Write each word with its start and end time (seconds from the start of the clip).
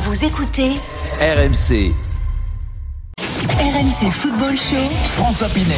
Vous 0.00 0.24
écoutez 0.24 0.74
RMC, 1.20 1.92
RMC 3.78 4.10
Football 4.10 4.56
Show. 4.56 4.90
François 5.04 5.46
Pinet. 5.46 5.76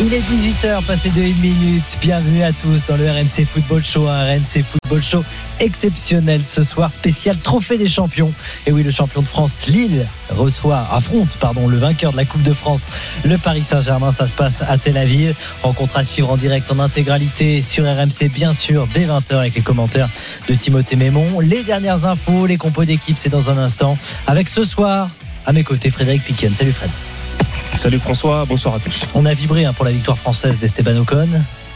Il 0.00 0.14
est 0.14 0.20
18h, 0.20 0.82
passé 0.86 1.10
de 1.10 1.20
1 1.20 1.24
minute. 1.42 1.98
Bienvenue 2.00 2.42
à 2.42 2.52
tous 2.52 2.86
dans 2.86 2.96
le 2.96 3.04
RMC 3.04 3.44
Football 3.44 3.84
Show, 3.84 4.08
un 4.08 4.24
RMC 4.24 4.62
Football 4.62 5.02
Show 5.02 5.22
exceptionnel 5.60 6.40
ce 6.42 6.62
soir, 6.62 6.90
spécial 6.90 7.36
Trophée 7.36 7.76
des 7.76 7.88
Champions. 7.88 8.32
Et 8.66 8.72
oui, 8.72 8.82
le 8.82 8.90
champion 8.90 9.20
de 9.20 9.26
France, 9.26 9.66
Lille, 9.66 10.06
reçoit, 10.30 10.86
affronte, 10.90 11.36
pardon, 11.38 11.68
le 11.68 11.76
vainqueur 11.76 12.12
de 12.12 12.16
la 12.16 12.24
Coupe 12.24 12.42
de 12.42 12.54
France, 12.54 12.86
le 13.26 13.36
Paris 13.36 13.62
Saint-Germain. 13.62 14.10
Ça 14.10 14.26
se 14.26 14.34
passe 14.34 14.62
à 14.62 14.78
Tel 14.78 14.96
Aviv. 14.96 15.34
Rencontre 15.62 15.98
à 15.98 16.04
suivre 16.04 16.30
en 16.30 16.38
direct 16.38 16.72
en 16.72 16.78
intégralité 16.78 17.60
sur 17.60 17.84
RMC, 17.84 18.30
bien 18.32 18.54
sûr, 18.54 18.88
dès 18.94 19.04
20h 19.04 19.36
avec 19.36 19.54
les 19.54 19.60
commentaires 19.60 20.08
de 20.48 20.54
Timothée 20.54 20.96
Mémon. 20.96 21.40
Les 21.40 21.62
dernières 21.62 22.06
infos, 22.06 22.46
les 22.46 22.56
compos 22.56 22.86
d'équipe, 22.86 23.16
c'est 23.18 23.28
dans 23.28 23.50
un 23.50 23.58
instant. 23.58 23.98
Avec 24.26 24.48
ce 24.48 24.64
soir, 24.64 25.10
à 25.44 25.52
mes 25.52 25.62
côtés, 25.62 25.90
Frédéric 25.90 26.24
Piquen. 26.24 26.54
Salut 26.54 26.72
Fred. 26.72 26.90
Salut 27.74 27.98
François, 27.98 28.44
bonsoir 28.46 28.74
à 28.76 28.78
tous. 28.78 29.04
On 29.14 29.26
a 29.26 29.34
vibré 29.34 29.64
hein, 29.64 29.72
pour 29.72 29.84
la 29.84 29.90
victoire 29.90 30.16
française 30.16 30.58
d'Esteban 30.58 30.96
Ocon. 30.96 31.28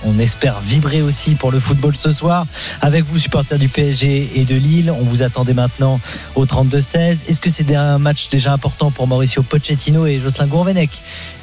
On 0.05 0.17
espère 0.21 0.61
vibrer 0.61 1.03
aussi 1.03 1.35
pour 1.35 1.51
le 1.51 1.59
football 1.59 1.95
ce 1.97 2.13
soir. 2.13 2.47
Avec 2.81 3.05
vous, 3.05 3.19
supporters 3.19 3.59
du 3.59 3.69
PSG 3.69 4.31
et 4.37 4.45
de 4.45 4.55
Lille, 4.55 4.93
on 4.93 5.03
vous 5.03 5.23
attendait 5.25 5.55
maintenant 5.55 6.01
au 6.37 6.47
32-16. 6.47 7.19
Est-ce 7.29 7.41
que 7.41 7.51
c'est 7.51 7.75
un 7.75 7.99
match 7.99 8.29
déjà 8.29 8.53
important 8.53 8.93
pour 8.93 9.09
Mauricio 9.09 9.43
Pochettino 9.43 10.07
et 10.07 10.21
Jocelyn 10.21 10.47
Gourvenec? 10.47 10.91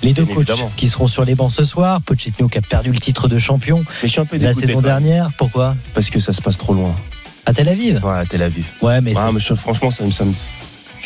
Les 0.02 0.14
deux 0.14 0.24
Bien 0.24 0.36
coachs 0.36 0.50
évidemment. 0.50 0.72
qui 0.78 0.88
seront 0.88 1.08
sur 1.08 1.26
les 1.26 1.36
bancs 1.36 1.52
ce 1.52 1.66
soir. 1.66 2.02
Pochettino 2.02 2.48
qui 2.48 2.58
a 2.58 2.62
perdu 2.62 2.92
le 2.94 3.00
titre 3.00 3.28
de 3.28 3.38
champion 3.38 3.80
Mais 4.02 4.08
je 4.08 4.14
suis 4.14 4.22
un 4.22 4.26
peu 4.26 4.38
la 4.38 4.54
saison 4.54 4.80
dernière. 4.82 5.32
Pourquoi? 5.38 5.76
Parce 5.94 6.10
que 6.10 6.22
ça 6.22 6.32
se 6.32 6.42
passe 6.42 6.58
trop 6.58 6.74
loin. 6.74 6.96
À 7.46 7.54
Tel 7.54 7.68
Aviv 7.70 8.04
Ouais, 8.04 8.12
à 8.20 8.26
Tel 8.26 8.42
Aviv. 8.42 8.66
Ouais, 8.82 9.02
mais, 9.02 9.12
Ouais, 9.12 9.22
ça- 9.22 9.30
mais 9.34 9.40
je- 9.40 9.54
franchement, 9.54 9.92
ça 9.92 10.04
me. 10.04 10.12
Ça 10.12 10.24
me 10.24 10.34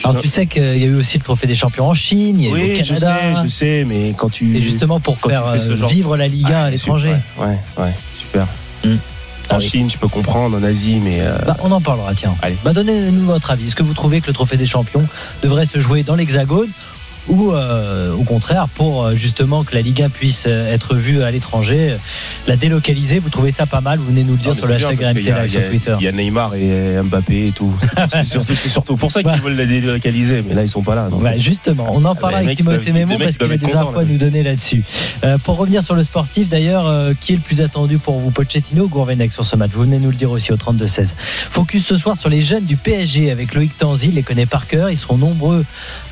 Alors 0.03 0.22
tu 0.22 0.30
sais 0.30 0.45
qu'il 0.47 0.64
y 0.78 0.83
a 0.83 0.88
eu 0.88 0.95
aussi 0.95 1.17
le 1.17 1.23
trophée 1.23 1.47
des 1.47 1.55
champions 1.55 1.88
en 1.89 1.94
Chine, 1.94 2.39
il 2.39 2.45
y 2.45 2.47
a 2.47 2.50
eu 2.50 2.53
oui, 2.53 2.72
au 2.72 2.75
je 2.75 2.94
sais, 2.94 3.00
Canada. 3.00 3.44
je 3.44 3.50
sais, 3.50 3.86
mais 3.88 4.14
quand 4.17 4.30
tu. 4.30 4.55
Et 4.58 4.61
justement 4.61 5.00
pour 5.00 5.17
faire 5.17 5.45
euh, 5.45 5.78
genre- 5.78 5.89
vivre 5.89 6.16
la 6.17 6.28
Ligue 6.28 6.52
1 6.52 6.64
à 6.66 6.69
l'étranger. 6.69 7.14
Ouais, 7.38 7.58
ouais, 7.78 7.92
super. 8.17 8.45
Hmm. 8.86 8.95
Ah 9.52 9.55
En 9.55 9.58
oui. 9.59 9.67
Chine, 9.67 9.89
je 9.89 9.97
peux 9.97 10.08
comprendre, 10.08 10.55
en 10.58 10.64
Asie, 10.64 11.00
mais. 11.03 11.22
euh, 11.22 11.36
Bah, 11.45 11.58
on 11.64 11.72
en 11.72 11.81
parlera, 11.81 12.14
tiens. 12.14 12.36
Allez. 12.44 12.55
Bah, 12.64 12.72
Donnez-nous 12.72 13.25
votre 13.25 13.50
avis. 13.50 13.66
Est-ce 13.67 13.75
que 13.75 13.81
vous 13.83 13.95
trouvez 13.95 14.22
que 14.22 14.27
le 14.27 14.33
trophée 14.33 14.58
des 14.58 14.67
champions 14.67 15.03
devrait 15.42 15.66
se 15.66 15.80
jouer 15.80 16.03
dans 16.03 16.16
l'Hexagone 16.16 16.70
ou 17.27 17.51
euh, 17.51 18.13
au 18.15 18.23
contraire 18.23 18.67
pour 18.69 19.03
euh, 19.05 19.15
justement 19.15 19.63
que 19.63 19.75
la 19.75 19.81
Ligue 19.81 20.01
1 20.01 20.09
puisse 20.09 20.45
euh, 20.47 20.73
être 20.73 20.95
vue 20.95 21.21
à 21.21 21.31
l'étranger, 21.31 21.91
euh, 21.91 21.97
la 22.47 22.55
délocaliser 22.55 23.19
Vous 23.19 23.29
trouvez 23.29 23.51
ça 23.51 23.65
pas 23.65 23.81
mal? 23.81 23.99
Vous 23.99 24.05
venez 24.07 24.23
nous 24.23 24.33
le 24.33 24.39
dire 24.39 24.51
non, 24.51 24.57
sur 24.57 24.67
le 24.67 24.75
hashtag 24.75 24.99
RMC 25.01 25.13
Live 25.15 25.49
sur 25.51 25.69
Twitter. 25.69 25.95
Il 25.99 26.05
y 26.05 26.07
a 26.07 26.11
Neymar 26.11 26.55
et 26.55 27.01
Mbappé 27.03 27.47
et 27.47 27.51
tout. 27.51 27.73
c'est 28.11 28.23
surtout, 28.23 28.55
c'est 28.55 28.69
surtout 28.69 28.95
pour 28.95 29.11
ça 29.11 29.21
qu'ils 29.21 29.31
Bah. 29.31 29.37
veulent 29.43 29.57
la 29.57 29.65
délocaliser, 29.65 30.43
mais 30.47 30.55
là, 30.55 30.63
ils 30.63 30.69
sont 30.69 30.81
pas 30.83 30.95
là. 30.95 31.09
donc. 31.09 31.21
Bah, 31.21 31.37
justement, 31.37 31.87
on 31.91 32.03
en 32.05 32.15
parlera 32.15 32.41
les 32.41 32.47
avec 32.47 32.57
Timothée 32.57 32.91
Mémon 32.91 33.17
parce 33.19 33.37
qu'il 33.37 33.51
a 33.51 33.57
des 33.57 33.75
infos 33.75 33.99
à 33.99 34.05
nous 34.05 34.17
donner 34.17 34.43
là-dessus. 34.43 34.83
Euh, 35.23 35.37
pour 35.37 35.57
revenir 35.57 35.83
sur 35.83 35.95
le 35.95 36.03
sportif, 36.03 36.47
d'ailleurs, 36.49 36.87
euh, 36.87 37.13
qui 37.19 37.33
est 37.33 37.35
le 37.35 37.41
plus 37.41 37.61
attendu 37.61 37.97
pour 37.97 38.19
vous, 38.19 38.31
Pochettino 38.31 38.85
ou 38.85 38.87
Gourvenec 38.87 39.31
sur 39.31 39.45
ce 39.45 39.55
match? 39.55 39.71
Vous 39.73 39.81
venez 39.81 39.99
nous 39.99 40.09
le 40.09 40.15
dire 40.15 40.31
aussi 40.31 40.52
au 40.52 40.58
32-16. 40.58 41.13
Focus 41.17 41.85
ce 41.85 41.95
soir 41.97 42.17
sur 42.17 42.29
les 42.29 42.41
jeunes 42.41 42.65
du 42.65 42.75
PSG 42.77 43.31
avec 43.31 43.53
Loïc 43.53 43.75
Tanzi, 43.77 44.08
il 44.09 44.15
les 44.15 44.23
connaît 44.23 44.45
par 44.45 44.67
cœur. 44.67 44.89
Ils 44.89 44.97
seront 44.97 45.17
nombreux 45.17 45.65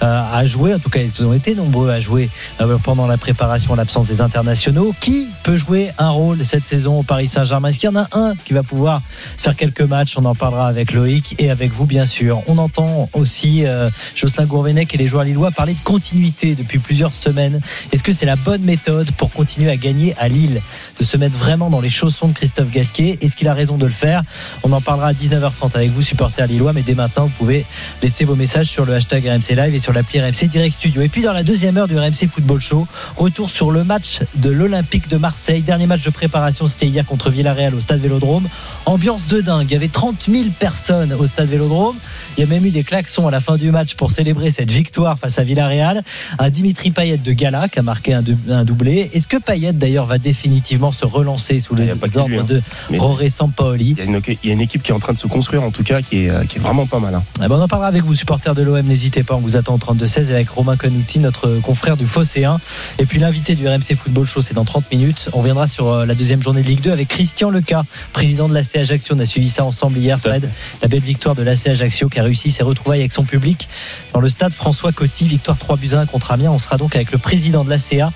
euh, 0.04 0.22
à 0.34 0.46
jouer, 0.46 0.74
en 0.74 0.80
tout 0.80 0.90
cas, 0.90 0.97
ils 1.06 1.24
ont 1.24 1.34
été 1.34 1.56
nombreux 1.56 1.90
à 1.90 2.00
jouer 2.00 2.30
euh, 2.62 2.78
pendant 2.84 3.08
la 3.08 3.18
préparation 3.18 3.74
à 3.74 3.78
l'absence 3.78 4.08
des 4.08 4.22
internationaux. 4.22 4.94
Qui 5.00 5.28
peut 5.44 5.56
jouer 5.56 5.92
un 5.98 6.10
rôle 6.10 6.46
cette 6.46 6.66
saison 6.66 7.00
au 7.00 7.04
Paris 7.04 7.28
Saint-Germain? 7.28 7.70
Est-ce 7.70 7.80
qu'il 7.80 7.90
y 7.90 7.94
en 7.94 8.00
a 8.00 8.08
un 8.14 8.34
qui 8.36 8.54
va 8.54 8.64
pouvoir 8.64 9.02
faire 9.38 9.56
quelques 9.56 9.82
matchs? 9.82 10.16
On 10.18 10.26
en 10.26 10.36
parlera 10.36 10.68
avec 10.68 10.94
Loïc 10.94 11.36
et 11.40 11.50
avec 11.50 11.72
vous, 11.72 11.86
bien 11.86 12.06
sûr. 12.06 12.42
On 12.48 12.58
entend 12.58 13.10
aussi 13.14 13.66
euh, 13.66 13.90
Jocelyn 14.16 14.46
Gourvenec 14.46 14.94
et 14.94 14.98
les 14.98 15.08
joueurs 15.08 15.24
lillois 15.24 15.52
parler 15.52 15.74
de 15.74 15.84
continuité 15.84 16.56
depuis 16.56 16.80
plusieurs 16.80 17.14
semaines. 17.14 17.62
Est-ce 17.92 18.04
que 18.04 18.12
c'est 18.12 18.26
la 18.26 18.36
bonne 18.36 18.64
méthode 18.64 19.12
pour 19.12 19.32
continuer 19.32 19.70
à 19.70 19.78
gagner 19.78 20.16
à 20.18 20.28
Lille 20.28 20.62
De 21.00 21.04
se 21.04 21.18
mettre 21.18 21.38
vraiment 21.38 21.70
dans 21.70 21.82
les 21.82 21.90
chaussons 21.90 22.28
de 22.28 22.34
Christophe 22.34 22.72
Galtier? 22.72 23.18
Est-ce 23.22 23.36
qu'il 23.36 23.48
a 23.48 23.54
raison 23.54 23.78
de 23.78 23.86
le 23.86 23.92
faire? 23.92 24.24
On 24.64 24.72
en 24.72 24.82
parlera 24.82 25.10
à 25.10 25.14
19h30 25.14 25.76
avec 25.76 25.92
vous, 25.92 26.02
supporters 26.02 26.48
lillois. 26.48 26.74
Mais 26.74 26.82
dès 26.82 26.96
maintenant, 26.96 27.26
vous 27.26 27.34
pouvez 27.38 27.66
laisser 28.02 28.26
vos 28.26 28.36
messages 28.36 28.68
sur 28.68 28.86
le 28.86 28.94
hashtag 28.94 29.26
RMC 29.28 29.56
Live 29.56 29.76
et 29.76 29.80
sur 29.80 29.94
l'appli 29.94 30.20
RMC 30.20 30.48
Direct 30.48 30.78
Studio. 30.88 31.02
Et 31.02 31.10
puis 31.10 31.22
dans 31.22 31.34
la 31.34 31.44
deuxième 31.44 31.76
heure 31.76 31.88
du 31.90 31.98
RMC 32.00 32.30
Football 32.32 32.62
Show, 32.62 32.88
retour 33.18 33.50
sur 33.50 33.72
le 33.72 33.84
match 33.84 34.20
de 34.36 34.50
l'Olympique 34.50 35.10
de 35.10 35.18
Marseille. 35.18 35.62
Dernier 35.62 35.86
match 35.86 36.02
de 36.04 36.10
préparation, 36.12 36.66
c'était 36.68 36.88
hier 36.88 37.06
contre 37.06 37.30
Villarreal 37.30 37.76
au 37.76 37.82
stade 37.82 38.00
Vélodrome. 38.00 38.48
Ambiance 38.86 39.28
de 39.28 39.42
dingue. 39.42 39.68
Il 39.70 39.74
y 39.74 39.76
avait 39.76 39.90
30 39.90 40.28
000 40.32 40.46
personnes 40.58 41.12
au 41.12 41.28
stade 41.28 41.50
Vélodrome. 41.50 41.98
Il 42.38 42.42
y 42.42 42.44
a 42.44 42.48
même 42.48 42.66
eu 42.66 42.70
des 42.70 42.84
klaxons 42.84 43.28
à 43.28 43.32
la 43.32 43.42
fin 43.42 43.58
du 43.58 43.70
match 43.70 43.96
pour 43.96 44.12
célébrer 44.12 44.50
cette 44.50 44.72
victoire 44.72 45.20
face 45.20 45.40
à 45.40 45.44
Villarreal. 45.44 46.04
Un 46.40 46.50
Dimitri 46.50 46.92
Payet 46.92 47.18
de 47.18 47.32
Gala 47.34 47.68
qui 47.68 47.80
a 47.80 47.82
marqué 47.82 48.14
un, 48.14 48.22
dou- 48.22 48.38
un 48.50 48.64
doublé. 48.64 49.12
Est-ce 49.14 49.28
que 49.28 49.38
Payet 49.38 49.74
d'ailleurs 49.74 50.06
va 50.06 50.20
définitivement 50.20 50.94
se 50.94 51.06
relancer 51.06 51.60
sous 51.60 51.76
Ah, 51.78 51.82
les 51.82 52.18
ordres 52.18 52.30
lui, 52.30 52.38
hein. 52.40 52.46
de 52.48 52.62
Mais- 52.92 52.98
Roré 52.98 53.30
Sampaoli? 53.30 53.96
Il 53.98 53.98
y, 53.98 54.02
a 54.02 54.06
une, 54.06 54.22
il 54.44 54.48
y 54.48 54.52
a 54.52 54.54
une 54.54 54.62
équipe 54.62 54.84
qui 54.84 54.92
est 54.92 54.96
en 54.96 55.00
train 55.00 55.12
de 55.14 55.18
se 55.20 55.28
construire, 55.28 55.64
en 55.64 55.72
tout 55.72 55.84
cas, 55.84 56.02
qui 56.02 56.28
est, 56.28 56.48
qui 56.48 56.58
est 56.60 56.62
vraiment 56.62 56.86
pas 56.86 57.00
mal. 57.00 57.14
hein. 57.16 57.24
Eh 57.44 57.48
ben, 57.50 57.56
on 57.58 57.62
en 57.62 57.68
parlera 57.68 57.90
avec 57.90 58.04
vous, 58.04 58.16
supporters 58.16 58.56
de 58.56 58.62
l'OM. 58.62 58.86
N'hésitez 58.86 59.24
pas, 59.24 59.36
on 59.36 59.40
vous 59.40 59.58
attend 59.58 59.74
au 59.74 59.78
32-16 59.80 60.30
avec 60.32 60.50
Romain 60.50 60.77
Canouti, 60.78 61.20
notre 61.20 61.60
confrère 61.62 61.98
du 61.98 62.06
Fosséen. 62.06 62.60
Et 63.00 63.06
puis 63.06 63.20
l'invité 63.20 63.56
du 63.56 63.68
RMC 63.68 63.96
Football 63.98 64.26
Show, 64.26 64.42
c'est 64.42 64.54
dans 64.54 64.66
30 64.66 64.92
minutes. 64.92 65.30
On 65.34 65.40
reviendra 65.40 65.68
sur 65.68 65.90
euh, 65.90 66.06
la 66.06 66.16
deuxième 66.16 66.42
journée 66.42 66.62
de 66.62 66.68
Ligue 66.68 66.82
2 66.82 66.92
avec 66.92 67.08
Christian 67.08 67.50
Leca, 67.50 67.84
président 68.14 68.48
de 68.48 68.54
l'AC 68.54 68.76
Ajaccio. 68.76 69.16
On 69.16 69.20
a 69.20 69.26
suivi 69.26 69.50
ça 69.50 69.66
ensemble 69.66 69.98
hier, 69.98 70.20
Fred. 70.20 70.50
La 70.82 70.88
belle 70.88 71.02
victoire 71.02 71.36
de 71.36 71.44
l'AC 71.44 71.68
Ajaccio 71.68 72.10
qui 72.10 72.20
a 72.20 72.24
réussi 72.24 72.52
ses 72.52 72.64
retrouvailles 72.64 73.00
avec 73.00 73.12
son 73.12 73.24
public 73.24 73.68
dans 74.14 74.20
le 74.20 74.30
stade 74.30 74.54
François 74.54 74.92
Coty. 74.92 75.28
Victoire 75.28 75.58
3 75.58 75.78
buts 75.78 75.90
à 75.94 76.00
1 76.00 76.06
contre 76.06 76.32
Amiens. 76.32 76.52
On 76.52 76.60
sera 76.60 76.78
donc 76.78 76.96
avec 76.96 77.12
le 77.12 77.18
président 77.18 77.64
de 77.64 77.70
l'ACA 77.70 78.12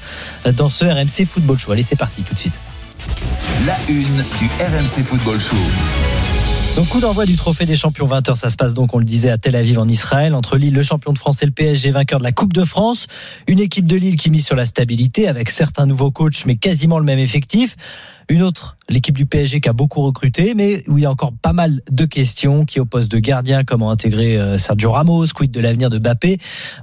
euh, 0.45 0.51
dans 0.51 0.69
ce 0.69 0.85
RMC 0.85 1.25
Football 1.25 1.57
Show. 1.57 1.71
Allez, 1.71 1.83
c'est 1.83 1.95
parti 1.95 2.21
tout 2.21 2.33
de 2.33 2.39
suite. 2.39 2.57
La 3.65 3.75
une 3.89 4.23
du 4.39 4.49
RMC 4.59 5.03
Football 5.03 5.39
Show. 5.39 5.55
Donc 6.75 6.87
coup 6.87 7.01
d'envoi 7.01 7.25
du 7.25 7.35
trophée 7.35 7.65
des 7.65 7.75
champions 7.75 8.07
20h, 8.07 8.35
ça 8.35 8.49
se 8.49 8.55
passe 8.55 8.73
donc 8.73 8.93
on 8.93 8.97
le 8.97 9.03
disait 9.03 9.29
à 9.29 9.37
Tel 9.37 9.57
Aviv 9.57 9.77
en 9.77 9.87
Israël 9.87 10.33
entre 10.33 10.55
Lille 10.55 10.73
le 10.73 10.81
champion 10.81 11.11
de 11.11 11.17
France 11.17 11.43
et 11.43 11.45
le 11.45 11.51
PSG 11.51 11.91
vainqueur 11.91 12.19
de 12.19 12.23
la 12.23 12.31
Coupe 12.31 12.53
de 12.53 12.63
France, 12.63 13.07
une 13.47 13.59
équipe 13.59 13.85
de 13.85 13.97
Lille 13.97 14.15
qui 14.15 14.31
mise 14.31 14.45
sur 14.45 14.55
la 14.55 14.63
stabilité 14.63 15.27
avec 15.27 15.49
certains 15.49 15.85
nouveaux 15.85 16.11
coachs 16.11 16.45
mais 16.45 16.55
quasiment 16.55 16.97
le 16.97 17.03
même 17.03 17.19
effectif, 17.19 17.75
une 18.31 18.43
autre 18.43 18.77
l'équipe 18.89 19.15
du 19.15 19.25
PSG 19.25 19.61
qui 19.61 19.69
a 19.69 19.73
beaucoup 19.73 20.01
recruté 20.01 20.53
mais 20.55 20.83
où 20.87 20.97
il 20.97 21.03
y 21.03 21.05
a 21.05 21.11
encore 21.11 21.31
pas 21.33 21.53
mal 21.53 21.81
de 21.89 22.05
questions 22.05 22.65
qui 22.65 22.79
au 22.79 22.85
poste 22.85 23.09
de 23.11 23.19
gardien 23.19 23.63
comment 23.63 23.91
intégrer 23.91 24.37
euh, 24.37 24.57
Sergio 24.57 24.91
Ramos, 24.91 25.27
quid 25.33 25.51
de 25.51 25.59
l'avenir 25.59 25.89
de 25.89 25.99
Mbappé. 25.99 26.39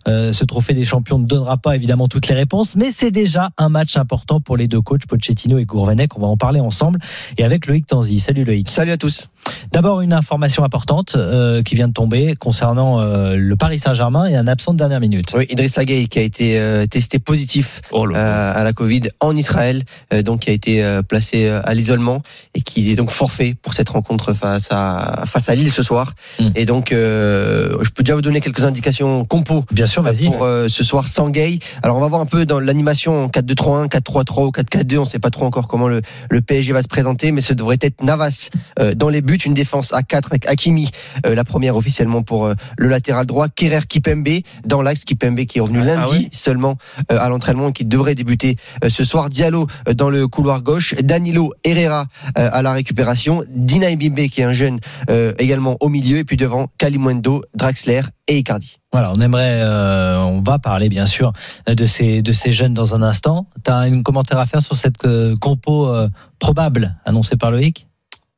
Euh, 0.06 0.32
ce 0.32 0.44
trophée 0.44 0.74
des 0.74 0.84
champions 0.84 1.18
ne 1.18 1.26
donnera 1.26 1.56
pas 1.58 1.74
évidemment 1.76 2.08
toutes 2.08 2.28
les 2.28 2.34
réponses 2.34 2.76
mais 2.76 2.90
c'est 2.92 3.10
déjà 3.10 3.50
un 3.58 3.68
match 3.68 3.96
important 3.96 4.40
pour 4.40 4.56
les 4.56 4.68
deux 4.68 4.80
coachs 4.80 5.06
Pochettino 5.06 5.58
et 5.58 5.64
Gourvenec, 5.64 6.16
on 6.16 6.20
va 6.20 6.28
en 6.28 6.36
parler 6.36 6.60
ensemble 6.60 6.98
et 7.36 7.44
avec 7.44 7.66
Loïc 7.66 7.86
Tanzi. 7.86 8.20
Salut 8.20 8.44
Loïc. 8.44 8.70
Salut 8.70 8.92
à 8.92 8.96
tous. 8.96 9.28
D'abord 9.72 10.00
une 10.00 10.12
information 10.12 10.64
importante 10.64 11.14
euh, 11.16 11.62
qui 11.62 11.74
vient 11.74 11.88
de 11.88 11.92
tomber 11.92 12.34
concernant 12.36 13.00
euh, 13.00 13.36
le 13.36 13.56
Paris 13.56 13.78
Saint-Germain 13.78 14.26
et 14.26 14.36
un 14.36 14.46
absent 14.46 14.72
de 14.72 14.78
dernière 14.78 15.00
minute. 15.00 15.34
Oui, 15.34 15.46
Idrissa 15.50 15.84
Gueye 15.84 16.08
qui 16.08 16.18
a 16.18 16.22
été 16.22 16.58
euh, 16.58 16.86
testé 16.86 17.18
positif 17.18 17.80
Oh 17.92 18.06
euh, 18.06 18.52
à 18.54 18.64
la 18.64 18.72
Covid 18.72 19.02
en 19.20 19.36
Israël, 19.36 19.82
euh, 20.12 20.22
donc 20.22 20.40
qui 20.40 20.50
a 20.50 20.52
été 20.52 20.84
euh, 20.84 21.02
placé 21.02 21.37
euh, 21.46 21.60
à 21.64 21.74
l'isolement 21.74 22.22
et 22.54 22.62
qui 22.62 22.90
est 22.90 22.96
donc 22.96 23.10
forfait 23.10 23.54
pour 23.60 23.74
cette 23.74 23.88
rencontre 23.90 24.32
face 24.32 24.68
à 24.70 25.24
face 25.26 25.48
à 25.48 25.54
Lille 25.54 25.70
ce 25.70 25.82
soir. 25.82 26.14
Mm. 26.40 26.48
Et 26.54 26.64
donc, 26.66 26.92
euh, 26.92 27.76
je 27.82 27.90
peux 27.90 28.02
déjà 28.02 28.14
vous 28.14 28.22
donner 28.22 28.40
quelques 28.40 28.64
indications 28.64 29.24
compo 29.24 29.64
Bien 29.70 29.86
sûr, 29.86 30.02
vas-y. 30.02 30.26
pour 30.26 30.44
euh, 30.44 30.68
ce 30.68 30.84
soir 30.84 31.08
sans 31.08 31.30
Gueye. 31.30 31.58
Alors, 31.82 31.96
on 31.96 32.00
va 32.00 32.08
voir 32.08 32.20
un 32.20 32.26
peu 32.26 32.46
dans 32.46 32.60
l'animation 32.60 33.24
en 33.24 33.28
4-2-3-1, 33.28 33.88
4-3-3 33.88 34.46
ou 34.46 34.50
4-4-2. 34.50 34.98
On 34.98 35.00
ne 35.02 35.06
sait 35.06 35.18
pas 35.18 35.30
trop 35.30 35.44
encore 35.44 35.68
comment 35.68 35.88
le, 35.88 36.02
le 36.30 36.40
PSG 36.40 36.72
va 36.72 36.82
se 36.82 36.88
présenter, 36.88 37.32
mais 37.32 37.40
ce 37.40 37.54
devrait 37.54 37.78
être 37.80 38.02
Navas 38.02 38.50
euh, 38.78 38.94
dans 38.94 39.08
les 39.08 39.22
buts, 39.22 39.36
une 39.36 39.54
défense 39.54 39.92
à 39.92 40.02
4 40.02 40.28
avec 40.30 40.46
Hakimi, 40.48 40.90
la 41.24 41.44
première 41.44 41.76
officiellement 41.76 42.22
pour 42.22 42.52
le 42.78 42.88
latéral 42.88 43.26
droit, 43.26 43.48
Kerrer 43.48 43.86
Kipembe 43.88 44.28
dans 44.64 44.82
l'axe, 44.82 45.04
Kipembe 45.04 45.44
qui 45.44 45.58
est 45.58 45.60
revenu 45.60 45.80
Ah, 45.82 45.86
lundi 45.86 46.10
ah 46.12 46.18
ouais 46.18 46.28
seulement 46.32 46.76
à 47.08 47.28
l'entraînement 47.28 47.68
et 47.68 47.72
qui 47.72 47.84
devrait 47.84 48.14
débuter 48.14 48.56
ce 48.88 49.04
soir, 49.04 49.28
Diallo 49.28 49.66
dans 49.94 50.10
le 50.10 50.26
couloir 50.28 50.62
gauche, 50.62 50.94
Dani 51.02 51.17
Danilo 51.18 51.52
Herrera 51.64 52.06
euh, 52.38 52.48
à 52.52 52.62
la 52.62 52.72
récupération, 52.72 53.42
Dina 53.48 53.94
Bimbe 53.96 54.28
qui 54.28 54.40
est 54.40 54.44
un 54.44 54.52
jeune 54.52 54.78
euh, 55.10 55.32
également 55.38 55.76
au 55.80 55.88
milieu, 55.88 56.18
et 56.18 56.24
puis 56.24 56.36
devant 56.36 56.68
Kalimundo, 56.78 57.42
Draxler 57.54 58.02
et 58.28 58.38
Icardi. 58.38 58.76
Voilà, 58.92 59.12
on 59.12 59.20
aimerait, 59.20 59.60
euh, 59.60 60.18
on 60.20 60.40
va 60.42 60.60
parler 60.60 60.88
bien 60.88 61.06
sûr 61.06 61.32
de 61.66 61.86
ces 61.86 62.22
jeunes 62.52 62.72
dans 62.72 62.94
un 62.94 63.02
instant. 63.02 63.48
Tu 63.64 63.70
as 63.70 63.78
un 63.78 64.02
commentaire 64.02 64.38
à 64.38 64.46
faire 64.46 64.62
sur 64.62 64.76
cette 64.76 64.98
compo 65.40 65.92
probable 66.38 66.96
annoncée 67.04 67.36
par 67.36 67.50
Loïc? 67.50 67.87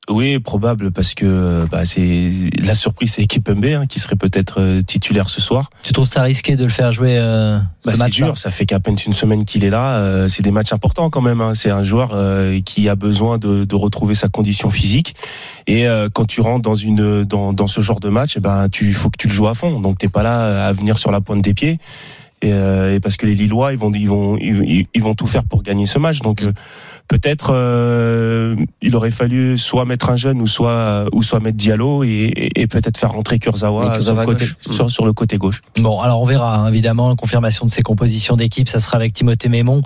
Oui, 0.08 0.40
probable 0.40 0.90
parce 0.90 1.14
que 1.14 1.66
bah, 1.70 1.84
c'est 1.84 2.32
la 2.58 2.74
surprise, 2.74 3.12
c'est 3.12 3.20
l'équipe 3.20 3.48
MB 3.48 3.64
hein, 3.66 3.86
qui 3.86 4.00
serait 4.00 4.16
peut-être 4.16 4.60
euh, 4.60 4.80
titulaire 4.82 5.28
ce 5.28 5.40
soir. 5.40 5.70
Tu 5.82 5.92
trouves 5.92 6.06
ça 6.08 6.22
risqué 6.22 6.56
de 6.56 6.64
le 6.64 6.70
faire 6.70 6.90
jouer 6.90 7.16
euh, 7.18 7.58
Bah, 7.84 7.92
ce 7.92 7.98
c'est 7.98 8.10
dur, 8.10 8.36
ça 8.38 8.50
fait 8.50 8.64
qu'à 8.66 8.80
peine 8.80 8.96
une 9.06 9.12
semaine 9.12 9.44
qu'il 9.44 9.62
est 9.62 9.70
là. 9.70 9.98
euh, 9.98 10.26
c'est 10.26 10.42
des 10.42 10.50
matchs 10.50 10.72
importants 10.72 11.10
quand 11.10 11.20
même. 11.20 11.40
hein. 11.40 11.52
C'est 11.54 11.70
un 11.70 11.84
joueur 11.84 12.10
euh, 12.14 12.58
qui 12.64 12.88
a 12.88 12.96
besoin 12.96 13.38
de, 13.38 13.64
de 13.64 13.74
retrouver 13.76 14.14
sa 14.16 14.28
condition 14.28 14.70
physique. 14.70 15.14
Et 15.68 15.86
euh, 15.86 16.08
quand 16.12 16.24
tu 16.24 16.40
rentres 16.40 16.62
dans 16.62 16.76
une 16.76 17.22
dans, 17.24 17.52
dans 17.52 17.68
ce 17.68 17.80
genre 17.80 18.00
de 18.00 18.08
match, 18.08 18.32
eh 18.36 18.40
ben 18.40 18.68
tu 18.68 18.92
faut 18.94 19.10
que 19.10 19.18
tu 19.18 19.28
le 19.28 19.34
joues 19.34 19.48
à 19.48 19.54
fond. 19.54 19.78
Donc 19.80 19.98
t'es 19.98 20.08
pas 20.08 20.22
là 20.24 20.66
à 20.66 20.72
venir 20.72 20.98
sur 20.98 21.12
la 21.12 21.20
pointe 21.20 21.42
des 21.42 21.54
pieds. 21.54 21.78
Et, 22.42 22.52
euh, 22.52 22.94
et 22.94 23.00
parce 23.00 23.16
que 23.16 23.26
les 23.26 23.34
Lillois, 23.34 23.72
ils 23.72 23.78
vont 23.78 23.92
ils 23.92 24.08
vont 24.08 24.36
ils, 24.38 24.86
ils 24.94 25.02
vont 25.02 25.14
tout 25.14 25.26
faire 25.26 25.44
pour 25.44 25.62
gagner 25.62 25.86
ce 25.86 25.98
match. 25.98 26.20
Donc 26.20 26.42
euh, 26.42 26.52
peut-être 27.08 27.52
euh, 27.52 28.56
il 28.80 28.96
aurait 28.96 29.10
fallu 29.10 29.58
soit 29.58 29.84
mettre 29.84 30.10
un 30.10 30.16
jeune 30.16 30.40
ou 30.40 30.46
soit 30.46 31.04
ou 31.12 31.22
soit 31.22 31.40
mettre 31.40 31.56
Diallo 31.58 32.02
et, 32.04 32.08
et, 32.08 32.62
et 32.62 32.66
peut-être 32.66 32.96
faire 32.96 33.12
rentrer 33.12 33.38
Kurzawa, 33.38 34.00
sur, 34.00 34.14
le 34.14 34.24
côté, 34.24 34.44
gauche. 34.46 34.56
sur, 34.70 34.90
sur 34.90 35.04
le 35.04 35.12
côté 35.12 35.36
gauche. 35.36 35.60
Bon, 35.76 36.00
alors 36.00 36.22
on 36.22 36.24
verra 36.24 36.56
hein, 36.56 36.68
évidemment 36.68 37.08
la 37.10 37.14
confirmation 37.16 37.66
de 37.66 37.70
ces 37.70 37.82
compositions 37.82 38.36
d'équipe. 38.36 38.68
Ça 38.68 38.80
sera 38.80 38.96
avec 38.96 39.12
Timothée 39.12 39.48
Mémon, 39.48 39.82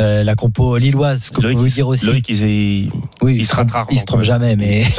euh, 0.00 0.24
la 0.24 0.34
compo 0.34 0.76
lilloise. 0.78 1.30
Que 1.30 1.46
vous 1.54 1.66
dire 1.66 1.88
aussi. 1.88 2.06
Loïc, 2.06 2.28
il, 2.30 2.36
il, 2.48 2.90
oui, 3.22 3.36
il 3.40 3.46
se 3.46 3.54
rarement, 3.54 3.86
Il 3.90 3.98
se 4.00 4.04
trompe 4.06 4.22
jamais, 4.22 4.56
mais, 4.56 4.84
mais- 4.84 4.84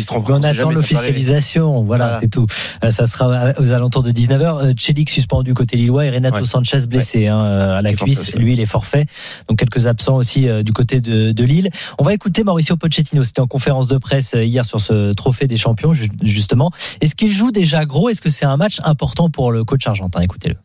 se 0.00 0.06
trompe 0.06 0.28
mais 0.28 0.34
on 0.34 0.42
attend 0.42 0.70
l'officialisation. 0.70 1.82
Voilà, 1.82 2.04
Voilà. 2.04 2.20
c'est 2.20 2.28
tout. 2.28 2.46
Euh, 2.84 2.90
Ça 2.90 3.06
sera 3.06 3.52
aux 3.58 3.72
alentours 3.72 4.02
de 4.02 4.12
19h. 4.12 4.42
Euh, 4.70 4.72
Chelik 4.76 5.10
suspendu 5.10 5.54
côté 5.54 5.76
lillois 5.76 6.04
et 6.04 6.10
Renato 6.10 6.36
Ouais. 6.36 6.44
Sanchez 6.52 6.86
blessé 6.86 7.26
hein, 7.28 7.40
euh, 7.44 7.76
à 7.78 7.82
la 7.82 7.90
Il 7.90 7.96
cuisse. 7.96 8.34
Lui, 8.36 8.52
il 8.52 8.60
est 8.60 8.66
forfait. 8.66 9.06
Donc 9.48 9.58
quelques 9.58 9.86
absents 9.86 10.16
aussi 10.16 10.48
euh, 10.48 10.62
du 10.62 10.72
côté 10.72 11.00
de, 11.00 11.32
de 11.32 11.44
Lille. 11.44 11.70
On 11.98 12.04
va 12.04 12.12
écouter 12.14 12.44
Mauricio 12.44 12.76
Pochettino. 12.76 13.22
C'était 13.22 13.40
en 13.40 13.46
conférence 13.46 13.88
de 13.88 13.98
presse 13.98 14.34
euh, 14.34 14.44
hier 14.44 14.64
sur 14.64 14.80
ce 14.80 15.12
trophée 15.14 15.46
des 15.46 15.56
champions, 15.56 15.92
ju- 15.92 16.10
justement. 16.22 16.70
Est-ce 17.00 17.14
qu'il 17.14 17.32
joue 17.32 17.50
déjà 17.50 17.84
gros? 17.84 18.08
Est-ce 18.10 18.20
que 18.22 18.28
c'est 18.30 18.44
un 18.44 18.56
match 18.56 18.78
important 18.84 19.30
pour 19.30 19.50
le 19.52 19.64
coach 19.64 19.86
argentin? 19.86 20.20
Écoutez-le. 20.20 20.56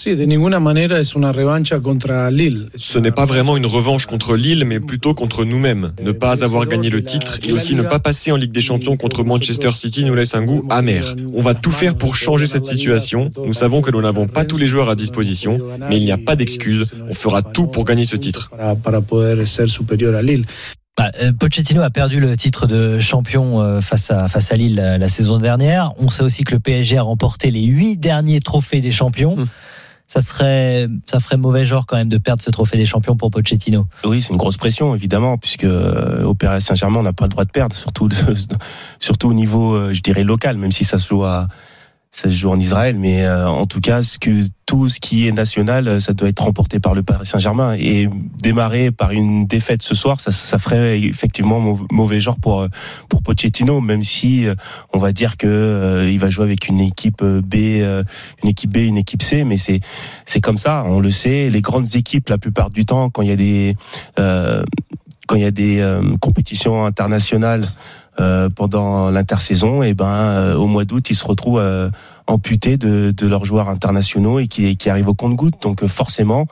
Sí, 0.00 0.14
de 0.14 0.26
ninguna 0.26 0.60
manera 0.60 1.00
es 1.00 1.16
una 1.16 1.32
revancha 1.32 1.80
contra 1.80 2.30
Lille. 2.30 2.68
Ce 2.76 3.00
n'est 3.00 3.10
pas 3.10 3.24
vraiment 3.24 3.56
une 3.56 3.66
revanche 3.66 4.06
contre 4.06 4.36
Lille, 4.36 4.64
mais 4.64 4.78
plutôt 4.78 5.12
contre 5.12 5.44
nous-mêmes. 5.44 5.90
Ne 6.00 6.12
pas 6.12 6.44
avoir 6.44 6.66
gagné 6.66 6.88
le 6.88 7.02
titre 7.02 7.40
et 7.42 7.50
aussi 7.50 7.74
ne 7.74 7.82
pas 7.82 7.98
passer 7.98 8.30
en 8.30 8.36
Ligue 8.36 8.52
des 8.52 8.60
Champions 8.60 8.96
contre 8.96 9.24
Manchester 9.24 9.72
City 9.72 10.04
nous 10.04 10.14
laisse 10.14 10.36
un 10.36 10.44
goût 10.44 10.64
amer. 10.70 11.16
On 11.34 11.42
va 11.42 11.54
tout 11.54 11.72
faire 11.72 11.96
pour 11.96 12.14
changer 12.14 12.46
cette 12.46 12.64
situation. 12.64 13.32
Nous 13.44 13.54
savons 13.54 13.82
que 13.82 13.90
nous 13.90 14.00
n'avons 14.00 14.28
pas 14.28 14.44
tous 14.44 14.56
les 14.56 14.68
joueurs 14.68 14.88
à 14.88 14.94
disposition, 14.94 15.58
mais 15.90 15.96
il 15.96 16.04
n'y 16.04 16.12
a 16.12 16.16
pas 16.16 16.36
d'excuse. 16.36 16.92
On 17.10 17.14
fera 17.14 17.42
tout 17.42 17.66
pour 17.66 17.84
gagner 17.84 18.04
ce 18.04 18.14
titre. 18.14 18.52
Bah, 20.96 21.10
euh, 21.20 21.32
Pochettino 21.32 21.82
a 21.82 21.90
perdu 21.90 22.20
le 22.20 22.36
titre 22.36 22.68
de 22.68 23.00
champion 23.00 23.60
euh, 23.60 23.80
face 23.80 24.12
à 24.12 24.28
face 24.28 24.52
à 24.52 24.56
Lille 24.56 24.76
la, 24.76 24.96
la 24.96 25.08
saison 25.08 25.38
dernière. 25.38 25.92
On 25.98 26.08
sait 26.08 26.22
aussi 26.22 26.44
que 26.44 26.54
le 26.54 26.60
PSG 26.60 26.98
a 26.98 27.02
remporté 27.02 27.50
les 27.50 27.62
huit 27.62 27.96
derniers 27.96 28.40
trophées 28.40 28.80
des 28.80 28.92
champions. 28.92 29.36
Ça 30.08 30.22
serait, 30.22 30.88
ça 31.04 31.20
ferait 31.20 31.36
mauvais 31.36 31.66
genre 31.66 31.84
quand 31.86 31.96
même 31.96 32.08
de 32.08 32.16
perdre 32.16 32.42
ce 32.42 32.50
trophée 32.50 32.78
des 32.78 32.86
champions 32.86 33.14
pour 33.14 33.30
Pochettino. 33.30 33.86
Oui, 34.04 34.22
c'est 34.22 34.32
une 34.32 34.38
grosse 34.38 34.56
pression 34.56 34.94
évidemment, 34.94 35.36
puisque 35.36 35.64
euh, 35.64 36.24
au 36.24 36.34
Paris 36.34 36.62
Saint-Germain, 36.62 37.00
on 37.00 37.02
n'a 37.02 37.12
pas 37.12 37.26
le 37.26 37.30
droit 37.30 37.44
de 37.44 37.50
perdre, 37.50 37.76
surtout 37.76 38.08
surtout 38.98 39.28
au 39.28 39.34
niveau, 39.34 39.74
euh, 39.74 39.92
je 39.92 40.00
dirais 40.00 40.24
local, 40.24 40.56
même 40.56 40.72
si 40.72 40.84
ça 40.84 40.98
se 40.98 41.14
à 41.14 41.48
ça 42.10 42.24
se 42.30 42.34
joue 42.34 42.50
en 42.50 42.58
Israël, 42.58 42.96
mais 42.98 43.24
euh, 43.24 43.48
en 43.48 43.66
tout 43.66 43.80
cas, 43.80 44.02
ce 44.02 44.18
que 44.18 44.46
tout 44.66 44.88
ce 44.88 44.98
qui 44.98 45.28
est 45.28 45.32
national, 45.32 45.86
euh, 45.88 46.00
ça 46.00 46.14
doit 46.14 46.28
être 46.28 46.42
remporté 46.42 46.80
par 46.80 46.94
le 46.94 47.02
Paris 47.02 47.26
Saint-Germain 47.26 47.76
et 47.78 48.08
démarrer 48.42 48.90
par 48.90 49.12
une 49.12 49.46
défaite 49.46 49.82
ce 49.82 49.94
soir, 49.94 50.18
ça, 50.18 50.30
ça 50.32 50.58
ferait 50.58 51.00
effectivement 51.00 51.60
mau- 51.60 51.86
mauvais 51.92 52.20
genre 52.20 52.38
pour 52.40 52.62
euh, 52.62 52.68
pour 53.08 53.22
Pochettino, 53.22 53.80
même 53.80 54.02
si 54.02 54.46
euh, 54.46 54.54
on 54.92 54.98
va 54.98 55.12
dire 55.12 55.36
que 55.36 55.46
euh, 55.46 56.10
il 56.10 56.18
va 56.18 56.28
jouer 56.30 56.44
avec 56.44 56.68
une 56.68 56.80
équipe 56.80 57.22
B, 57.22 57.54
euh, 57.54 58.02
une 58.42 58.48
équipe 58.48 58.72
B, 58.72 58.78
une 58.78 58.96
équipe 58.98 59.22
C, 59.22 59.44
mais 59.44 59.58
c'est 59.58 59.80
c'est 60.24 60.40
comme 60.40 60.58
ça, 60.58 60.84
on 60.86 61.00
le 61.00 61.10
sait. 61.10 61.50
Les 61.50 61.60
grandes 61.60 61.94
équipes, 61.94 62.30
la 62.30 62.38
plupart 62.38 62.70
du 62.70 62.84
temps, 62.84 63.10
quand 63.10 63.22
il 63.22 63.28
y 63.28 63.32
a 63.32 63.36
des 63.36 63.76
quand 64.16 65.36
il 65.36 65.42
y 65.42 65.44
a 65.44 65.50
des 65.50 66.00
compétitions 66.20 66.86
internationales 66.86 67.66
euh, 68.20 68.48
pendant 68.54 69.10
l'intersaison, 69.10 69.82
et 69.82 69.94
ben 69.94 70.06
euh, 70.06 70.54
au 70.54 70.66
mois 70.66 70.84
d'août, 70.84 71.10
ils 71.10 71.14
se 71.14 71.24
retrouvent 71.24 71.60
euh, 71.60 71.90
amputés 72.26 72.76
de, 72.76 73.10
de 73.10 73.26
leurs 73.26 73.44
joueurs 73.44 73.68
internationaux 73.68 74.38
et 74.38 74.48
qui, 74.48 74.76
qui 74.76 74.90
arrivent 74.90 75.08
au 75.08 75.14
compte-gouttes. 75.14 75.62
Donc 75.62 75.86
forcément, 75.86 76.46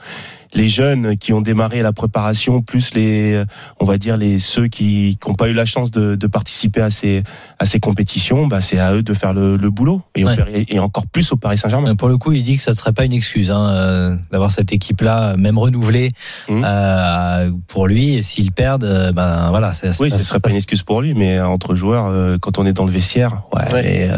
les 0.55 0.69
jeunes 0.69 1.17
qui 1.17 1.33
ont 1.33 1.41
démarré 1.41 1.83
la 1.83 1.93
préparation, 1.93 2.63
plus 2.63 2.95
les, 2.95 3.35
euh, 3.35 3.45
on 3.81 3.85
va 3.85 3.99
dire 3.99 4.17
les 4.17 4.39
ceux 4.39 4.69
qui 4.69 5.19
n'ont 5.27 5.35
pas 5.35 5.49
eu 5.49 5.53
la 5.53 5.65
chance 5.65 5.91
de, 5.91 6.15
de 6.15 6.27
participer 6.27 6.81
à 6.81 6.91
ces 6.91 7.23
à 7.59 7.67
ces 7.67 7.81
compétitions, 7.81 8.47
bah, 8.47 8.61
c'est 8.61 8.79
à 8.79 8.93
eux 8.95 9.03
de 9.03 9.15
faire 9.15 9.33
le, 9.33 9.57
le 9.57 9.71
boulot 9.71 10.03
et, 10.15 10.25
Ouais. 10.25 10.79
Encore 10.79 11.07
plus 11.07 11.33
au 11.33 11.37
Paris 11.37 11.59
Saint-Germain. 11.59 11.95
Pour 11.97 12.09
le 12.09 12.17
coup, 12.19 12.33
il 12.33 12.43
dit 12.45 12.57
que 12.57 12.63
ça 12.63 12.71
ne 12.73 12.77
serait 12.77 12.93
pas 12.93 13.05
une 13.05 13.13
excuse 13.13 13.51
hein, 13.51 13.69
euh, 13.71 14.17
d'avoir 14.31 14.51
cette 14.53 14.73
équipe-là, 14.73 15.37
même 15.37 15.59
renouvelée 15.59 16.11
Mhm. 16.49 16.63
euh, 16.65 17.51
pour 17.69 17.87
lui. 17.87 18.15
Et 18.17 18.23
s'ils 18.23 18.53
perdent, 18.53 18.85
euh, 18.85 19.13
ben 19.13 19.49
voilà. 19.51 19.73
ça- 19.73 19.89
Oui, 20.01 20.11
ça- 20.11 20.19
ce 20.19 20.25
serait 20.25 20.41
pas 20.41 20.51
une 20.51 20.57
excuse 20.57 20.83
pour 20.83 21.01
lui, 21.03 21.15
mais 21.15 21.41
entre 21.41 21.75
joueurs, 21.75 22.39
quand 22.41 22.59
on 22.59 22.67
est 22.67 22.73
dans 22.73 22.85
le 22.85 22.91
vestiaire, 22.93 23.43
ouais. 23.55 24.11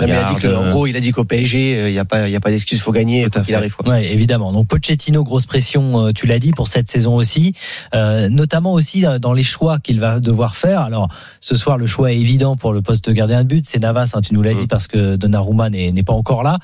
Il 0.00 0.04
a 0.04 0.06
dit 0.06 0.12
regarde, 0.12 0.38
que, 0.40 0.48
en 0.48 0.70
gros, 0.70 0.86
il 0.86 0.96
a 0.96 1.00
dit 1.00 1.10
qu'au 1.12 1.24
PSG, 1.24 1.88
il 1.88 1.92
n'y 1.92 1.98
a 1.98 2.04
pas, 2.04 2.28
il 2.28 2.32
y 2.32 2.36
a 2.36 2.40
pas 2.40 2.50
d'excuse, 2.50 2.80
faut 2.80 2.92
gagner, 2.92 3.28
quoi 3.30 3.42
qu'il 3.42 3.54
arrive. 3.54 3.74
quoi. 3.74 3.88
Ouais, 3.92 4.12
évidemment. 4.12 4.52
Donc 4.52 4.68
Pochettino, 4.68 5.22
grosse 5.24 5.46
pression, 5.46 5.57
euh, 5.98 6.12
tu 6.12 6.26
l'as 6.26 6.38
dit, 6.38 6.52
pour 6.52 6.68
cette 6.68 6.88
saison 6.88 7.16
aussi, 7.16 7.54
Euh, 7.94 8.28
notamment 8.28 8.72
aussi 8.74 9.04
dans 9.20 9.32
les 9.32 9.42
choix 9.42 9.78
qu'il 9.78 9.98
va 10.00 10.20
devoir 10.20 10.56
faire. 10.56 10.80
Alors 10.82 11.08
ce 11.40 11.54
soir, 11.56 11.78
le 11.78 11.86
choix 11.86 12.12
est 12.12 12.18
évident 12.18 12.56
pour 12.56 12.72
le 12.72 12.82
poste 12.82 13.08
de 13.08 13.12
gardien 13.14 13.42
de 13.42 13.48
but, 13.48 13.64
c'est 13.66 13.78
Navas, 13.78 14.10
hein, 14.14 14.20
tu 14.20 14.34
nous 14.34 14.42
l'as 14.42 14.52
Mm. 14.54 14.60
dit, 14.60 14.66
parce 14.66 14.86
que 14.86 15.16
Donnarumma 15.16 15.70
n'est 15.70 16.02
pas 16.02 16.12
encore 16.12 16.42
là. 16.42 16.58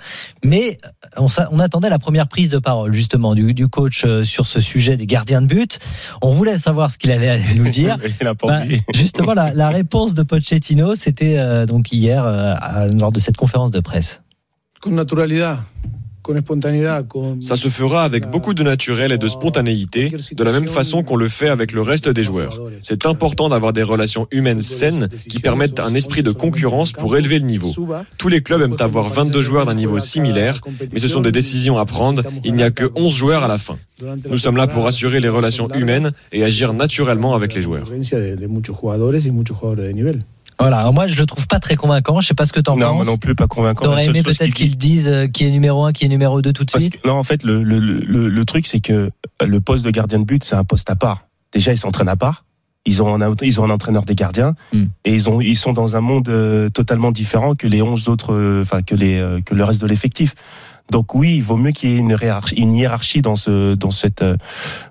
Mais 0.45 0.79
on, 1.17 1.59
attendait 1.59 1.89
la 1.91 1.99
première 1.99 2.29
prise 2.29 2.49
de 2.49 2.59
parole 2.59 2.93
justement 2.93 3.35
du, 3.35 3.55
du 3.55 3.69
coach 3.69 4.05
euh, 4.05 4.23
sur 4.25 4.47
ce 4.47 4.61
sujet 4.61 4.97
des 4.97 5.07
gardiens 5.07 5.43
de 5.43 5.47
but. 5.47 5.79
On 6.23 6.33
voulait 6.33 6.59
savoir 6.59 6.91
ce 6.91 6.99
qu'il 6.99 7.11
allait 7.11 7.41
nous 7.57 7.69
dire. 7.81 7.97
il 8.21 8.27
a 8.27 8.35
pas 8.35 8.47
Bah, 8.47 8.63
justement, 8.95 9.35
la, 9.35 9.55
la 9.55 9.69
réponse 9.71 10.15
de 10.15 10.23
Pochettino, 10.23 10.95
c'était 10.95 11.37
euh, 11.39 11.67
donc 11.67 11.93
hier 11.93 12.25
euh, 12.27 12.55
lors 12.99 13.13
de 13.13 13.19
cette 13.21 13.37
conférence 13.37 13.71
de 13.71 13.81
presse. 13.81 14.23
Con 14.81 14.93
naturalidad. 14.93 15.59
Ça 17.41 17.55
se 17.55 17.69
fera 17.69 18.03
avec 18.03 18.31
beaucoup 18.31 18.55
de 18.55 18.63
naturel 18.63 19.13
et 19.13 19.19
de 19.19 19.29
spontanéité, 19.29 20.11
de 20.33 20.45
la 20.45 20.53
même 20.53 20.67
façon 20.67 21.03
qu'on 21.03 21.17
le 21.17 21.29
fait 21.29 21.49
avec 21.49 21.73
le 21.73 21.83
reste 21.83 22.09
des 22.09 22.23
joueurs. 22.23 22.61
C'est 22.83 23.07
important 23.07 23.49
d'avoir 23.49 23.73
des 23.73 23.83
relations 23.83 24.27
humaines 24.31 24.63
saines 24.63 25.09
qui 25.29 25.39
permettent 25.39 25.81
un 25.81 25.95
esprit 25.95 26.23
de 26.23 26.33
concurrence 26.33 26.93
pour 26.93 27.17
élever 27.17 27.39
le 27.39 27.47
niveau. 27.47 27.71
Tous 28.19 28.29
les 28.29 28.41
clubs 28.43 28.63
aiment 28.63 28.77
avoir 28.81 29.09
22 29.09 29.43
joueurs 29.43 29.67
d'un 29.67 29.75
niveau 29.75 29.99
similaire, 29.99 30.61
mais 30.93 30.99
ce 30.99 31.09
sont 31.09 31.21
des 31.21 31.33
décisions 31.33 31.79
à 31.79 31.85
prendre. 31.85 32.23
Il 32.45 32.55
n'y 32.55 32.63
a 32.63 32.71
que 32.71 32.91
11 32.95 33.15
joueurs 33.15 33.45
à 33.45 33.49
la 33.49 33.59
fin. 33.59 33.77
Nous 34.29 34.39
sommes 34.39 34.57
là 34.57 34.67
pour 34.67 34.87
assurer 34.87 35.21
les 35.21 35.29
relations 35.29 35.69
humaines 35.75 36.13
et 36.33 36.43
agir 36.43 36.73
naturellement 36.73 37.35
avec 37.35 37.55
les 37.55 37.63
joueurs. 37.63 37.91
Voilà, 40.65 40.79
alors 40.79 40.95
moi 40.95 41.07
je 41.07 41.19
le 41.19 41.27
trouve 41.27 41.47
pas 41.47 41.61
très 41.61 41.77
convaincant. 41.77 42.21
Je 42.21 42.27
sais 42.29 42.35
pas 42.35 42.47
ce 42.47 42.53
que 42.55 42.61
t'en 42.61 42.77
Non, 42.77 42.87
penses. 42.87 42.97
moi 42.97 43.05
non 43.05 43.17
plus, 43.19 43.35
pas 43.35 43.47
convaincant. 43.47 43.85
T'aurais 43.85 44.07
aimé 44.07 44.23
peut-être 44.23 44.55
qu'ils 44.55 44.77
disent 44.79 45.09
euh, 45.09 45.27
qui 45.27 45.45
est 45.45 45.51
numéro 45.51 45.85
1, 45.85 45.93
qui 45.93 46.07
est 46.07 46.09
numéro 46.09 46.41
2 46.41 46.53
tout 46.55 46.65
de 46.65 46.73
Parce 46.73 46.85
suite 46.85 47.01
que, 47.03 47.07
non, 47.07 47.15
en 47.19 47.23
fait, 47.23 47.43
le, 47.43 47.63
le, 47.63 47.79
le, 47.79 48.29
le 48.29 48.45
truc, 48.47 48.67
c'est 48.67 48.81
que 48.81 49.11
le 49.45 49.61
poste 49.61 49.85
de 49.85 49.91
gardien 49.91 50.19
de 50.19 50.25
but, 50.25 50.43
c'est 50.43 50.55
un 50.57 50.65
poste 50.65 50.89
à 50.89 50.97
part. 50.97 51.27
Déjà, 51.53 51.73
ils 51.73 51.79
s'entraînent 51.79 52.09
à 52.09 52.17
part. 52.17 52.45
Ils 52.87 53.03
ont 53.03 53.21
un, 53.23 53.33
ils 53.43 53.61
ont 53.61 53.65
un 53.65 53.71
entraîneur 53.71 54.05
des 54.05 54.15
gardiens 54.15 54.55
Hmm. 54.73 54.87
et 55.05 55.15
ils 55.15 55.29
ont, 55.29 55.41
ils 55.43 55.57
sont 55.57 55.73
dans 55.75 55.97
un 55.97 56.01
monde 56.01 56.29
euh, 56.31 56.71
totalement 56.71 57.13
différent 57.13 57.55
que 57.55 57.67
les 57.67 57.83
11 57.83 58.09
autres, 58.09 58.33
euh, 58.33 58.63
enfin 58.63 58.81
que 58.83 58.95
les, 58.95 59.23
que 59.45 59.55
le 59.55 59.65
reste 59.65 59.81
de 59.83 59.87
l'effectif. 59.87 60.35
Donc 60.91 61.15
oui, 61.15 61.37
il 61.37 61.43
vaut 61.43 61.57
mieux 61.57 61.73
qu'il 61.73 61.91
y 61.91 61.95
ait 61.95 61.99
une 61.99 62.11
hiérarchie, 62.11 62.55
une 62.57 62.75
hiérarchie 62.75 63.23
dans 63.23 63.37
ce, 63.37 63.75
dans 63.75 63.91
cette, 63.91 64.23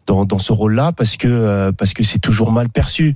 dans, 0.07 0.25
dans 0.25 0.39
ce 0.39 0.51
rôle-là 0.51 0.91
parce 0.91 1.17
que, 1.17 1.27
euh, 1.27 1.71
parce 1.71 1.93
que 1.93 2.03
c'est 2.03 2.19
toujours 2.19 2.51
mal 2.51 2.69
perçu. 2.69 3.15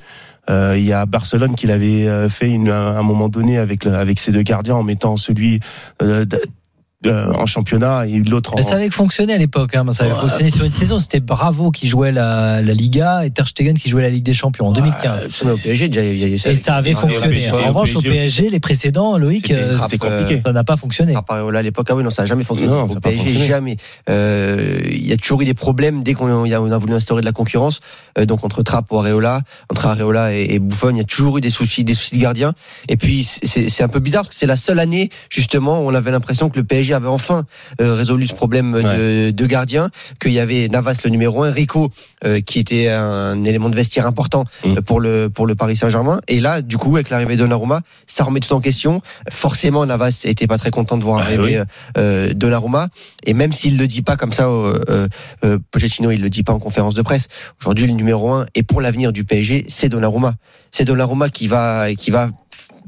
Euh, 0.49 0.75
il 0.77 0.85
y 0.85 0.93
a 0.93 1.05
Barcelone 1.05 1.55
qui 1.55 1.67
l'avait 1.67 2.07
euh, 2.07 2.29
fait 2.29 2.55
à 2.69 2.99
un 2.99 3.03
moment 3.03 3.29
donné 3.29 3.57
avec 3.57 3.85
avec 3.85 4.19
ses 4.19 4.31
deux 4.31 4.43
gardiens 4.43 4.75
en 4.75 4.83
mettant 4.83 5.17
celui 5.17 5.59
euh, 7.05 7.09
euh, 7.27 7.33
en 7.33 7.45
championnat 7.45 8.07
et 8.07 8.19
l'autre 8.19 8.55
en. 8.55 8.63
Ça 8.63 8.75
avait 8.75 8.89
fonctionné 8.89 9.33
à 9.33 9.37
l'époque. 9.37 9.75
Hein. 9.75 9.85
Ça 9.93 10.03
avait 10.05 10.13
Ouais. 10.13 10.19
fonctionné 10.19 10.49
sur 10.49 10.65
une 10.65 10.73
saison. 10.73 10.99
C'était 10.99 11.19
Bravo 11.19 11.69
qui 11.71 11.87
jouait 11.87 12.11
la, 12.11 12.61
la 12.61 12.73
Liga 12.73 13.23
et 13.25 13.29
Ter 13.29 13.47
Stegen 13.47 13.75
qui 13.77 13.89
jouait 13.89 14.01
la 14.01 14.09
Ligue 14.09 14.23
des 14.23 14.33
Champions 14.33 14.67
en 14.67 14.71
2015. 14.73 15.43
Mais 15.45 15.51
au 15.51 15.57
PSG, 15.57 15.89
déjà, 15.89 16.03
il 16.03 16.15
y 16.17 16.23
a- 16.23 16.27
il 16.27 16.35
y 16.37 16.47
a- 16.47 16.51
Et 16.51 16.55
ça 16.55 16.75
avait 16.75 16.93
fonctionné. 16.93 17.27
PSG, 17.29 17.51
En 17.51 17.67
revanche, 17.67 17.95
au 17.95 18.01
PSG 18.01 18.21
PSG, 18.21 18.49
les 18.49 18.59
précédents, 18.59 19.17
Loïc, 19.17 19.47
C'était- 19.47 19.59
euh, 19.61 19.77
compliqué. 19.99 20.41
ça 20.43 20.51
n'a 20.51 20.63
pas 20.63 20.75
fonctionné. 20.75 21.15
À 21.15 21.21
part 21.21 21.37
Areola 21.37 21.59
à 21.59 21.61
l'époque, 21.61 21.87
ah 21.91 21.95
oui, 21.95 22.03
non, 22.03 22.09
ça 22.09 22.23
n'a 22.23 22.25
jamais 22.27 22.43
fonctionné. 22.43 22.73
Non, 22.73 22.83
Au 22.83 22.99
PSG, 22.99 23.17
fonctionné. 23.17 23.45
jamais. 23.45 23.77
Euh, 24.09 24.79
Il 24.89 25.07
y 25.07 25.13
a 25.13 25.17
toujours 25.17 25.41
eu 25.41 25.45
des 25.45 25.53
problèmes 25.53 26.03
dès 26.03 26.13
qu'on 26.13 26.27
a, 26.27 26.59
on 26.59 26.71
a 26.71 26.77
voulu 26.77 26.93
instaurer 26.93 27.21
de 27.21 27.25
la 27.25 27.31
concurrence. 27.31 27.79
Euh, 28.17 28.25
donc 28.25 28.43
entre 28.43 28.63
Trapp 28.63 28.91
ou 28.91 28.97
Areola, 28.97 29.41
entre 29.69 29.85
Areola 29.85 30.33
et, 30.33 30.47
et 30.55 30.59
Buffon, 30.59 30.89
il 30.91 30.97
y 30.97 31.01
a 31.01 31.03
toujours 31.03 31.37
eu 31.37 31.41
des 31.41 31.49
soucis, 31.49 31.83
des 31.83 31.93
soucis 31.93 32.15
de 32.17 32.21
gardien. 32.21 32.53
Et 32.89 32.97
puis 32.97 33.23
c'est 33.23 33.69
c'est 33.69 33.83
un 33.83 33.87
peu 33.87 33.99
bizarre 33.99 34.23
parce 34.23 34.29
que 34.29 34.35
c'est 34.35 34.45
la 34.47 34.57
seule 34.57 34.79
année 34.79 35.09
justement 35.29 35.81
où 35.81 35.87
on 35.89 35.93
avait 35.93 36.11
l'impression 36.11 36.49
que 36.49 36.57
le 36.57 36.63
PSG 36.65 36.86
avait 36.93 37.07
enfin 37.07 37.43
euh, 37.81 37.93
résolu 37.93 38.25
ce 38.27 38.33
problème 38.33 38.73
de, 38.73 39.31
de 39.31 39.45
gardien, 39.45 39.89
qu'il 40.19 40.31
y 40.31 40.39
avait 40.39 40.67
Navas 40.67 40.99
le 41.03 41.09
numéro 41.09 41.43
1, 41.43 41.51
Rico 41.51 41.89
euh, 42.25 42.41
qui 42.41 42.59
était 42.59 42.89
un 42.89 43.43
élément 43.43 43.69
de 43.69 43.75
vestiaire 43.75 44.05
important 44.07 44.43
Mm. 44.63 44.77
euh, 44.77 44.81
pour 44.81 44.99
le 44.99 45.29
pour 45.29 45.45
le 45.47 45.55
Paris 45.55 45.75
Saint-Germain. 45.77 46.19
Et 46.27 46.39
là, 46.39 46.61
du 46.61 46.77
coup, 46.77 46.95
avec 46.95 47.09
l'arrivée 47.09 47.35
de 47.35 47.39
Donnarumma, 47.41 47.81
ça 48.07 48.23
remet 48.23 48.39
tout 48.39 48.53
en 48.53 48.59
question. 48.59 49.01
Forcément, 49.31 49.85
Navas 49.85 50.21
était 50.25 50.47
pas 50.47 50.57
très 50.57 50.71
content 50.71 50.97
de 50.97 51.03
voir 51.03 51.19
Ah, 51.19 51.23
arriver 51.23 51.59
oui. 51.59 51.65
euh, 51.97 52.33
Donnarumma. 52.33 52.87
Et 53.25 53.33
même 53.33 53.51
s'il 53.51 53.77
le 53.77 53.87
dit 53.87 54.01
pas 54.01 54.15
comme 54.15 54.33
ça, 54.33 54.47
Pochettino, 55.71 56.11
il 56.11 56.21
le 56.21 56.29
dit 56.29 56.43
pas 56.43 56.53
en 56.53 56.59
conférence 56.59 56.95
de 56.95 57.01
presse. 57.01 57.27
Aujourd'hui, 57.61 57.87
le 57.87 57.93
numéro 57.93 58.31
un 58.31 58.45
et 58.55 58.63
pour 58.63 58.81
l'avenir 58.81 59.11
du 59.11 59.23
PSG, 59.23 59.65
c'est 59.67 59.89
Donnarumma. 59.89 60.35
C'est 60.71 60.85
Donnarumma 60.85 61.29
qui 61.29 61.47
va 61.47 61.93
qui 61.95 62.11
va 62.11 62.29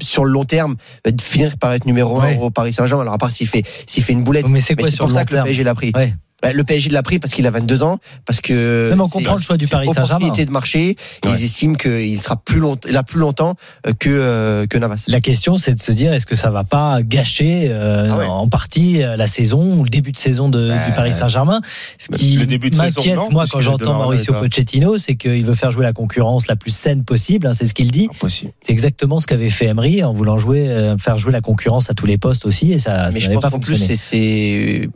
sur 0.02 0.24
le 0.24 0.30
long 0.32 0.44
terme 0.44 0.76
euh, 1.06 1.10
finir 1.20 1.56
par 1.58 1.72
être 1.72 1.84
numéro 1.86 2.20
Ouais. 2.20 2.36
un 2.36 2.40
au 2.40 2.50
Paris 2.50 2.72
Saint-Germain. 2.72 3.02
Alors 3.02 3.14
à 3.14 3.18
part 3.18 3.30
s'il 3.30 3.46
fait 3.46 3.62
s'il 3.86 4.02
fait 4.02 4.12
une 4.12 4.22
boulette, 4.24 4.48
Mais 4.48 4.60
c'est 4.60 4.74
quoi 4.76 4.90
sur 4.90 4.98
pour 5.04 5.08
le 5.08 5.14
ça 5.14 5.20
long 5.20 5.26
que 5.26 5.36
le 5.36 5.42
PSG 5.44 5.64
l'a 5.64 5.74
pris. 5.74 5.92
Ouais. 5.94 6.14
Bah, 6.42 6.52
le 6.52 6.64
PSG 6.64 6.90
l'a 6.90 7.02
pris 7.02 7.18
parce 7.18 7.32
qu'il 7.34 7.46
a 7.46 7.50
22 7.50 7.82
ans, 7.82 7.98
parce 8.26 8.40
que 8.40 8.88
Même 8.90 9.00
on 9.00 9.08
comprend 9.08 9.34
le 9.36 9.40
choix 9.42 9.56
du 9.56 9.66
Paris 9.68 9.88
Saint-Germain. 9.94 10.28
de 10.30 10.50
marché. 10.50 10.96
Ouais. 11.24 11.32
Ils 11.32 11.44
estiment 11.44 11.74
qu'il 11.74 12.20
sera 12.20 12.36
plus 12.36 12.60
longtemps, 12.60 12.88
là 12.90 13.02
plus 13.02 13.18
longtemps 13.20 13.56
euh, 13.86 13.92
que 13.98 14.08
euh, 14.10 14.66
que 14.66 14.78
Navas. 14.78 15.04
La 15.08 15.20
question, 15.20 15.58
c'est 15.58 15.74
de 15.74 15.80
se 15.80 15.92
dire, 15.92 16.12
est-ce 16.14 16.24
que 16.26 16.34
ça 16.36 16.50
va 16.50 16.64
pas 16.64 17.02
gâcher 17.02 17.66
euh, 17.68 18.08
Ah 18.10 18.16
ouais. 18.18 18.26
en 18.26 18.48
partie 18.48 19.02
euh, 19.02 19.16
la 19.16 19.26
saison 19.26 19.74
ou 19.78 19.84
le 19.84 19.90
début 19.90 20.12
de 20.12 20.18
saison 20.18 20.48
de- 20.48 20.70
Ouais. 20.70 20.86
du 20.86 20.92
Paris 20.92 21.12
Saint-Germain? 21.12 21.60
Ce 21.98 22.08
qui 22.08 22.38
m'inquiète, 22.38 23.18
moi, 23.30 23.44
quand 23.50 23.60
j'entends 23.60 23.94
Mauricio 23.98 24.32
Pochettino, 24.34 24.98
c'est 24.98 25.16
qu'il 25.16 25.44
veut 25.44 25.54
faire 25.54 25.70
jouer 25.70 25.82
la 25.84 25.92
concurrence 25.92 26.46
la 26.46 26.56
plus 26.56 26.70
saine 26.74 27.04
possible. 27.04 27.46
hein, 27.46 27.52
c'est 27.54 27.66
ce 27.66 27.74
qu'il 27.74 27.90
dit. 27.90 28.08
C'est 28.28 28.52
exactement 28.72 29.20
ce 29.20 29.26
qu'avait 29.26 29.50
fait 29.50 29.66
Emery 29.66 30.02
en 30.02 30.12
voulant 30.12 30.38
jouer, 30.38 30.68
euh, 30.68 30.96
faire 30.96 31.18
jouer 31.18 31.32
la 31.32 31.40
concurrence 31.40 31.90
à 31.90 31.94
tous 31.94 32.06
les 32.06 32.18
postes 32.18 32.46
aussi, 32.46 32.72
et 32.72 32.78
ça, 32.78 32.94
ça 33.06 33.10
Mais 33.12 33.20
je 33.20 33.26
n'avait 33.26 33.34
pense 33.34 33.42
pas 33.44 33.50
qu'en 33.50 33.58
plus, 33.60 33.76
c'est 33.96 34.88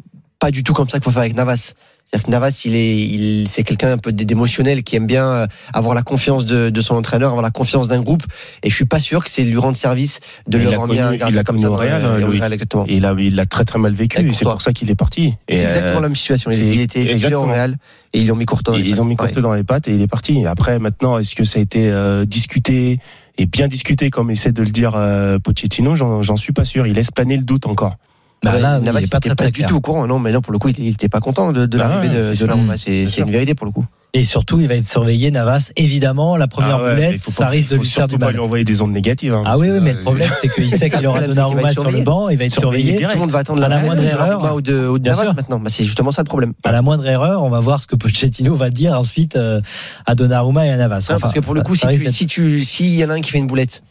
pas 0.45 0.51
du 0.51 0.63
tout 0.63 0.75
comme 0.75 0.91
ça 0.91 0.99
qu'il 0.99 1.05
faut 1.05 1.11
faire 1.11 1.23
avec 1.23 1.35
Navas. 1.35 1.73
C'est-à-dire 2.05 2.27
que 2.27 2.31
Navas, 2.31 2.63
il 2.67 2.75
est, 2.75 2.99
il, 2.99 3.49
c'est 3.49 3.63
quelqu'un 3.63 3.93
un 3.93 3.97
peu 3.97 4.13
d'émotionnel 4.13 4.83
qui 4.83 4.95
aime 4.95 5.07
bien 5.07 5.27
euh, 5.27 5.47
avoir 5.73 5.95
la 5.95 6.03
confiance 6.03 6.45
de, 6.45 6.69
de 6.69 6.81
son 6.83 6.97
entraîneur, 6.97 7.31
avoir 7.31 7.43
la 7.43 7.51
confiance 7.51 7.89
d'un 7.89 8.03
groupe. 8.03 8.25
Et 8.63 8.69
je 8.69 8.75
suis 8.75 8.85
pas 8.85 9.01
sûr 9.01 9.25
que 9.25 9.31
c'est 9.31 9.43
lui 9.43 9.57
rendre 9.57 9.79
service 9.79 10.21
de 10.47 10.59
a 10.59 10.77
rendre 10.77 10.93
bien 10.93 11.15
il 11.15 11.19
gardien 11.19 11.41
a 11.41 11.45
comme 11.45 11.57
connu 11.57 11.67
au 11.67 11.77
Real, 11.77 12.03
le- 12.03 12.25
hein. 12.27 12.29
Real, 12.29 12.53
exactement. 12.53 12.85
Et 12.87 12.97
il 12.97 13.07
a, 13.07 13.15
il 13.19 13.41
a 13.41 13.47
très 13.47 13.65
très 13.65 13.79
mal 13.79 13.95
vécu. 13.95 14.21
Et 14.21 14.33
c'est 14.35 14.45
pour 14.45 14.61
ça 14.61 14.75
qu'il 14.75 14.91
est 14.91 14.95
parti. 14.95 15.33
Et 15.49 15.57
C'est 15.57 15.63
exactement 15.63 15.99
euh, 15.99 16.03
la 16.03 16.09
même 16.09 16.17
situation. 16.17 16.51
Il, 16.51 16.79
était 16.79 17.07
au 17.07 17.11
exactement. 17.11 17.47
Real 17.47 17.77
et 18.13 18.19
ils 18.21 18.25
lui 18.25 18.33
ont 18.33 18.37
mis 18.37 18.45
Courtois. 18.45 18.75
dans 18.75 18.79
les 18.81 18.87
Ils 18.87 19.01
ont 19.01 19.07
mis. 19.07 19.17
Courtois 19.17 19.41
dans 19.41 19.55
les 19.55 19.65
pattes 19.65 19.89
et 19.89 19.95
il 19.95 20.03
est 20.03 20.07
parti. 20.07 20.45
Après, 20.45 20.79
maintenant, 20.79 21.17
est-ce 21.19 21.35
que 21.35 21.45
ça 21.45 21.59
a 21.59 21.63
été 21.63 21.91
euh, 21.91 22.27
discuté 22.27 22.99
et 23.39 23.47
bien 23.47 23.67
discuté 23.67 24.11
comme 24.11 24.31
essaie 24.31 24.53
de 24.53 24.61
le 24.63 24.71
dire 24.71 24.93
euh, 24.95 25.39
Pochettino? 25.39 25.97
J'en 25.97 26.21
j'en 26.21 26.37
suis 26.37 26.53
pas 26.53 26.67
sûr. 26.67 26.87
Il 26.87 26.97
laisse 26.97 27.11
planer 27.11 27.39
le 27.39 27.45
doute 27.45 27.67
encore. 27.67 27.97
Bah, 28.45 28.59
là, 28.59 28.79
Navas, 28.79 29.01
il 29.01 29.05
est 29.05 29.11
pas 29.11 29.21
très 29.21 29.31
du 29.47 29.53
clair. 29.53 29.69
tout 29.69 29.77
au 29.77 29.81
courant. 29.81 30.07
Non, 30.07 30.19
mais 30.19 30.33
non, 30.33 30.41
pour 30.41 30.53
le 30.53 30.59
coup, 30.59 30.69
il 30.69 30.89
était 30.89 31.09
pas 31.09 31.21
content 31.21 31.53
de, 31.53 31.67
de 31.67 31.79
Ah 31.79 31.89
l'arrivée 31.89 32.15
ouais, 32.17 32.23
de, 32.23 32.31
de. 32.33 32.39
Donnarumma. 32.39 32.77
C'est 32.77 33.05
une 33.19 33.31
vérité 33.31 33.55
pour 33.55 33.67
le 33.67 33.73
coup. 33.73 33.85
Et 34.17 34.23
surtout, 34.23 34.61
il 34.61 34.69
va 34.69 34.77
être 34.77 34.87
surveillé, 34.87 35.33
Navas. 35.33 35.73
Évidemment, 35.75 36.37
la 36.37 36.47
première 36.47 36.77
Ah 36.77 36.85
ouais, 36.85 36.95
boulette, 36.95 37.21
faut 37.21 37.33
ça 37.33 37.45
pas- 37.47 37.51
risque 37.51 37.71
de 37.71 37.77
lui 37.77 37.85
faire 37.85 38.07
du 38.07 38.13
surtout 38.13 38.19
pas 38.21 38.27
mal. 38.27 38.35
lui 38.35 38.41
envoyer 38.41 38.63
des 38.63 38.81
ondes 38.81 38.93
négatives. 38.93 39.35
hein, 39.35 39.43
Ah 39.45 39.59
oui, 39.59 39.69
mais 39.83 39.93
le 39.93 40.03
problème, 40.03 40.31
c'est 40.41 40.49
qu'il 40.49 40.71
sait 40.71 40.89
qu'il 40.97 41.05
aura 41.05 41.21
Donnarumma 41.27 41.71
sur 41.73 41.91
le 41.91 42.01
banc, 42.03 42.29
il 42.29 42.39
va 42.39 42.45
être 42.45 42.53
Surveillé. 42.53 42.95
Tout 42.95 43.09
le 43.13 43.19
monde 43.19 43.31
va 43.31 43.41
attendre 43.41 43.59
À 43.61 43.63
la 43.63 43.71
l'arrivée 43.71 43.89
moindre 43.89 44.03
de 44.03 44.07
erreur. 44.07 44.27
Donnarumma 44.39 44.55
ou 44.55 44.61
de, 44.61 44.87
ou 44.87 44.99
de 45.01 45.09
Navas 45.09 45.25
sûr. 45.25 45.35
maintenant. 45.35 45.59
Bah, 45.59 45.69
c'est 45.69 45.85
justement 45.85 46.13
ça 46.13 46.23
le 46.23 46.29
problème. 46.29 46.53
À 46.63 46.71
la 46.71 46.81
moindre 46.81 47.05
erreur, 47.09 47.43
on 47.43 47.51
va 47.51 47.59
voir 47.59 47.83
ce 47.83 47.89
que 47.89 47.97
Pochettino 47.97 48.55
va 48.55 48.71
dire 48.71 48.97
ensuite 48.97 49.35
euh, 49.35 49.61
à 50.07 50.15
Donnarumma 50.15 50.65
et 50.65 50.71
à 50.71 50.77
Navas. 50.77 51.09
Non, 51.11 51.19
parce 51.19 51.33
que 51.33 51.41
pour 51.41 51.55
le 51.55 51.63
coup, 51.63 51.75
si 51.75 51.89
tu, 51.89 52.27
tu, 52.27 52.65
s'il 52.65 52.95
y 52.95 53.05
en 53.05 53.11
a 53.11 53.15
un 53.15 53.21
qui 53.21 53.33
fait 53.33 53.39
une 53.39 53.49
boulette 53.49 53.83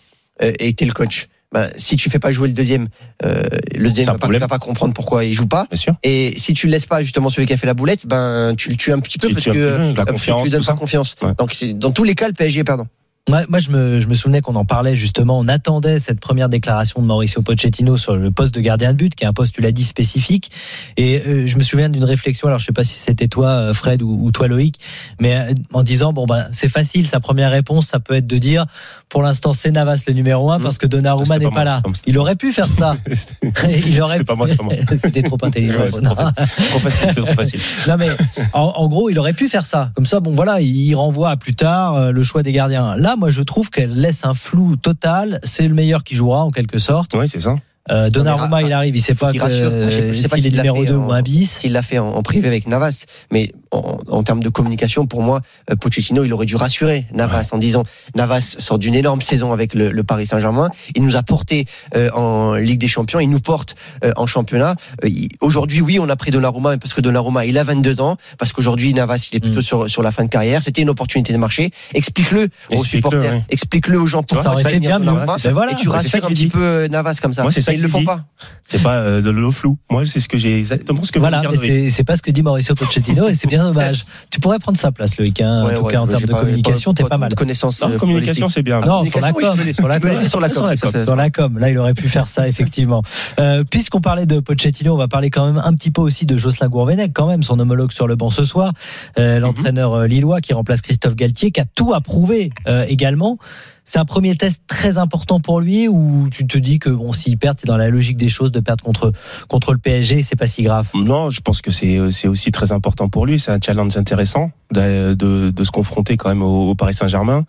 euh, 0.41 0.53
et 0.57 0.71
que 0.71 0.77
t'es 0.77 0.85
le 0.85 0.93
coach, 0.93 1.27
bah, 1.53 1.67
si 1.77 1.95
tu 1.97 2.09
fais 2.09 2.19
pas 2.19 2.31
jouer 2.31 2.47
le 2.47 2.53
deuxième, 2.55 2.87
euh, 3.23 3.43
le 3.75 3.89
deuxième 3.89 4.15
va 4.15 4.17
pas, 4.17 4.27
va 4.27 4.47
pas 4.47 4.59
comprendre 4.59 4.93
pourquoi 4.93 5.23
il 5.23 5.33
joue 5.33 5.45
pas. 5.45 5.67
Bien 5.69 5.79
sûr. 5.79 5.95
Et 6.01 6.33
si 6.35 6.55
tu 6.55 6.65
le 6.65 6.71
laisses 6.71 6.87
pas 6.87 7.03
justement 7.03 7.29
celui 7.29 7.45
qui 7.45 7.53
a 7.53 7.57
fait 7.57 7.67
la 7.67 7.75
boulette, 7.75 8.07
ben 8.07 8.55
tu 8.57 8.69
le 8.69 8.75
tues 8.75 8.91
un 8.91 8.99
petit 8.99 9.19
peu 9.19 9.27
Tu 9.27 9.33
parce 9.35 9.45
que 9.45 9.51
peu, 9.51 9.59
la 9.59 9.65
euh, 9.65 9.93
parce 9.93 10.07
que 10.07 10.13
confiance, 10.13 10.39
tu 10.39 10.43
lui 10.45 10.51
donnes 10.51 10.65
pas 10.65 10.73
confiance. 10.73 11.15
Ouais. 11.21 11.33
Donc 11.37 11.55
dans 11.75 11.91
tous 11.91 12.03
les 12.03 12.15
cas 12.15 12.27
le 12.27 12.33
PSG 12.33 12.61
est 12.61 12.63
perdant. 12.63 12.87
Moi, 13.29 13.43
moi, 13.47 13.59
je, 13.59 13.69
me, 13.69 14.01
je 14.01 14.07
me 14.09 14.15
souvenais 14.15 14.41
qu'on 14.41 14.55
en 14.55 14.65
parlait 14.65 14.97
justement. 14.97 15.39
On 15.39 15.47
attendait 15.47 15.97
cette 15.99 16.19
première 16.19 16.49
déclaration 16.49 17.01
de 17.01 17.05
Mauricio 17.05 17.41
Pochettino 17.41 17.95
sur 17.95 18.17
le 18.17 18.31
poste 18.31 18.53
de 18.53 18.59
gardien 18.59 18.91
de 18.91 18.97
but, 18.97 19.15
qui 19.15 19.23
est 19.23 19.27
un 19.27 19.31
poste, 19.31 19.55
tu 19.55 19.61
l'as 19.61 19.71
dit, 19.71 19.85
spécifique. 19.85 20.51
Et 20.97 21.21
euh, 21.25 21.47
je 21.47 21.55
me 21.55 21.63
souviens 21.63 21.87
d'une 21.87 22.03
réflexion. 22.03 22.49
Alors, 22.49 22.59
je 22.59 22.65
sais 22.65 22.73
pas 22.73 22.83
si 22.83 22.99
c'était 22.99 23.29
toi, 23.29 23.73
Fred, 23.73 24.01
ou, 24.01 24.25
ou 24.25 24.31
toi, 24.33 24.49
Loïc, 24.49 24.77
mais 25.21 25.55
en 25.71 25.83
disant 25.83 26.11
bon 26.11 26.25
bah 26.25 26.47
c'est 26.51 26.67
facile. 26.67 27.07
Sa 27.07 27.21
première 27.21 27.51
réponse, 27.51 27.87
ça 27.87 28.01
peut 28.01 28.15
être 28.15 28.27
de 28.27 28.37
dire 28.37 28.65
pour 29.13 29.21
l'instant 29.21 29.53
c'est 29.53 29.69
Navas 29.69 30.03
le 30.07 30.13
numéro 30.13 30.51
un 30.51 30.59
parce 30.59 30.79
que 30.79 30.87
Donnarumma 30.87 31.35
C'était 31.35 31.45
n'est 31.45 31.51
pas 31.51 31.63
là. 31.63 31.83
Il 32.07 32.17
aurait 32.17 32.35
pu 32.35 32.51
faire 32.51 32.67
ça. 32.67 32.97
Il 33.85 34.01
aurait. 34.01 34.17
C'était 34.17 34.25
pas 34.25 34.33
moi, 34.35 34.47
c'était 34.47 34.57
pas 34.57 34.63
moi. 34.63 34.73
C'était 34.97 35.21
trop 35.21 35.37
intelligent. 35.43 35.79
Ouais, 35.81 35.89
trop 35.91 36.79
facile, 36.79 37.09
c'était 37.09 37.21
trop 37.21 37.35
facile. 37.35 37.59
Non 37.87 37.97
mais 37.97 38.09
en, 38.53 38.61
en 38.61 38.87
gros, 38.87 39.11
il 39.11 39.19
aurait 39.19 39.33
pu 39.33 39.49
faire 39.49 39.67
ça. 39.67 39.91
Comme 39.93 40.07
ça, 40.07 40.19
bon 40.19 40.31
voilà, 40.31 40.61
il, 40.61 40.75
il 40.75 40.95
renvoie 40.95 41.29
à 41.29 41.37
plus 41.37 41.53
tard 41.53 41.95
euh, 41.95 42.11
le 42.11 42.23
choix 42.23 42.41
des 42.41 42.51
gardiens. 42.51 42.95
Là, 42.95 43.15
moi, 43.15 43.29
je 43.29 43.43
trouve 43.43 43.69
qu'elle 43.69 43.93
laisse 43.93 44.25
un 44.25 44.33
flou 44.33 44.77
total. 44.77 45.39
C'est 45.43 45.67
le 45.67 45.75
meilleur 45.75 46.03
qui 46.03 46.15
jouera 46.15 46.43
en 46.43 46.49
quelque 46.49 46.79
sorte. 46.79 47.13
Oui, 47.15 47.29
c'est 47.29 47.41
ça. 47.41 47.55
Euh, 47.91 48.09
Donnarumma, 48.09 48.59
mais, 48.61 48.67
il 48.67 48.71
arrive, 48.73 48.95
il 48.95 49.01
sait 49.01 49.13
pas 49.13 49.31
qu'il 49.31 49.41
que, 49.41 49.45
rassure. 49.45 49.69
Je 49.91 50.13
sais- 50.13 50.29
pas 50.29 50.37
s'il 50.37 50.47
est 50.47 50.55
numéro 50.55 50.81
fait 50.83 50.85
2 50.87 50.95
en- 50.95 51.07
ou 51.07 51.11
un 51.11 51.21
bis. 51.21 51.57
S'il 51.59 51.73
l'a 51.73 51.81
fait 51.81 51.99
en, 51.99 52.07
en 52.11 52.21
privé 52.23 52.47
avec 52.47 52.65
Navas, 52.65 53.03
mais 53.29 53.51
en, 53.71 53.97
en 54.07 54.23
termes 54.23 54.41
de 54.41 54.47
communication, 54.47 55.05
pour 55.05 55.21
moi, 55.21 55.41
euh, 55.69 55.75
Pochettino, 55.75 56.23
il 56.23 56.31
aurait 56.31 56.45
dû 56.45 56.55
rassurer 56.55 57.05
Navas 57.13 57.49
en 57.51 57.57
disant 57.57 57.83
Navas 58.15 58.55
sort 58.57 58.79
d'une 58.79 58.95
énorme 58.95 59.21
saison 59.21 59.51
avec 59.51 59.75
le, 59.75 59.91
le 59.91 60.03
Paris 60.05 60.27
Saint-Germain. 60.27 60.69
Il 60.95 61.03
nous 61.03 61.17
a 61.17 61.23
porté 61.23 61.65
euh, 61.97 62.09
en 62.11 62.53
Ligue 62.55 62.79
des 62.79 62.87
Champions, 62.87 63.19
il 63.19 63.29
nous 63.29 63.41
porte 63.41 63.75
euh, 64.05 64.13
en 64.15 64.27
championnat. 64.27 64.75
Euh, 65.03 65.09
il- 65.09 65.27
Aujourd'hui, 65.41 65.81
oui, 65.81 65.99
on 65.99 66.07
a 66.07 66.15
pris 66.15 66.31
Donnarumma, 66.31 66.77
parce 66.77 66.93
que 66.93 67.01
Donnarumma, 67.01 67.45
il 67.45 67.57
a 67.57 67.65
22 67.65 67.99
ans, 67.99 68.15
parce 68.37 68.53
qu'aujourd'hui, 68.53 68.93
Navas, 68.93 69.27
il 69.31 69.35
est 69.35 69.39
plutôt 69.41 69.59
Mm. 69.59 69.63
sur, 69.63 69.89
sur 69.89 70.03
la 70.03 70.11
fin 70.11 70.23
de 70.23 70.29
carrière. 70.29 70.61
C'était 70.63 70.81
une 70.83 70.89
opportunité 70.89 71.33
de 71.33 71.37
marché. 71.37 71.71
Explique-le 71.93 72.43
aux 72.43 72.75
Explique-le, 72.75 72.85
supporters, 73.09 73.33
ouais. 73.33 73.43
explique-le 73.49 73.99
aux 73.99 74.05
gens 74.07 74.23
vois, 74.31 74.41
Ça 74.43 74.63
ça, 74.63 74.69
été 74.69 74.77
il 74.79 74.83
y 74.85 74.87
bien. 74.87 74.99
Donnarumma. 74.99 75.35
Ben 75.43 75.51
voilà. 75.51 75.73
Et 75.73 75.75
tu 75.75 75.87
ça 75.87 75.91
rassures 75.93 76.23
un 76.23 76.29
petit 76.29 76.47
peu 76.47 76.87
Navas 76.89 77.17
comme 77.21 77.33
ça. 77.33 77.41
Moi, 77.43 77.51
ça 77.73 77.79
ils 77.79 77.81
le 77.83 77.87
font 77.89 77.99
dit. 77.99 78.05
pas. 78.05 78.21
C'est 78.65 78.81
pas 78.81 78.95
euh, 78.97 79.21
de 79.21 79.29
l'eau 79.29 79.51
flou. 79.51 79.77
Moi, 79.91 80.05
c'est 80.05 80.19
ce 80.19 80.27
que 80.29 80.37
j'ai 80.37 80.57
exactement 80.57 81.03
ce 81.03 81.11
que 81.11 81.19
Voilà, 81.19 81.41
c'est 81.89 82.03
pas 82.03 82.15
ce 82.15 82.21
que 82.21 82.31
dit 82.31 82.41
Mauricio 82.43 82.75
Pochettino 82.75 83.27
et 83.27 83.33
c'est 83.35 83.47
bien 83.47 83.63
dommage. 83.65 84.05
Tu 84.29 84.39
pourrais 84.39 84.57
prendre 84.59 84.77
sa 84.77 84.91
place, 84.91 85.17
Loïc. 85.17 85.41
hein. 85.41 85.65
Ouais, 85.65 85.75
en 85.75 85.79
tout 85.79 85.85
ouais, 85.85 85.93
cas, 85.93 85.99
en 86.01 86.07
termes 86.07 86.23
de 86.23 86.33
communication, 86.33 86.93
t'es 86.93 87.03
pas 87.03 87.17
mal. 87.17 87.29
de 87.29 87.35
connaissances. 87.35 87.81
Non, 87.81 87.91
euh, 87.91 87.97
communication, 87.97 88.49
c'est 88.49 88.63
bien. 88.63 88.79
Non, 88.81 89.03
sur 89.05 89.19
la 89.19 89.31
oui, 89.31 89.43
l'ai- 89.65 89.73
sur 89.73 89.87
la 89.87 89.99
com. 89.99 90.09
sur 90.27 90.39
la 90.39 90.49
Sur 90.51 90.61
com. 90.61 90.69
la 90.69 90.77
ça, 90.77 90.87
com. 90.87 90.91
ça- 90.91 91.05
Sur 91.05 91.15
la 91.15 91.29
com, 91.29 91.57
là, 91.59 91.69
il 91.69 91.77
aurait 91.77 91.93
pu 91.93 92.09
faire 92.09 92.27
ça, 92.27 92.47
effectivement. 92.47 93.03
Euh, 93.39 93.63
Puisqu'on 93.69 94.01
parlait 94.01 94.25
de 94.25 94.39
Pochettino, 94.39 94.93
on 94.93 94.97
va 94.97 95.07
parler 95.07 95.29
quand 95.29 95.45
même 95.45 95.61
un 95.63 95.73
petit 95.73 95.91
peu 95.91 96.01
aussi 96.01 96.25
de 96.25 96.35
Jocelyn 96.37 96.69
Gourvenec, 96.69 97.11
quand 97.13 97.27
même, 97.27 97.43
son 97.43 97.59
homologue 97.59 97.91
sur 97.91 98.07
le 98.07 98.15
banc 98.15 98.29
ce 98.31 98.43
soir, 98.43 98.71
euh, 99.19 99.39
l'entraîneur 99.39 100.03
lillois 100.07 100.41
qui 100.41 100.53
remplace 100.53 100.81
Christophe 100.81 101.15
Galtier, 101.15 101.51
qui 101.51 101.59
a 101.61 101.65
tout 101.75 101.93
approuvé 101.93 102.51
également. 102.87 103.37
C'est 103.85 103.99
un 103.99 104.05
premier 104.05 104.35
test 104.35 104.61
très 104.67 104.97
important 104.97 105.39
pour 105.39 105.59
lui 105.59 105.87
ou 105.87 106.29
tu 106.31 106.47
te 106.47 106.57
dis 106.57 106.79
que 106.79 106.89
bon, 106.89 107.13
s'il 107.13 107.37
perd, 107.37 107.57
c'est 107.59 107.67
dans 107.67 107.77
la 107.77 107.89
logique 107.89 108.17
des 108.17 108.29
choses 108.29 108.51
de 108.51 108.59
perdre 108.59 108.83
contre 108.83 109.11
contre 109.47 109.73
le 109.73 109.77
PSG, 109.77 110.21
c'est 110.23 110.35
pas 110.35 110.47
si 110.47 110.63
grave? 110.63 110.89
Non, 110.93 111.29
je 111.29 111.41
pense 111.41 111.61
que 111.61 111.71
c'est 111.71 111.99
c'est 112.11 112.27
aussi 112.27 112.51
très 112.51 112.71
important 112.71 113.09
pour 113.09 113.25
lui. 113.25 113.39
C'est 113.39 113.51
un 113.51 113.59
challenge 113.61 113.97
intéressant 113.97 114.51
de, 114.73 115.13
de, 115.13 115.49
de 115.51 115.63
se 115.63 115.71
confronter 115.71 116.17
quand 116.17 116.29
même 116.29 116.41
au, 116.41 116.75
Paris 116.75 116.93
Saint-Germain. 116.93 117.45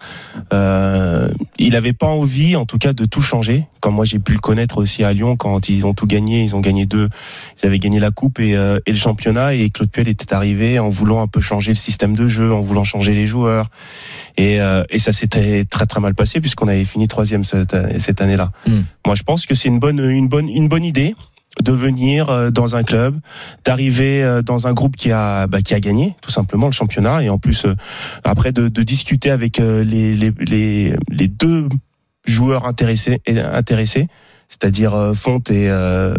Euh, 0.53 1.29
il 1.59 1.75
avait 1.77 1.93
pas 1.93 2.07
envie, 2.07 2.57
en 2.57 2.67
tout 2.67 2.79
cas, 2.79 2.93
de 2.93 3.05
tout 3.05 3.23
changer. 3.23 3.67
Comme 3.81 3.95
moi, 3.95 4.05
j'ai 4.05 4.19
pu 4.19 4.33
le 4.33 4.39
connaître 4.39 4.79
aussi 4.79 5.05
à 5.05 5.13
Lyon 5.13 5.37
quand 5.37 5.69
ils 5.69 5.87
ont 5.87 5.95
tout 5.95 6.07
gagné. 6.07 6.45
Ils 6.45 6.55
ont 6.55 6.61
gagné 6.61 6.87
deux. 6.87 7.09
Ils 7.63 7.67
avaient 7.67 7.79
gagné 7.79 7.99
la 7.99 8.11
coupe 8.11 8.39
et, 8.41 8.57
euh, 8.57 8.79
et 8.87 8.93
le 8.93 8.99
championnat. 8.99 9.55
Et 9.55 9.71
Claude 9.71 9.91
Puel 9.91 10.09
était 10.09 10.33
arrivé 10.35 10.79
en 10.79 10.91
voulant 10.91 11.21
un 11.23 11.27
peu 11.27 11.41
changer 11.41 11.73
le 11.73 11.77
système 11.77 12.15
de 12.15 12.29
jeu, 12.29 12.53
en 12.53 12.61
voulant 12.61 12.85
changer 12.85 13.15
les 13.15 13.27
joueurs. 13.27 13.71
Et, 14.37 14.61
euh, 14.61 14.83
et 14.91 14.99
ça 14.99 15.13
s'était 15.13 15.65
très 15.65 15.87
très 15.87 16.01
mal 16.01 16.15
passé 16.15 16.41
puisqu'on 16.41 16.69
avait 16.69 16.85
fini 16.85 17.07
troisième 17.07 17.45
cette, 17.45 17.77
cette 18.01 18.21
année-là. 18.21 18.51
Hmm. 18.67 18.83
Moi, 19.07 19.15
je 19.15 19.23
pense 19.23 19.47
que 19.47 19.55
c'est 19.55 19.69
une 19.69 19.79
bonne 19.79 20.01
une 20.01 20.29
bonne 20.29 20.49
une 20.49 20.69
bonne 20.69 20.85
idée 20.85 21.15
de 21.63 21.73
venir 21.73 22.31
euh, 22.31 22.51
dans 22.51 22.75
un 22.75 22.83
club, 22.83 23.19
d'arriver 23.65 24.25
euh, 24.25 24.43
dans 24.43 24.67
un 24.67 24.73
groupe 24.73 24.97
qui 24.97 25.13
a 25.13 25.47
bah, 25.47 25.63
qui 25.63 25.75
a 25.75 25.81
gagné 25.81 26.17
tout 26.21 26.31
simplement 26.31 26.67
le 26.67 26.73
championnat 26.73 27.23
et 27.23 27.31
en 27.31 27.39
plus 27.39 27.65
euh, 27.65 27.75
après 28.25 28.53
de, 28.53 28.69
de 28.69 28.83
discuter 28.83 29.31
avec 29.31 29.59
les, 29.59 30.15
les 30.15 30.33
les 30.41 30.97
les 31.09 31.29
deux 31.29 31.69
joueurs 32.27 32.67
intéressés 32.67 33.21
intéressés, 33.29 34.09
c'est-à-dire 34.49 35.13
Fonte 35.15 35.51
et 35.51 35.69
euh, 35.69 36.15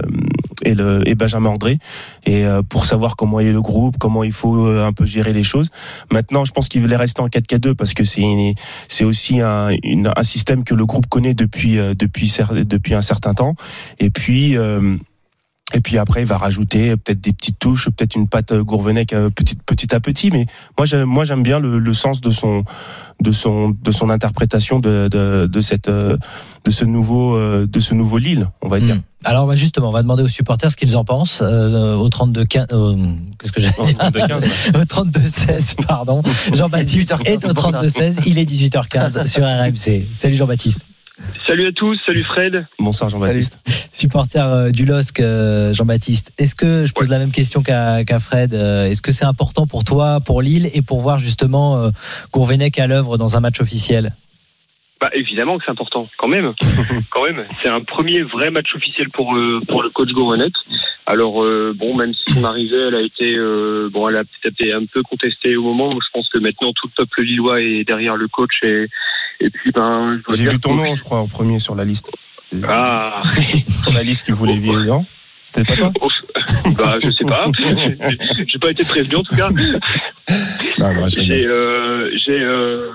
et, 0.66 0.74
le, 0.74 1.08
et 1.08 1.16
Benjamin 1.16 1.52
André, 1.52 1.80
et 2.26 2.46
euh, 2.46 2.62
pour 2.62 2.86
savoir 2.86 3.16
comment 3.16 3.40
est 3.40 3.52
le 3.52 3.62
groupe, 3.62 3.96
comment 4.00 4.24
il 4.24 4.34
faut 4.34 4.66
euh, 4.66 4.86
un 4.86 4.92
peu 4.92 5.06
gérer 5.06 5.34
les 5.34 5.44
choses. 5.44 5.70
Maintenant, 6.12 6.44
je 6.46 6.52
pense 6.52 6.68
qu'il 6.68 6.82
voulait 6.82 6.96
rester 6.98 7.22
en 7.22 7.28
4-4-2 7.28 7.76
parce 7.76 7.94
que 7.94 8.04
c'est 8.04 8.56
c'est 8.88 9.06
aussi 9.06 9.40
un, 9.42 9.70
une, 9.84 10.12
un 10.16 10.24
système 10.24 10.64
que 10.64 10.76
le 10.76 10.86
groupe 10.86 11.08
connaît 11.08 11.34
depuis 11.34 11.78
depuis 11.98 12.36
depuis 12.66 12.96
un 12.96 13.02
certain 13.02 13.34
temps. 13.34 13.56
Et 14.00 14.10
puis 14.10 14.58
et 15.74 15.82
puis 15.82 15.98
après, 15.98 16.22
il 16.22 16.28
va 16.28 16.38
rajouter 16.38 16.96
peut-être 16.96 17.22
des 17.22 17.34
petites 17.34 17.60
touches, 17.60 17.90
peut-être 17.90 18.16
une 18.16 18.28
patte 18.28 18.54
Gourvenec 18.54 19.16
petit, 19.36 19.56
petit 19.56 19.94
à 19.94 20.00
petit. 20.00 20.30
Mais 20.32 20.46
moi, 20.78 20.86
j'aime, 20.86 21.06
moi, 21.06 21.26
j'aime 21.26 21.44
bien 21.44 21.60
le, 21.60 21.80
le, 21.80 21.94
sens 21.94 22.22
de 22.22 22.32
son, 22.32 22.64
de 23.22 23.32
son, 23.32 23.72
de 23.72 23.92
son 23.92 24.10
interprétation 24.10 24.80
de, 24.80 25.08
de, 25.08 25.48
de 25.48 25.62
cette, 25.62 25.90
de 25.90 26.18
ce 26.70 26.86
nouveau, 26.86 27.38
de 27.66 27.80
ce 27.80 27.94
nouveau 27.94 28.20
Lille, 28.20 28.48
on 28.62 28.70
va 28.70 28.80
dire. 28.80 28.96
Mmh. 28.96 29.04
Alors 29.26 29.48
bah, 29.48 29.56
justement, 29.56 29.90
on 29.90 29.92
va 29.92 30.04
demander 30.04 30.22
aux 30.22 30.28
supporters 30.28 30.72
ce 30.72 30.78
qu'ils 30.78 30.96
en 30.98 31.04
pensent 31.04 31.42
euh, 31.42 31.96
au 31.96 32.10
32 32.10 32.46
15 32.46 32.68
euh, 32.72 32.96
qu'est-ce 33.40 33.52
que 33.52 33.60
j'ai 33.60 33.72
au 34.80 34.86
32 34.86 35.20
16 35.20 35.76
pardon. 35.88 36.22
Jean-Baptiste 36.54 37.14
est 37.26 37.44
au 37.44 37.54
32 37.54 37.90
16, 37.90 38.22
il 38.28 38.38
est 38.38 38.50
18h15 38.50 39.26
sur 39.26 39.44
RMC. 39.44 40.08
Salut 40.14 40.36
Jean-Baptiste. 40.36 40.80
Salut 41.48 41.68
à 41.68 41.72
tous, 41.72 42.00
salut 42.06 42.24
Fred. 42.24 42.68
Bonsoir 42.80 43.10
Jean-Baptiste. 43.10 43.58
Supporter 43.94 44.46
euh, 44.46 44.70
du 44.70 44.86
LOSC, 44.86 45.22
euh, 45.22 45.74
Jean-Baptiste. 45.74 46.34
Est-ce 46.38 46.56
que 46.56 46.86
je 46.86 46.94
pose 46.94 47.10
la 47.10 47.20
même 47.20 47.32
question 47.32 47.64
qu'à 47.64 48.04
qu 48.04 48.20
Fred 48.20 48.54
euh, 48.54 48.88
Est-ce 48.88 49.02
que 49.02 49.12
c'est 49.12 49.26
important 49.26 49.66
pour 49.66 49.84
toi, 49.84 50.20
pour 50.20 50.42
Lille 50.42 50.70
et 50.74 50.82
pour 50.82 51.02
voir 51.02 51.18
justement 51.18 51.90
Gourvenec 52.34 52.80
à 52.80 52.88
l'œuvre 52.88 53.18
dans 53.18 53.38
un 53.38 53.40
match 53.40 53.62
officiel? 53.62 54.14
Bah, 55.02 55.10
évidemment 55.14 55.58
que 55.58 55.66
c'est 55.66 55.72
important, 55.72 56.08
quand 56.18 56.30
même. 56.30 56.54
quand 57.12 57.24
même, 57.26 57.46
c'est 57.62 57.68
un 57.68 57.82
premier 57.82 58.24
vrai 58.24 58.50
match 58.50 58.74
officiel 58.74 59.10
pour 59.10 59.36
euh, 59.36 59.62
pour 59.68 59.84
le 59.84 59.90
coach 59.90 60.10
Gourvenec. 60.12 60.54
Alors 61.06 61.44
euh, 61.44 61.74
bon, 61.76 61.96
même 61.96 62.14
si 62.14 62.34
son 62.34 62.44
arrivée, 62.46 62.88
elle 62.88 62.96
a 62.96 63.02
été 63.02 63.36
euh, 63.38 63.90
bon, 63.92 64.08
elle 64.08 64.18
a 64.18 64.24
peut-être 64.24 64.60
été 64.60 64.74
un 64.74 64.86
peu 64.86 65.04
contestée 65.04 65.58
au 65.58 65.64
moment. 65.64 65.92
Je 65.92 66.08
pense 66.14 66.30
que 66.30 66.38
maintenant 66.38 66.72
tout 66.74 66.88
le 66.88 66.94
peuple 66.96 67.24
lillois 67.24 67.62
est 67.62 67.84
derrière 67.84 68.16
le 68.16 68.28
coach 68.30 68.64
et 68.64 68.88
et 69.40 69.50
puis 69.50 69.72
ben. 69.72 70.20
J'ai 70.34 70.50
vu 70.50 70.60
ton 70.60 70.76
nom, 70.76 70.96
je 70.96 71.04
crois, 71.04 71.20
en 71.20 71.28
premier 71.28 71.60
sur 71.60 71.76
la 71.76 71.86
liste. 71.86 72.12
Ah. 72.68 73.22
sur 73.84 73.94
la 73.94 74.04
liste 74.04 74.26
qui 74.26 74.32
voulait 74.32 74.56
non? 74.56 75.06
C'était 75.44 75.64
pas 75.64 75.76
toi? 75.76 75.92
Bah, 76.78 76.98
je 77.02 77.12
sais 77.12 77.24
pas. 77.24 77.46
j'ai 78.48 78.60
pas 78.60 78.72
été 78.72 78.84
prévenu 78.84 79.16
en 79.16 79.24
tout 79.24 79.36
cas. 79.36 79.50
J'ai 81.08 81.46
euh, 81.46 82.12
j'ai 82.16 82.40
euh, 82.40 82.90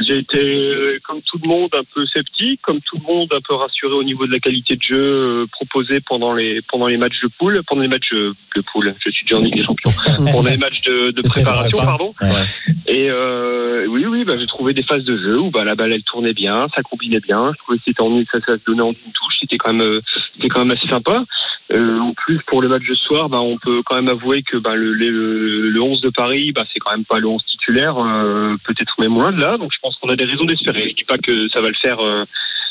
j'ai 0.00 0.18
été, 0.18 0.38
euh, 0.38 0.98
comme 1.04 1.20
tout 1.22 1.38
le 1.42 1.48
monde, 1.48 1.70
un 1.74 1.84
peu 1.94 2.04
sceptique, 2.06 2.60
comme 2.62 2.80
tout 2.80 2.98
le 2.98 3.12
monde, 3.12 3.28
un 3.32 3.40
peu 3.40 3.54
rassuré 3.54 3.92
au 3.92 4.02
niveau 4.02 4.26
de 4.26 4.32
la 4.32 4.38
qualité 4.38 4.76
de 4.76 4.82
jeu 4.82 4.96
euh, 4.96 5.46
proposée 5.50 6.00
pendant 6.00 6.34
les 6.34 6.60
pendant 6.62 6.86
les 6.86 6.96
matchs 6.96 7.20
de 7.22 7.28
poule, 7.38 7.62
pendant 7.66 7.82
les 7.82 7.88
matchs 7.88 8.12
de 8.12 8.60
poule. 8.72 8.94
Je 9.04 9.10
suis 9.10 9.24
déjà 9.24 9.38
en 9.38 9.42
Ligue 9.42 9.56
des 9.56 9.64
Champions. 9.64 9.92
pendant 10.32 10.50
les 10.50 10.56
matchs 10.56 10.82
de, 10.82 11.10
de 11.10 11.22
préparation, 11.22 11.84
pardon. 11.84 12.14
Ouais. 12.20 12.46
Et 12.86 13.10
euh, 13.10 13.86
oui, 13.86 14.06
oui, 14.06 14.24
bah, 14.24 14.34
j'ai 14.38 14.46
trouvé 14.46 14.74
des 14.74 14.82
phases 14.82 15.04
de 15.04 15.16
jeu 15.16 15.38
où 15.38 15.50
bah, 15.50 15.64
la 15.64 15.74
balle 15.74 15.92
elle 15.92 16.02
tournait 16.02 16.34
bien, 16.34 16.68
ça 16.74 16.82
combinait 16.82 17.20
bien. 17.20 17.52
Je 17.52 17.58
trouvais 17.58 17.78
que 17.78 17.84
c'était 17.84 18.02
en 18.02 18.24
ça, 18.30 18.38
ça 18.46 18.58
se 18.58 18.64
donnait 18.66 18.82
en 18.82 18.92
une 18.92 19.12
touche. 19.12 19.36
C'était 19.40 19.58
quand 19.58 19.72
même, 19.72 20.00
c'était 20.34 20.48
quand 20.48 20.64
même 20.64 20.76
assez 20.76 20.88
sympa. 20.88 21.24
Euh, 21.72 21.98
en 21.98 22.12
plus, 22.12 22.40
pour 22.46 22.60
le 22.60 22.68
match 22.68 22.86
de 22.86 22.94
soir, 22.94 23.28
bah, 23.28 23.40
on 23.40 23.56
peut 23.56 23.82
quand 23.84 23.96
même 23.96 24.08
avouer 24.08 24.42
que 24.42 24.58
bah, 24.58 24.74
le, 24.74 24.92
le, 24.92 25.70
le 25.70 25.82
11 25.82 26.00
de 26.02 26.10
Paris, 26.10 26.52
bah, 26.52 26.64
c'est 26.72 26.78
quand 26.78 26.90
même 26.90 27.04
pas 27.04 27.18
le 27.18 27.26
11 27.26 27.42
titulaire, 27.46 27.96
euh, 27.98 28.56
peut-être 28.64 29.00
même 29.00 29.14
loin 29.14 29.32
de 29.32 29.40
là. 29.40 29.56
Donc 29.64 29.72
je 29.72 29.78
pense 29.80 29.96
qu'on 29.96 30.10
a 30.10 30.16
des 30.16 30.26
raisons 30.26 30.44
d'espérer. 30.44 30.90
Je 30.90 30.94
dis 30.94 31.04
pas 31.04 31.16
que 31.16 31.48
ça 31.48 31.62
va 31.62 31.68
le 31.68 31.74
faire. 31.74 31.98
Euh, 32.00 32.26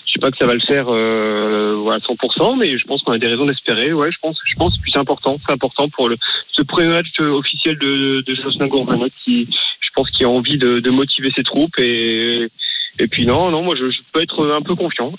je 0.06 0.14
dis 0.14 0.20
pas 0.20 0.30
que 0.30 0.38
ça 0.38 0.46
va 0.46 0.54
le 0.54 0.60
faire 0.60 0.86
euh, 0.90 1.90
à 1.90 1.98
100%, 1.98 2.60
mais 2.60 2.78
je 2.78 2.86
pense 2.86 3.02
qu'on 3.02 3.14
a 3.14 3.18
des 3.18 3.26
raisons 3.26 3.48
d'espérer. 3.48 3.94
Ouais, 3.94 4.12
je 4.12 4.20
pense, 4.22 4.38
je 4.46 4.54
pense 4.54 4.78
que 4.78 4.92
c'est 4.92 5.00
important, 5.00 5.40
c'est 5.44 5.52
important 5.52 5.90
pour 5.90 6.08
le 6.08 6.18
ce 6.52 6.62
premier 6.62 6.90
match 6.90 7.08
officiel 7.20 7.80
de, 7.80 8.22
de 8.22 8.36
Jocelyn 8.36 8.68
Gourvenot 8.68 9.10
qui, 9.24 9.50
pense, 9.94 10.10
qui 10.12 10.24
a 10.24 10.30
envie 10.30 10.58
de, 10.58 10.80
de 10.80 10.90
motiver 10.90 11.32
ses 11.36 11.44
troupes 11.44 11.78
et 11.80 12.50
et 13.00 13.08
puis 13.08 13.26
non, 13.26 13.50
non, 13.50 13.64
moi 13.64 13.76
je, 13.76 13.90
je 13.90 14.00
peux 14.12 14.22
être 14.22 14.48
un 14.56 14.62
peu 14.62 14.76
confiant. 14.76 15.14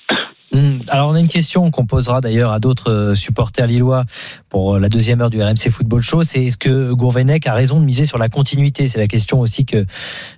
Hmm. 0.53 0.79
Alors 0.89 1.09
on 1.09 1.15
a 1.15 1.21
une 1.21 1.29
question 1.29 1.73
qu'on 1.73 1.87
posera 1.87 2.21
d'ailleurs 2.21 2.53
à 2.53 2.61
d'autres 2.61 2.93
euh, 2.93 3.15
supporters 3.17 3.67
lillois 3.67 4.05
pour 4.49 4.75
euh, 4.75 4.79
la 4.79 4.89
deuxième 4.89 5.21
heure 5.21 5.31
du 5.31 5.43
RMC 5.43 5.71
Football 5.71 6.03
Show, 6.03 6.23
c'est 6.23 6.45
est-ce 6.45 6.57
que 6.57 6.93
Gourvenec 6.93 7.49
a 7.49 7.55
raison 7.55 7.81
de 7.81 7.85
miser 7.85 8.07
sur 8.07 8.19
la 8.19 8.29
continuité? 8.29 8.87
C'est 8.87 9.01
la 9.01 9.09
question 9.09 9.41
aussi 9.41 9.67
que 9.67 9.85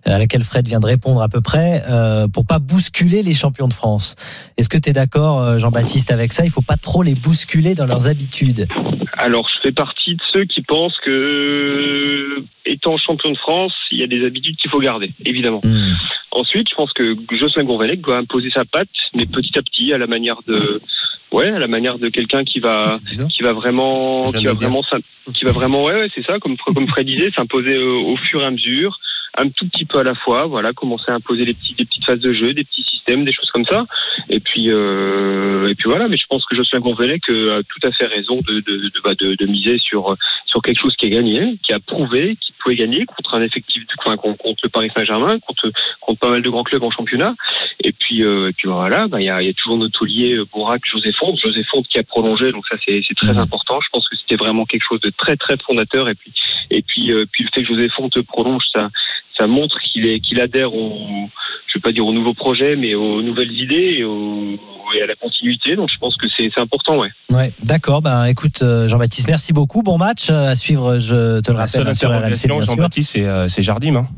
à 0.07 0.19
laquelle 0.19 0.43
Fred 0.43 0.67
vient 0.67 0.81
de 0.81 0.87
répondre 0.87 1.21
à 1.21 1.29
peu 1.29 1.43
près 1.43 1.85
euh, 1.87 2.29
pour 2.29 2.47
pas 2.47 2.59
bousculer 2.59 3.23
les 3.23 3.35
champions 3.35 3.69
de 3.69 3.75
France. 3.75 4.17
Est-ce 4.57 4.71
que 4.71 4.79
tu 4.79 4.89
es 4.89 4.93
d'accord 4.95 5.43
euh, 5.43 5.59
Jean-Baptiste 5.59 6.11
avec 6.11 6.33
ça? 6.33 6.45
Il 6.47 6.51
faut 6.51 6.63
pas 6.63 6.79
trop 6.79 7.03
les 7.03 7.15
bousculer 7.15 7.75
dans 7.75 7.87
leurs 7.87 8.09
habitudes. 8.09 8.69
Alors 9.17 9.49
je 9.49 9.61
fais 9.63 9.73
partie 9.73 10.15
de 10.15 10.23
ceux 10.33 10.45
qui 10.45 10.63
pensent 10.63 10.99
que 10.99 12.43
étant 12.67 12.97
champion 12.99 13.31
de 13.31 13.37
France, 13.37 13.73
il 13.91 13.99
y 13.99 14.03
a 14.03 14.07
des 14.07 14.25
habitudes 14.25 14.57
qu'il 14.57 14.71
faut 14.71 14.81
garder, 14.81 15.13
évidemment. 15.25 15.61
Hmm. 15.65 15.95
Ensuite, 16.33 16.69
je 16.69 16.75
pense 16.75 16.93
que 16.93 17.17
Jocelyn 17.31 17.65
Gourvenec 17.65 18.03
doit 18.03 18.19
imposer 18.19 18.51
sa 18.51 18.65
patte, 18.65 18.89
mais 19.15 19.25
petit 19.25 19.59
à 19.59 19.63
petit, 19.63 19.93
à 19.93 19.99
la 19.99 20.07
manière 20.07 20.41
de, 20.47 20.83
ouais, 21.33 21.49
à 21.49 21.59
la 21.59 21.67
manière 21.67 21.99
de 21.99 22.09
quelqu'un 22.09 22.45
qui 22.45 22.61
va, 22.61 22.99
qui 23.31 23.43
va 23.43 23.55
vraiment, 23.55 24.31
qui 24.33 24.45
va 24.45 24.53
vraiment, 24.53 24.83
qui 25.33 25.45
va 25.45 25.53
vraiment, 25.53 25.85
ouais, 25.85 25.95
ouais 25.95 26.11
c'est 26.15 26.25
ça, 26.27 26.39
comme 26.39 26.57
comme 26.59 26.87
Fred 26.87 27.07
disait, 27.07 27.31
s'imposer 27.35 27.79
au, 27.79 28.13
au 28.13 28.17
fur 28.17 28.43
et 28.43 28.45
à 28.45 28.51
mesure, 28.51 28.99
un 29.37 29.49
tout 29.49 29.67
petit 29.69 29.85
peu 29.85 29.99
à 29.99 30.03
la 30.03 30.15
fois, 30.15 30.47
voilà, 30.47 30.73
commencer 30.73 31.11
à 31.11 31.15
imposer 31.15 31.45
des, 31.45 31.55
petits, 31.55 31.75
des 31.75 31.85
petites 31.85 32.05
phases 32.05 32.21
de 32.21 32.33
jeu, 32.33 32.55
des 32.55 32.65
petits 32.65 32.83
systèmes, 32.83 33.25
des 33.25 33.33
choses 33.33 33.51
comme 33.51 33.65
ça. 33.65 33.87
Et 34.29 34.41
puis, 34.41 34.71
euh, 34.71 35.69
et 35.69 35.75
puis 35.75 35.89
voilà. 35.89 36.09
Mais 36.09 36.17
je 36.17 36.27
pense 36.29 36.45
que 36.47 36.57
Jocelyn 36.57 36.81
Gonvenec 36.81 37.23
a 37.29 37.63
tout 37.63 37.87
à 37.87 37.93
fait 37.93 38.07
raison 38.07 38.37
de, 38.37 38.61
de, 38.61 38.77
de, 38.77 39.01
bah, 39.05 39.15
de, 39.15 39.35
de 39.35 39.47
miser 39.47 39.79
sur 39.79 40.17
sur 40.47 40.63
quelque 40.63 40.81
chose 40.81 40.97
qui 40.97 41.07
est 41.07 41.11
gagné, 41.11 41.59
qui 41.63 41.73
a 41.73 41.81
prouvé 41.81 42.37
qu'il 42.41 42.55
pouvait 42.59 42.77
gagner 42.77 43.05
contre 43.07 43.35
un 43.35 43.43
effectif, 43.43 43.83
enfin, 43.99 44.17
contre 44.17 44.61
le 44.63 44.69
Paris 44.69 44.91
Saint-Germain, 44.97 45.39
contre 45.41 45.71
contre 46.01 46.21
pas 46.21 46.31
mal 46.31 46.43
de 46.43 46.51
grands 46.51 46.65
clubs 46.65 46.83
en 46.83 46.91
championnat. 46.91 47.35
Et 47.83 47.93
puis, 47.93 48.23
euh, 48.23 48.49
et 48.49 48.53
puis 48.53 48.69
voilà, 48.69 49.09
bah, 49.09 49.21
il 49.21 49.25
y, 49.25 49.31
a, 49.31 49.43
y 49.43 49.49
a 49.49 49.53
toujours 49.53 49.77
notre 49.77 49.99
taulier 49.99 50.39
Bourac, 50.53 50.83
José 50.85 51.13
Fonte, 51.13 51.39
José 51.39 51.63
Fonte 51.65 51.87
qui 51.89 51.99
a 51.99 52.03
prolongé, 52.03 52.53
donc 52.53 52.65
ça 52.69 52.77
c'est 52.85 53.03
très 53.17 53.33
mmh. 53.33 53.39
important. 53.39 53.81
Je 53.81 53.89
pense 53.93 54.09
que 54.09 54.17
c'était 54.17 54.37
vraiment 54.37 54.65
quelque 54.65 54.85
chose 54.89 55.01
de 55.01 55.11
très 55.11 55.37
très 55.37 55.57
fondateur. 55.59 56.09
Et 56.09 56.15
puis, 56.15 56.33
et 56.71 56.83
puis, 56.83 57.13
euh, 57.13 57.27
puis 57.31 57.45
le 57.45 57.51
fait 57.53 57.63
que 57.63 57.69
José 57.69 57.89
Fonte 57.89 58.21
prolonge, 58.23 58.65
ça 58.73 58.91
ça 59.37 59.47
montre 59.47 59.79
qu'il 59.81 60.07
est 60.07 60.21
qu'il 60.21 60.41
adhère 60.41 60.75
au 60.75 61.29
je 61.67 61.79
vais 61.79 61.83
pas 61.83 61.93
dire 61.93 62.07
au 62.07 62.13
nouveau 62.13 62.35
projet 62.35 62.77
mais 62.77 62.95
aux 62.95 63.23
nouvelles 63.23 63.53
idées 63.53 63.97
et, 63.99 64.05
au, 64.05 64.59
et 64.95 65.03
à 65.03 65.07
la 65.07 65.15
continuité. 65.15 65.77
Donc 65.77 65.91
je 65.91 65.99
pense 65.99 66.17
que 66.17 66.27
c'est 66.37 66.51
important 66.59 66.99
ouais. 66.99 67.11
Ouais 67.31 67.53
d'accord. 67.63 68.03
Ben 68.03 68.25
écoute 68.27 68.63
Jean-Baptiste 68.87 69.29
merci 69.29 69.53
beaucoup. 69.53 69.83
Bon 69.83 69.99
match 69.99 70.31
à 70.31 70.55
suivre 70.55 70.99
je 70.99 71.41
te 71.41 71.51
le 71.51 71.57
rappelle 71.57 71.85
la 71.85 71.95
seule 71.95 72.11
interrogation 72.13 72.61
Jean-Baptiste 72.61 73.13
c'est 73.13 73.27
euh, 73.27 73.49
Jardim 73.49 73.97
hein 73.97 74.09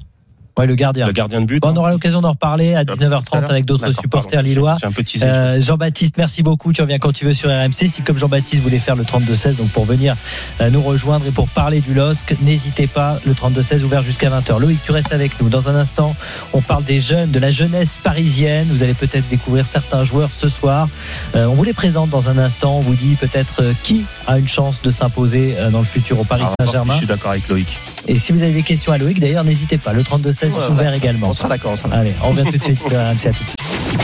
Ouais, 0.58 0.66
le 0.66 0.74
gardien. 0.74 1.06
Le 1.06 1.12
gardien 1.12 1.40
de 1.40 1.46
but. 1.46 1.62
Bon, 1.62 1.70
on 1.70 1.76
aura 1.76 1.90
l'occasion 1.90 2.20
d'en 2.20 2.32
reparler 2.32 2.74
à 2.74 2.84
19h30 2.84 3.44
avec 3.48 3.64
d'autres 3.64 3.92
supporters 3.92 4.42
lillois. 4.42 4.76
J'ai 4.80 4.86
un 4.86 4.92
petit 4.92 5.22
euh, 5.22 5.60
Jean-Baptiste, 5.60 6.16
merci 6.18 6.42
beaucoup. 6.42 6.72
Tu 6.72 6.82
reviens 6.82 6.98
quand 6.98 7.12
tu 7.12 7.24
veux 7.24 7.32
sur 7.32 7.48
RMC. 7.48 7.72
Si 7.72 8.02
comme 8.02 8.18
Jean-Baptiste 8.18 8.62
voulait 8.62 8.78
faire 8.78 8.96
le 8.96 9.04
32-16, 9.04 9.56
donc 9.56 9.68
pour 9.68 9.84
venir 9.84 10.16
euh, 10.60 10.70
nous 10.70 10.82
rejoindre 10.82 11.26
et 11.26 11.30
pour 11.30 11.48
parler 11.48 11.80
du 11.80 11.94
LOSC, 11.94 12.36
n'hésitez 12.42 12.86
pas. 12.88 13.18
Le 13.24 13.32
32-16 13.32 13.82
ouvert 13.84 14.02
jusqu'à 14.02 14.30
20h. 14.30 14.58
Loïc, 14.58 14.80
tu 14.84 14.92
restes 14.92 15.12
avec 15.12 15.40
nous. 15.40 15.48
Dans 15.48 15.68
un 15.68 15.76
instant, 15.76 16.14
on 16.52 16.60
parle 16.60 16.84
des 16.84 17.00
jeunes, 17.00 17.30
de 17.30 17.38
la 17.38 17.50
jeunesse 17.50 18.00
parisienne. 18.02 18.66
Vous 18.68 18.82
allez 18.82 18.94
peut-être 18.94 19.28
découvrir 19.28 19.64
certains 19.64 20.04
joueurs 20.04 20.30
ce 20.34 20.48
soir. 20.48 20.88
Euh, 21.36 21.46
on 21.46 21.54
vous 21.54 21.64
les 21.64 21.72
présente 21.72 22.10
dans 22.10 22.28
un 22.30 22.38
instant. 22.38 22.78
On 22.78 22.80
vous 22.80 22.94
dit 22.94 23.14
peut-être 23.14 23.62
euh, 23.62 23.72
qui 23.82 24.04
a 24.26 24.38
une 24.38 24.48
chance 24.48 24.82
de 24.82 24.90
s'imposer 24.90 25.54
euh, 25.56 25.70
dans 25.70 25.78
le 25.78 25.84
futur 25.84 26.18
au 26.18 26.24
Paris 26.24 26.44
Saint-Germain. 26.60 26.94
Je 26.94 26.98
suis 26.98 27.06
d'accord 27.06 27.30
avec 27.30 27.48
Loïc. 27.48 27.78
Et 28.06 28.18
si 28.18 28.32
vous 28.32 28.42
avez 28.42 28.52
des 28.52 28.62
questions 28.62 28.92
à 28.92 28.98
Loïc, 28.98 29.20
d'ailleurs, 29.20 29.44
n'hésitez 29.44 29.78
pas. 29.78 29.92
Le 29.92 30.02
32-16 30.02 30.46
est 30.46 30.70
ouvert 30.70 30.94
également. 30.94 31.30
On 31.30 31.34
sera 31.34 31.48
d'accord. 31.48 31.74
Allez, 31.92 32.14
on 32.22 32.30
revient 32.30 32.44
tout 32.44 32.56
de 32.56 32.62
suite. 32.62 32.80
RMC 32.82 32.92
à 32.92 33.32
tout 33.32 33.44
de 33.44 33.48
suite. 33.48 33.56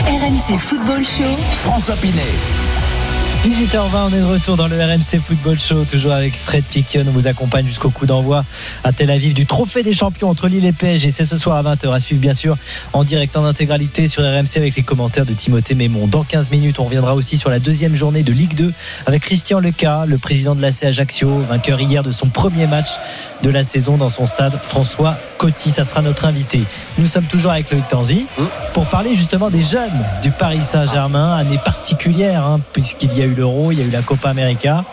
RMC 0.07 0.57
Football 0.57 1.03
Show. 1.03 1.37
François 1.63 1.95
Pinet. 1.95 2.21
18h20, 3.45 4.07
on 4.07 4.09
est 4.09 4.21
de 4.21 4.25
retour 4.25 4.57
dans 4.57 4.67
le 4.67 4.75
RMC 4.75 5.21
Football 5.23 5.59
Show, 5.59 5.85
toujours 5.85 6.13
avec 6.13 6.35
Fred 6.35 6.63
Piquion. 6.63 7.03
On 7.07 7.11
vous 7.11 7.27
accompagne 7.27 7.67
jusqu'au 7.67 7.91
coup 7.91 8.07
d'envoi 8.07 8.43
à 8.83 8.91
Tel 8.91 9.11
Aviv 9.11 9.35
du 9.35 9.45
Trophée 9.45 9.83
des 9.83 9.93
Champions 9.93 10.31
entre 10.31 10.47
Lille 10.47 10.65
et 10.65 10.71
PSG. 10.71 11.11
C'est 11.11 11.25
ce 11.25 11.37
soir 11.37 11.57
à 11.57 11.75
20h 11.75 11.93
à 11.93 11.99
suivre, 11.99 12.19
bien 12.19 12.33
sûr, 12.33 12.57
en 12.93 13.03
direct 13.03 13.37
en 13.37 13.45
intégralité 13.45 14.07
sur 14.07 14.23
RMC 14.23 14.57
avec 14.57 14.75
les 14.75 14.81
commentaires 14.81 15.27
de 15.27 15.33
Timothée 15.33 15.75
Mémon. 15.75 16.07
Dans 16.07 16.23
15 16.23 16.49
minutes, 16.49 16.79
on 16.79 16.85
reviendra 16.85 17.13
aussi 17.13 17.37
sur 17.37 17.51
la 17.51 17.59
deuxième 17.59 17.95
journée 17.95 18.23
de 18.23 18.33
Ligue 18.33 18.55
2 18.55 18.73
avec 19.05 19.21
Christian 19.21 19.59
Leca, 19.59 20.07
le 20.07 20.17
président 20.17 20.55
de 20.55 20.61
l'AC 20.63 20.81
Ajaccio, 20.81 21.29
vainqueur 21.47 21.79
hier 21.79 22.01
de 22.01 22.09
son 22.09 22.29
premier 22.29 22.65
match 22.65 22.89
de 23.43 23.51
la 23.51 23.63
saison 23.63 23.97
dans 23.97 24.09
son 24.09 24.25
stade 24.25 24.57
François 24.59 25.17
Coty. 25.37 25.69
Ça 25.69 25.83
sera 25.83 26.01
notre 26.01 26.25
invité. 26.25 26.63
Nous 26.97 27.05
sommes 27.05 27.25
toujours 27.25 27.51
avec 27.51 27.69
Loïc 27.69 27.87
Tanzi 27.89 28.25
pour 28.73 28.87
parler 28.87 29.13
justement 29.13 29.51
des 29.51 29.61
jeunes 29.61 30.03
du 30.23 30.31
Paris 30.31 30.63
Saint-Germain, 30.63 31.35
année 31.35 31.59
particulière, 31.63 32.43
hein, 32.43 32.59
puisqu'il 32.73 33.15
y 33.15 33.21
a 33.21 33.25
eu 33.25 33.34
l'Euro, 33.35 33.71
il 33.71 33.79
y 33.79 33.81
a 33.81 33.85
eu 33.85 33.91
la 33.91 34.01
Copa 34.01 34.29
América. 34.29 34.83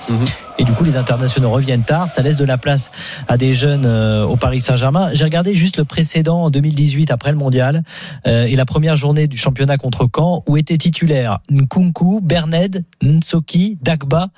Et 0.58 0.64
du 0.64 0.72
coup, 0.72 0.84
les 0.84 0.96
internationaux 0.96 1.50
reviennent 1.50 1.82
tard. 1.82 2.08
Ça 2.10 2.22
laisse 2.22 2.36
de 2.36 2.44
la 2.44 2.58
place 2.58 2.90
à 3.26 3.38
des 3.38 3.54
jeunes 3.54 3.86
euh, 3.86 4.24
au 4.24 4.36
Paris 4.36 4.60
Saint-Germain. 4.60 5.10
J'ai 5.12 5.24
regardé 5.24 5.54
juste 5.54 5.78
le 5.78 5.84
précédent 5.84 6.44
en 6.44 6.50
2018 6.50 7.10
après 7.10 7.30
le 7.30 7.38
mondial 7.38 7.82
euh, 8.26 8.44
et 8.44 8.54
la 8.54 8.66
première 8.66 8.96
journée 8.96 9.26
du 9.26 9.38
championnat 9.38 9.78
contre 9.78 10.08
Caen 10.14 10.42
où 10.46 10.56
étaient 10.56 10.76
titulaires 10.76 11.38
Nkunku, 11.50 12.20
Berned, 12.22 12.84
Nsoki, 13.02 13.78
Dagba 13.80 14.28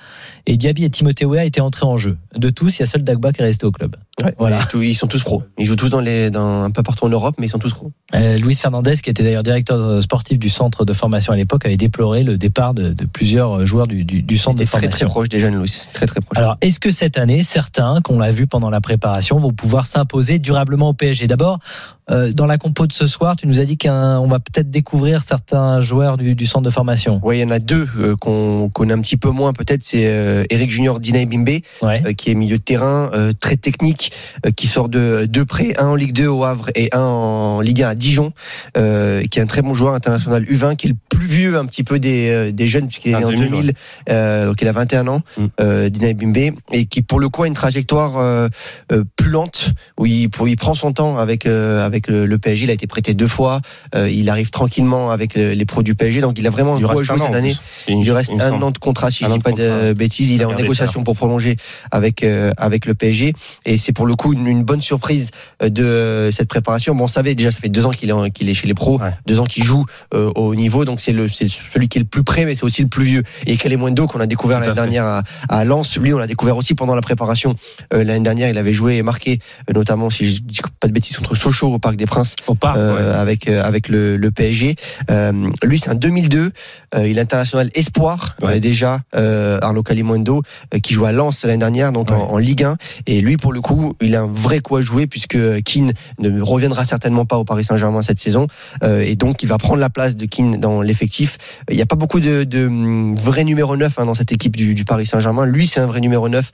et 0.45 0.55
Diaby 0.55 0.85
et 0.85 0.89
Timothée 0.89 1.25
Weah 1.25 1.43
étaient 1.43 1.61
entrés 1.61 1.85
en 1.85 1.97
jeu. 1.97 2.17
De 2.35 2.49
tous, 2.49 2.77
il 2.77 2.81
y 2.81 2.83
a 2.83 2.85
seul 2.85 3.03
Dagba 3.03 3.33
qui 3.33 3.41
est 3.41 3.45
resté 3.45 3.65
au 3.65 3.71
club. 3.71 3.97
Ouais, 4.23 4.33
voilà. 4.37 4.63
Tout, 4.63 4.81
ils 4.81 4.95
sont 4.95 5.07
tous 5.07 5.21
pros. 5.21 5.43
Ils 5.57 5.65
jouent 5.65 5.75
tous 5.75 5.89
dans 5.89 5.99
les, 5.99 6.31
dans, 6.31 6.63
un 6.63 6.71
peu 6.71 6.83
partout 6.83 7.05
en 7.05 7.09
Europe, 7.09 7.35
mais 7.37 7.47
ils 7.47 7.49
sont 7.49 7.59
tous 7.59 7.73
pros. 7.73 7.91
Euh, 8.13 8.37
Luis 8.37 8.55
Fernandez, 8.55 8.95
qui 8.95 9.09
était 9.09 9.23
d'ailleurs 9.23 9.43
directeur 9.43 10.01
sportif 10.01 10.39
du 10.39 10.47
centre 10.47 10.85
de 10.85 10.93
formation 10.93 11.33
à 11.33 11.35
l'époque, 11.35 11.65
avait 11.65 11.75
déploré 11.75 12.23
le 12.23 12.37
départ 12.37 12.73
de, 12.73 12.93
de 12.93 13.05
plusieurs 13.05 13.65
joueurs 13.65 13.87
du, 13.87 14.05
du, 14.05 14.21
du 14.21 14.37
centre 14.37 14.57
de 14.57 14.63
très, 14.63 14.79
formation. 14.79 15.07
Très 15.07 15.11
proche 15.11 15.29
des 15.29 15.39
jeunes, 15.39 15.59
Luis. 15.59 15.81
Très 15.93 16.04
Alors, 16.35 16.57
est-ce 16.61 16.79
que 16.79 16.91
cette 16.91 17.17
année, 17.17 17.43
certains, 17.43 18.01
qu'on 18.01 18.19
l'a 18.19 18.31
vu 18.31 18.47
pendant 18.47 18.69
la 18.69 18.81
préparation, 18.81 19.37
vont 19.39 19.53
pouvoir 19.53 19.85
s'imposer 19.85 20.39
durablement 20.39 20.89
au 20.89 20.93
PSG 20.93 21.27
D'abord, 21.27 21.59
euh, 22.11 22.31
dans 22.31 22.45
la 22.45 22.57
compo 22.57 22.85
de 22.85 22.93
ce 22.93 23.07
soir, 23.07 23.35
tu 23.35 23.47
nous 23.47 23.59
as 23.59 23.65
dit 23.65 23.77
qu'on 23.77 24.27
va 24.27 24.39
peut-être 24.39 24.69
découvrir 24.69 25.23
certains 25.23 25.79
joueurs 25.79 26.17
du, 26.17 26.35
du, 26.35 26.45
centre 26.45 26.63
de 26.63 26.69
formation. 26.69 27.19
Oui, 27.23 27.39
il 27.39 27.41
y 27.41 27.43
en 27.43 27.49
a 27.49 27.59
deux 27.59 27.87
euh, 27.97 28.15
qu'on 28.15 28.69
connaît 28.69 28.93
un 28.93 29.01
petit 29.01 29.17
peu 29.17 29.29
moins. 29.29 29.53
Peut-être 29.53 29.83
c'est 29.83 30.05
euh, 30.05 30.43
Eric 30.51 30.69
Junior 30.69 30.99
Dinaï 30.99 31.25
Bimbe, 31.25 31.61
ouais. 31.81 32.01
Euh, 32.05 32.13
qui 32.13 32.29
est 32.29 32.35
milieu 32.35 32.57
de 32.57 32.63
terrain, 32.63 33.09
euh, 33.13 33.33
très 33.39 33.55
technique, 33.55 34.11
qui 34.55 34.67
sort 34.67 34.89
de 34.89 35.25
deux 35.25 35.45
prêts, 35.45 35.73
un 35.77 35.87
en 35.87 35.95
Ligue 35.95 36.13
2 36.13 36.27
au 36.27 36.43
Havre 36.43 36.69
et 36.75 36.89
un 36.93 36.99
en 36.99 37.61
Ligue 37.61 37.81
1 37.81 37.89
à 37.89 37.95
Dijon, 37.95 38.31
qui 38.75 38.79
est 38.79 39.39
un 39.39 39.45
très 39.47 39.61
bon 39.61 39.73
joueur 39.73 39.93
international 39.93 40.43
U20, 40.43 40.75
qui 40.75 40.87
est 40.87 40.89
le 40.91 40.97
plus 41.09 41.25
vieux 41.25 41.57
un 41.57 41.65
petit 41.65 41.83
peu 41.83 41.97
des, 41.97 42.51
des 42.51 42.67
jeunes 42.67 42.87
puisqu'il 42.87 43.13
est 43.13 43.17
né 43.17 43.25
en 43.25 43.29
2000, 43.29 43.49
2000 43.49 43.73
ouais. 44.09 44.45
donc 44.45 44.61
il 44.61 44.67
a 44.67 44.71
21 44.71 45.07
ans, 45.07 45.21
mm. 45.37 45.89
Dinaï 45.89 46.13
Bimbe, 46.13 46.55
et 46.71 46.85
qui 46.85 47.01
pour 47.01 47.19
le 47.19 47.29
coup 47.29 47.43
a 47.43 47.47
une 47.47 47.53
trajectoire 47.53 48.49
plus 49.15 49.29
lente 49.29 49.71
où 49.97 50.05
il, 50.05 50.29
pour, 50.29 50.47
il 50.47 50.55
prend 50.55 50.73
son 50.73 50.91
temps 50.91 51.17
avec 51.17 51.45
avec 51.45 51.94
avec 51.95 52.07
le, 52.07 52.25
le, 52.25 52.37
PSG. 52.37 52.65
Il 52.65 52.69
a 52.69 52.73
été 52.73 52.87
prêté 52.87 53.13
deux 53.13 53.27
fois. 53.27 53.61
Euh, 53.95 54.09
il 54.09 54.29
arrive 54.29 54.49
tranquillement 54.49 55.11
avec 55.11 55.35
les 55.35 55.65
pros 55.65 55.83
du 55.83 55.95
PSG. 55.95 56.21
Donc 56.21 56.37
il 56.37 56.45
a 56.45 56.49
vraiment 56.49 56.77
il 56.77 56.85
quoi 56.85 57.03
jouer 57.03 57.17
cette 57.17 57.33
année. 57.33 57.55
Il 57.87 58.11
reste 58.11 58.31
un 58.39 58.61
an 58.61 58.71
de 58.71 58.77
contrat, 58.77 59.11
si 59.11 59.23
je 59.23 59.29
dis 59.29 59.39
pas 59.39 59.51
de 59.51 59.93
bêtises. 59.93 60.29
Il 60.31 60.41
est 60.41 60.45
en 60.45 60.53
négociation 60.53 61.03
pour 61.03 61.15
prolonger 61.15 61.57
avec 61.91 62.23
euh, 62.23 62.51
avec 62.57 62.85
le 62.85 62.93
PSG. 62.93 63.33
Et 63.65 63.77
c'est 63.77 63.93
pour 63.93 64.05
le 64.05 64.15
coup 64.15 64.33
une, 64.33 64.47
une, 64.47 64.63
bonne 64.63 64.81
surprise 64.81 65.31
de 65.61 66.29
cette 66.31 66.47
préparation. 66.47 66.95
Bon, 66.95 67.05
on 67.05 67.07
savait 67.07 67.35
déjà, 67.35 67.51
ça 67.51 67.59
fait 67.59 67.69
deux 67.69 67.85
ans 67.85 67.91
qu'il 67.91 68.09
est 68.09 68.31
qu'il 68.31 68.49
est 68.49 68.53
chez 68.53 68.67
les 68.67 68.73
pros, 68.73 68.99
ouais. 68.99 69.11
deux 69.25 69.39
ans 69.39 69.45
qu'il 69.45 69.63
joue 69.63 69.85
euh, 70.13 70.31
au 70.35 70.55
niveau. 70.55 70.85
Donc 70.85 70.99
c'est 70.99 71.13
le 71.13 71.27
c'est 71.27 71.49
celui 71.49 71.87
qui 71.87 71.97
est 71.97 72.01
le 72.01 72.07
plus 72.07 72.23
près, 72.23 72.45
mais 72.45 72.55
c'est 72.55 72.63
aussi 72.63 72.81
le 72.81 72.87
plus 72.87 73.05
vieux. 73.05 73.23
Et 73.45 73.57
Calemundo 73.57 74.07
qu'on 74.07 74.19
a 74.19 74.27
découvert 74.27 74.59
l'année 74.59 74.73
dernière 74.73 75.05
à, 75.05 75.23
à 75.49 75.63
Lens, 75.63 75.97
lui 75.97 76.13
on 76.13 76.17
l'a 76.17 76.27
découvert 76.27 76.57
aussi 76.57 76.75
pendant 76.75 76.95
la 76.95 77.01
préparation 77.01 77.55
euh, 77.93 78.03
l'année 78.03 78.23
dernière. 78.23 78.49
Il 78.49 78.57
avait 78.57 78.73
joué 78.73 78.97
et 78.97 79.03
marqué, 79.03 79.39
notamment 79.73 80.09
si 80.09 80.35
je 80.35 80.41
dis 80.41 80.61
pas 80.79 80.87
de 80.87 80.93
bêtises 80.93 81.17
contre 81.17 81.35
Sochaux 81.35 81.73
au 81.73 81.79
Parc 81.85 81.97
des 81.97 82.07
Princes 82.07 82.35
au 82.47 82.55
parc, 82.55 82.77
euh, 82.77 82.95
ouais. 82.95 83.15
avec 83.15 83.47
avec 83.47 83.89
le, 83.89 84.17
le 84.17 84.31
PSG. 84.31 84.75
Euh, 85.11 85.51
lui, 85.61 85.77
c'est 85.77 85.91
un 85.91 85.95
2002. 85.95 86.51
Euh, 86.95 87.07
il 87.07 87.19
est 87.19 87.21
international 87.21 87.69
espoir 87.75 88.35
ouais. 88.41 88.59
déjà. 88.59 89.01
Arlo 89.13 89.83
Calimundo 89.83 90.41
qui 90.81 90.95
joue 90.95 91.05
à 91.05 91.11
Lens 91.11 91.45
l'année 91.45 91.59
dernière, 91.59 91.91
donc 91.91 92.09
ouais. 92.09 92.15
en, 92.15 92.31
en, 92.31 92.37
Ligue 92.39 92.63
1. 92.63 92.77
Et 93.05 93.21
lui, 93.21 93.37
pour 93.37 93.53
le 93.53 93.61
coup, 93.61 93.93
il 94.01 94.15
a 94.15 94.21
un 94.21 94.27
vrai 94.27 94.61
coup 94.61 94.77
à 94.77 94.81
jouer 94.81 95.05
puisque 95.05 95.37
Keane 95.61 95.93
ne 96.17 96.41
reviendra 96.41 96.85
certainement 96.85 97.25
pas 97.25 97.37
au 97.37 97.43
Paris 97.43 97.63
Saint-Germain 97.63 98.01
cette 98.01 98.19
saison. 98.19 98.47
et 98.83 99.15
donc, 99.15 99.43
il 99.43 99.47
va 99.47 99.59
prendre 99.59 99.79
la 99.79 99.91
place 99.91 100.15
de 100.15 100.25
Keane 100.25 100.59
dans 100.59 100.81
l'effectif. 100.81 101.37
Il 101.69 101.75
n'y 101.75 101.83
a 101.83 101.85
pas 101.85 101.95
beaucoup 101.95 102.19
de, 102.19 102.45
de 102.45 102.67
vrais 103.15 103.43
numéro 103.43 103.77
9 103.77 103.99
hein, 103.99 104.05
dans 104.05 104.15
cette 104.15 104.31
équipe 104.31 104.55
du, 104.55 104.73
du 104.73 104.85
Paris 104.85 105.05
Saint-Germain. 105.05 105.45
Lui, 105.45 105.67
c'est 105.67 105.81
un 105.81 105.85
vrai 105.85 106.01
numéro 106.01 106.29
9. 106.29 106.51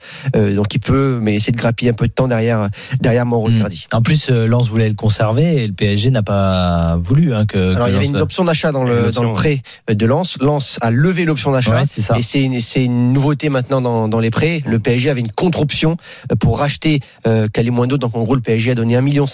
donc, 0.54 0.74
il 0.74 0.80
peut 0.80 1.18
mais 1.22 1.36
essayer 1.36 1.52
de 1.52 1.58
grappiller 1.58 1.90
un 1.92 1.94
peu 1.94 2.06
de 2.06 2.12
temps 2.12 2.28
derrière 2.28 2.68
derrière 3.00 3.24
Mauro 3.24 3.48
mmh. 3.48 3.64
En 3.92 4.02
plus, 4.02 4.28
Lens 4.28 4.68
voulait 4.68 4.88
le 4.88 4.94
conserver 4.94 5.21
et 5.38 5.66
le 5.66 5.72
PSG 5.72 6.10
n'a 6.10 6.22
pas 6.22 6.98
voulu 7.02 7.34
hein, 7.34 7.46
que. 7.46 7.74
Alors 7.74 7.86
que 7.86 7.90
il 7.90 7.94
y 7.94 7.96
avait 7.96 8.06
une 8.06 8.16
option 8.16 8.44
d'achat 8.44 8.72
dans 8.72 8.84
le 8.84 9.10
dans 9.12 9.22
le 9.24 9.32
prêt 9.32 9.62
de 9.88 10.06
Lens. 10.06 10.36
Lens 10.40 10.78
a 10.80 10.90
levé 10.90 11.24
l'option 11.24 11.52
d'achat 11.52 11.82
ouais, 11.82 11.86
ça. 11.86 12.14
et 12.18 12.22
c'est 12.22 12.84
une 12.84 13.12
nouveauté 13.12 13.48
maintenant 13.48 13.80
dans 13.80 14.08
dans 14.08 14.20
les 14.20 14.30
prêts. 14.30 14.62
Le 14.66 14.78
PSG 14.78 15.10
avait 15.10 15.20
une 15.20 15.30
contre-option 15.30 15.96
pour 16.40 16.58
racheter 16.58 17.00
euh, 17.26 17.48
Calimundo. 17.48 17.98
Donc 17.98 18.16
en 18.16 18.22
gros 18.22 18.34
le 18.34 18.40
PSG 18.40 18.72
a 18.72 18.74
donné 18.74 18.96
1,5 18.96 19.02
million 19.02 19.26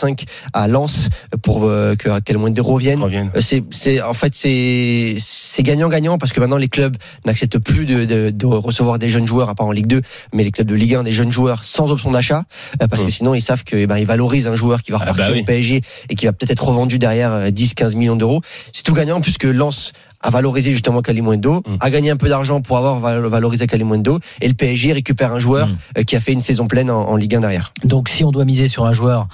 à 0.53 0.69
Lens 0.69 1.09
pour 1.43 1.65
euh, 1.65 1.95
que 1.97 2.21
Calimundo 2.21 2.63
revienne. 2.63 3.03
Revienne. 3.03 3.31
C'est 3.41 4.03
en 4.03 4.15
fait 4.15 4.35
c'est 4.35 5.17
c'est 5.19 5.63
gagnant 5.63 5.89
gagnant 5.89 6.19
parce 6.19 6.33
que 6.33 6.41
maintenant 6.41 6.57
les 6.57 6.69
clubs 6.69 6.97
n'acceptent 7.25 7.59
plus 7.59 7.87
de, 7.87 8.05
de, 8.05 8.31
de 8.31 8.47
recevoir 8.47 8.99
des 8.99 9.09
jeunes 9.09 9.27
joueurs 9.27 9.49
à 9.49 9.55
part 9.55 9.67
en 9.67 9.73
Ligue 9.73 9.87
2, 9.87 10.03
mais 10.33 10.45
les 10.45 10.51
clubs 10.51 10.67
de 10.67 10.75
Ligue 10.75 10.97
1 10.97 11.05
des 11.05 11.13
jeunes 11.13 11.33
joueurs 11.33 11.65
sans 11.65 11.91
option 11.91 12.11
d'achat 12.11 12.43
parce 12.91 13.03
mmh. 13.03 13.07
que 13.07 13.11
sinon 13.11 13.35
ils 13.35 13.41
savent 13.41 13.65
que 13.65 13.77
eh 13.77 13.87
ben 13.87 13.99
ils 13.99 14.07
valorisent 14.07 14.49
un 14.49 14.55
joueur 14.55 14.83
qui 14.83 14.93
va 14.93 14.99
repartir 14.99 15.25
ah 15.27 15.29
bah 15.29 15.35
oui. 15.35 15.43
au 15.43 15.45
PSG 15.45 15.78
et 16.09 16.15
qui 16.15 16.27
va 16.27 16.33
peut-être 16.33 16.51
être 16.51 16.65
revendu 16.65 16.99
derrière 16.99 17.51
10-15 17.51 17.97
millions 17.97 18.17
d'euros. 18.17 18.41
C'est 18.73 18.83
tout 18.83 18.95
gagnant 18.95 19.21
puisque 19.21 19.45
Lens 19.45 19.93
a 20.21 20.31
valorisé 20.31 20.73
justement 20.73 21.01
Kalimundo, 21.01 21.63
mmh. 21.67 21.77
a 21.81 21.91
gagné 21.91 22.11
un 22.11 22.17
peu 22.17 22.29
d'argent 22.29 22.61
pour 22.61 22.77
avoir 22.77 22.99
valorisé 23.01 23.67
Kalimundo, 23.67 24.19
et 24.41 24.49
le 24.49 24.55
PSG 24.55 24.93
récupère 24.93 25.33
un 25.33 25.39
joueur 25.39 25.69
mmh. 25.69 26.05
qui 26.05 26.17
a 26.17 26.21
fait 26.21 26.33
une 26.33 26.43
saison 26.43 26.67
pleine 26.67 26.91
en, 26.91 27.09
en, 27.09 27.17
Ligue 27.17 27.37
1 27.37 27.41
derrière. 27.41 27.73
Donc 27.85 28.09
si 28.09 28.25
on 28.25 28.33
doit 28.33 28.45
miser 28.45 28.67
sur 28.69 28.85
un 28.85 28.93
joueur 28.93 29.29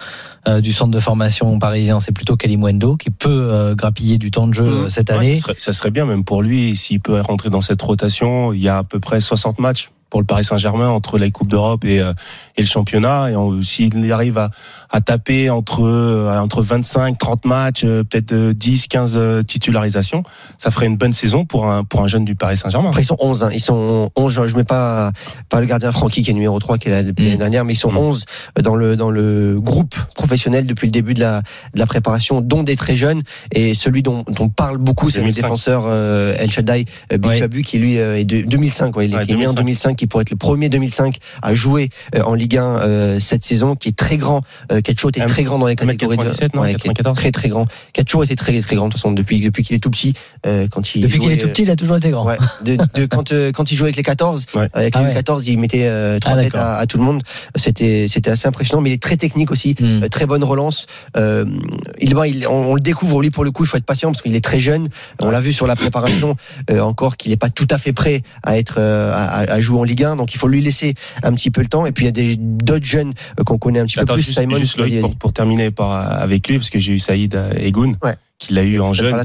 euh, 0.47 0.61
du 0.61 0.73
centre 0.73 0.91
de 0.91 1.01
formation 1.01 1.59
parisien, 1.59 2.01
c'est 2.01 2.13
plutôt 2.13 2.37
Kalimundo 2.37 2.97
qui 2.97 3.11
peut 3.11 3.31
euh, 3.31 3.75
grappiller 3.75 4.19
du 4.19 4.31
temps 4.31 4.47
de 4.47 4.55
jeu 4.55 4.65
mmh. 4.65 4.91
cette 4.91 5.11
année. 5.11 5.31
Ouais, 5.31 5.37
ça, 5.37 5.43
serait, 5.43 5.55
ça, 5.59 5.73
serait, 5.73 5.91
bien 5.91 6.05
même 6.05 6.25
pour 6.25 6.43
lui 6.43 6.77
s'il 6.77 7.01
peut 7.01 7.21
rentrer 7.21 7.51
dans 7.51 7.63
cette 7.63 7.81
rotation. 7.81 8.53
Il 8.53 8.61
y 8.61 8.69
a 8.69 8.79
à 8.79 8.85
peu 8.85 9.01
près 9.01 9.21
60 9.21 9.59
matchs 9.59 9.91
pour 10.15 10.21
le 10.21 10.27
Paris 10.27 10.45
Saint-Germain 10.45 10.91
entre 10.91 11.19
la 11.19 11.29
Coupe 11.31 11.49
d'Europe 11.49 11.85
et, 11.85 11.99
euh, 11.99 12.13
et 12.57 12.63
le 12.63 12.69
championnat. 12.69 13.31
Et 13.31 13.35
s'il 13.65 14.13
arrive 14.13 14.39
à, 14.39 14.51
à 14.91 15.01
taper 15.01 15.51
entre 15.51 15.83
euh, 15.83 16.39
entre 16.39 16.63
25, 16.63 17.19
30 17.19 17.45
matchs, 17.45 17.85
euh, 17.85 18.05
peut-être 18.05 18.35
10, 18.53 18.89
15 18.89 19.45
titularisations, 19.47 20.23
ça 20.59 20.71
ferait 20.71 20.87
une 20.87 20.97
bonne 20.97 21.13
saison 21.13 21.45
pour 21.45 21.71
un 21.71 21.85
pour 21.85 22.03
un 22.03 22.09
jeune 22.09 22.25
du 22.25 22.35
Paris 22.35 22.57
Saint-Germain. 22.57 22.91
Après 22.91 23.03
ils 23.03 23.07
sont 23.07 23.17
11, 23.21 23.45
hein. 23.45 23.51
ils 23.53 23.61
sont 23.61 24.11
11. 24.17 24.47
Je 24.47 24.57
mets 24.57 24.65
pas 24.65 25.13
pas 25.49 25.61
le 25.61 25.67
gardien 25.67 25.93
Francky 25.93 26.23
qui 26.23 26.31
est 26.31 26.35
numéro 26.35 26.59
3 26.59 26.79
qui 26.79 26.89
est 26.89 26.93
l'année 26.93 27.13
mmh. 27.35 27.37
dernière, 27.37 27.65
mais 27.65 27.75
ils 27.75 27.77
sont 27.77 27.93
mmh. 27.93 27.99
11 27.99 28.25
dans 28.63 28.77
le 28.77 28.97
dans 28.97 29.11
le 29.11 29.59
groupe 29.61 29.95
professionnel 30.15 30.67
depuis 30.67 30.87
le 30.87 30.93
début 30.93 31.15
de 31.15 31.21
la 31.21 31.43
de 31.75 31.79
la 31.79 31.87
préparation, 31.87 32.41
dont 32.41 32.63
des 32.63 32.77
très 32.77 32.97
jeunes. 32.97 33.23
Et 33.53 33.75
celui 33.75 34.03
dont, 34.03 34.25
dont 34.29 34.45
on 34.45 34.49
parle 34.49 34.79
beaucoup, 34.79 35.11
c'est 35.11 35.23
le 35.23 35.31
défenseur 35.31 35.85
euh, 35.87 36.35
El 36.39 36.51
Shaddai 36.51 36.85
Bichabu, 37.19 37.63
qui 37.63 37.79
lui 37.79 37.97
est 37.97 38.25
de 38.25 38.43
2005. 38.43 38.93
Quoi. 38.93 39.05
Il 39.05 39.13
est, 39.13 39.17
ouais, 39.17 39.27
2005. 39.27 39.39
né 39.39 39.47
en 39.47 39.55
2005, 39.55 39.97
qui 39.97 40.07
pourrait 40.07 40.23
être 40.23 40.31
le 40.31 40.37
premier 40.37 40.69
2005 40.69 41.19
à 41.43 41.55
jouer 41.55 41.91
en 42.25 42.35
Ligue 42.35 42.59
1 42.59 42.65
euh, 42.65 43.21
cette 43.21 43.45
saison, 43.45 43.77
qui 43.77 43.89
est 43.91 43.97
très 43.97 44.19
grand, 44.19 44.43
euh, 44.89 45.09
été 45.09 45.21
M 45.21 45.27
très 45.27 45.43
grand 45.43 45.59
dans 45.59 45.67
les 45.67 45.77
catégories 45.77 46.17
97, 46.17 46.55
non, 46.55 46.63
ouais, 46.63 46.73
94. 46.73 47.17
très 47.17 47.31
très 47.31 47.49
grand, 47.49 47.67
toujours 48.07 48.25
été 48.25 48.37
très 48.37 48.61
très 48.61 48.77
grand 48.77 48.89
de 48.89 48.93
toute 48.93 49.01
façon 49.01 49.13
depuis 49.13 49.41
depuis 49.41 49.63
qu'il 49.63 49.77
est 49.77 49.81
tout 49.81 49.91
petit. 49.91 50.15
Euh, 50.47 50.69
quand 50.71 50.95
il 50.95 51.03
depuis 51.03 51.19
qu'il 51.19 51.33
est 51.33 51.37
tout 51.37 51.49
petit, 51.49 51.63
il 51.63 51.71
a 51.71 51.77
toujours 51.77 51.97
été 51.97 52.11
grand. 52.11 52.25
Ouais, 52.25 52.39
de, 52.65 52.77
de, 52.95 53.07
quand 53.07 53.33
quand 53.53 53.73
il 53.73 53.77
jouait 53.77 53.87
avec 53.87 53.97
les 53.97 54.03
14, 54.03 54.47
ouais. 54.55 54.69
avec 54.73 54.95
ah 54.97 55.03
les 55.03 55.15
14, 55.15 55.47
il 55.49 55.59
mettait 55.59 55.87
euh, 55.87 56.19
trois 56.19 56.35
ah, 56.37 56.43
têtes 56.43 56.57
à, 56.57 56.77
à, 56.77 56.87
tout 56.87 56.99
le 56.99 57.05
monde. 57.05 57.23
C'était 57.57 58.07
c'était 58.09 58.31
assez 58.31 58.49
impressionnant, 58.49 58.83
mais 58.83 58.91
il 58.91 58.95
est 58.95 59.03
très 59.03 59.17
technique 59.17 59.51
aussi, 59.51 59.75
mm. 59.79 60.09
très 60.09 60.27
bonne 60.27 60.45
relance. 60.45 60.87
il, 61.17 62.15
bon, 62.15 62.25
il 62.25 62.47
on, 62.47 62.73
on, 62.73 62.75
le 62.75 62.81
découvre 62.81 63.23
lui 63.23 63.31
pour 63.31 63.45
le 63.45 63.51
coup, 63.51 63.65
il 63.65 63.67
faut 63.67 63.77
être 63.77 63.85
patient 63.85 64.11
parce 64.11 64.23
qu'il 64.23 64.35
est 64.35 64.45
très 64.45 64.59
jeune. 64.59 64.89
On 65.21 65.31
l'a 65.31 65.41
vu 65.41 65.53
sur 65.53 65.67
la 65.67 65.77
préparation 65.77 66.37
encore 66.81 67.17
qu'il 67.17 67.31
n'est 67.31 67.37
pas 67.37 67.51
tout 67.51 67.69
à 67.71 67.79
fait 67.79 67.93
prêt 67.93 68.23
à 68.43 68.59
être 68.59 68.81
à, 68.81 69.41
à 69.41 69.61
jouer 69.61 69.81
en 69.81 69.85
Ligue 69.85 70.05
1, 70.05 70.17
donc 70.17 70.35
il 70.35 70.39
faut 70.39 70.49
lui 70.49 70.61
laisser 70.61 70.95
un 71.23 71.33
petit 71.35 71.51
peu 71.51 71.61
le 71.61 71.69
temps. 71.69 71.87
Et 71.87 71.93
puis 71.93 72.05
il 72.05 72.07
y 72.07 72.09
a 72.09 72.13
des 72.13 72.37
d'autres 72.37 72.85
jeunes 72.85 73.15
qu'on 73.45 73.59
connaît 73.59 73.81
un 73.81 73.87
petit 73.87 73.99
Attends, 73.99 74.15
peu 74.15 74.21
plus. 74.21 74.27
Juste, 74.27 74.41
Simon, 74.41 74.57
juste 74.65 74.79
Loïc, 74.79 75.01
pour, 75.01 75.17
pour, 75.17 75.33
terminer 75.33 75.71
par, 75.71 75.91
avec 75.91 76.49
lui, 76.49 76.59
parce 76.59 76.71
que 76.71 76.79
j'ai 76.79 76.93
eu 76.93 76.99
Saïd 76.99 77.39
Egoun, 77.57 77.97
ouais. 78.03 78.17
qui 78.39 78.53
l'a 78.53 78.65
eu 78.65 78.81
en 78.81 78.93
jeune, 78.93 79.23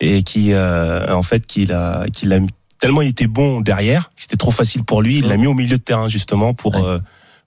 et 0.00 0.22
qui 0.22 0.52
euh, 0.52 1.14
en 1.14 1.22
fait 1.22 1.46
qui 1.46 1.66
l'a 1.66 2.04
qui 2.12 2.26
l'a 2.26 2.38
tellement 2.78 3.02
il 3.02 3.08
était 3.08 3.26
bon 3.26 3.60
derrière, 3.60 4.10
c'était 4.16 4.36
trop 4.36 4.50
facile 4.50 4.84
pour 4.84 5.02
lui, 5.02 5.18
il 5.18 5.28
l'a 5.28 5.36
mis 5.36 5.46
au 5.46 5.54
milieu 5.54 5.76
de 5.76 5.82
terrain 5.82 6.08
justement 6.08 6.54
pour 6.54 6.74
ouais. 6.74 6.82
euh, 6.84 6.98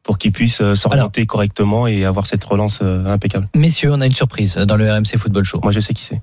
pour 0.04 0.18
qu'il 0.18 0.32
puisse 0.32 0.62
s'orienter 0.74 1.26
correctement 1.26 1.86
et 1.86 2.06
avoir 2.06 2.26
cette 2.26 2.44
relance 2.44 2.80
euh, 2.82 3.06
impeccable. 3.06 3.48
Messieurs, 3.56 3.92
on 3.94 4.02
a 4.02 4.06
une 4.06 4.14
surprise 4.14 4.56
dans 4.56 4.78
le 4.78 4.92
RMC 4.92 5.18
Football 5.18 5.44
Show. 5.44 5.60
Moi, 5.62 5.72
je 5.72 5.82
sais 5.82 5.94
qui 5.94 6.04
c'est. 6.04 6.22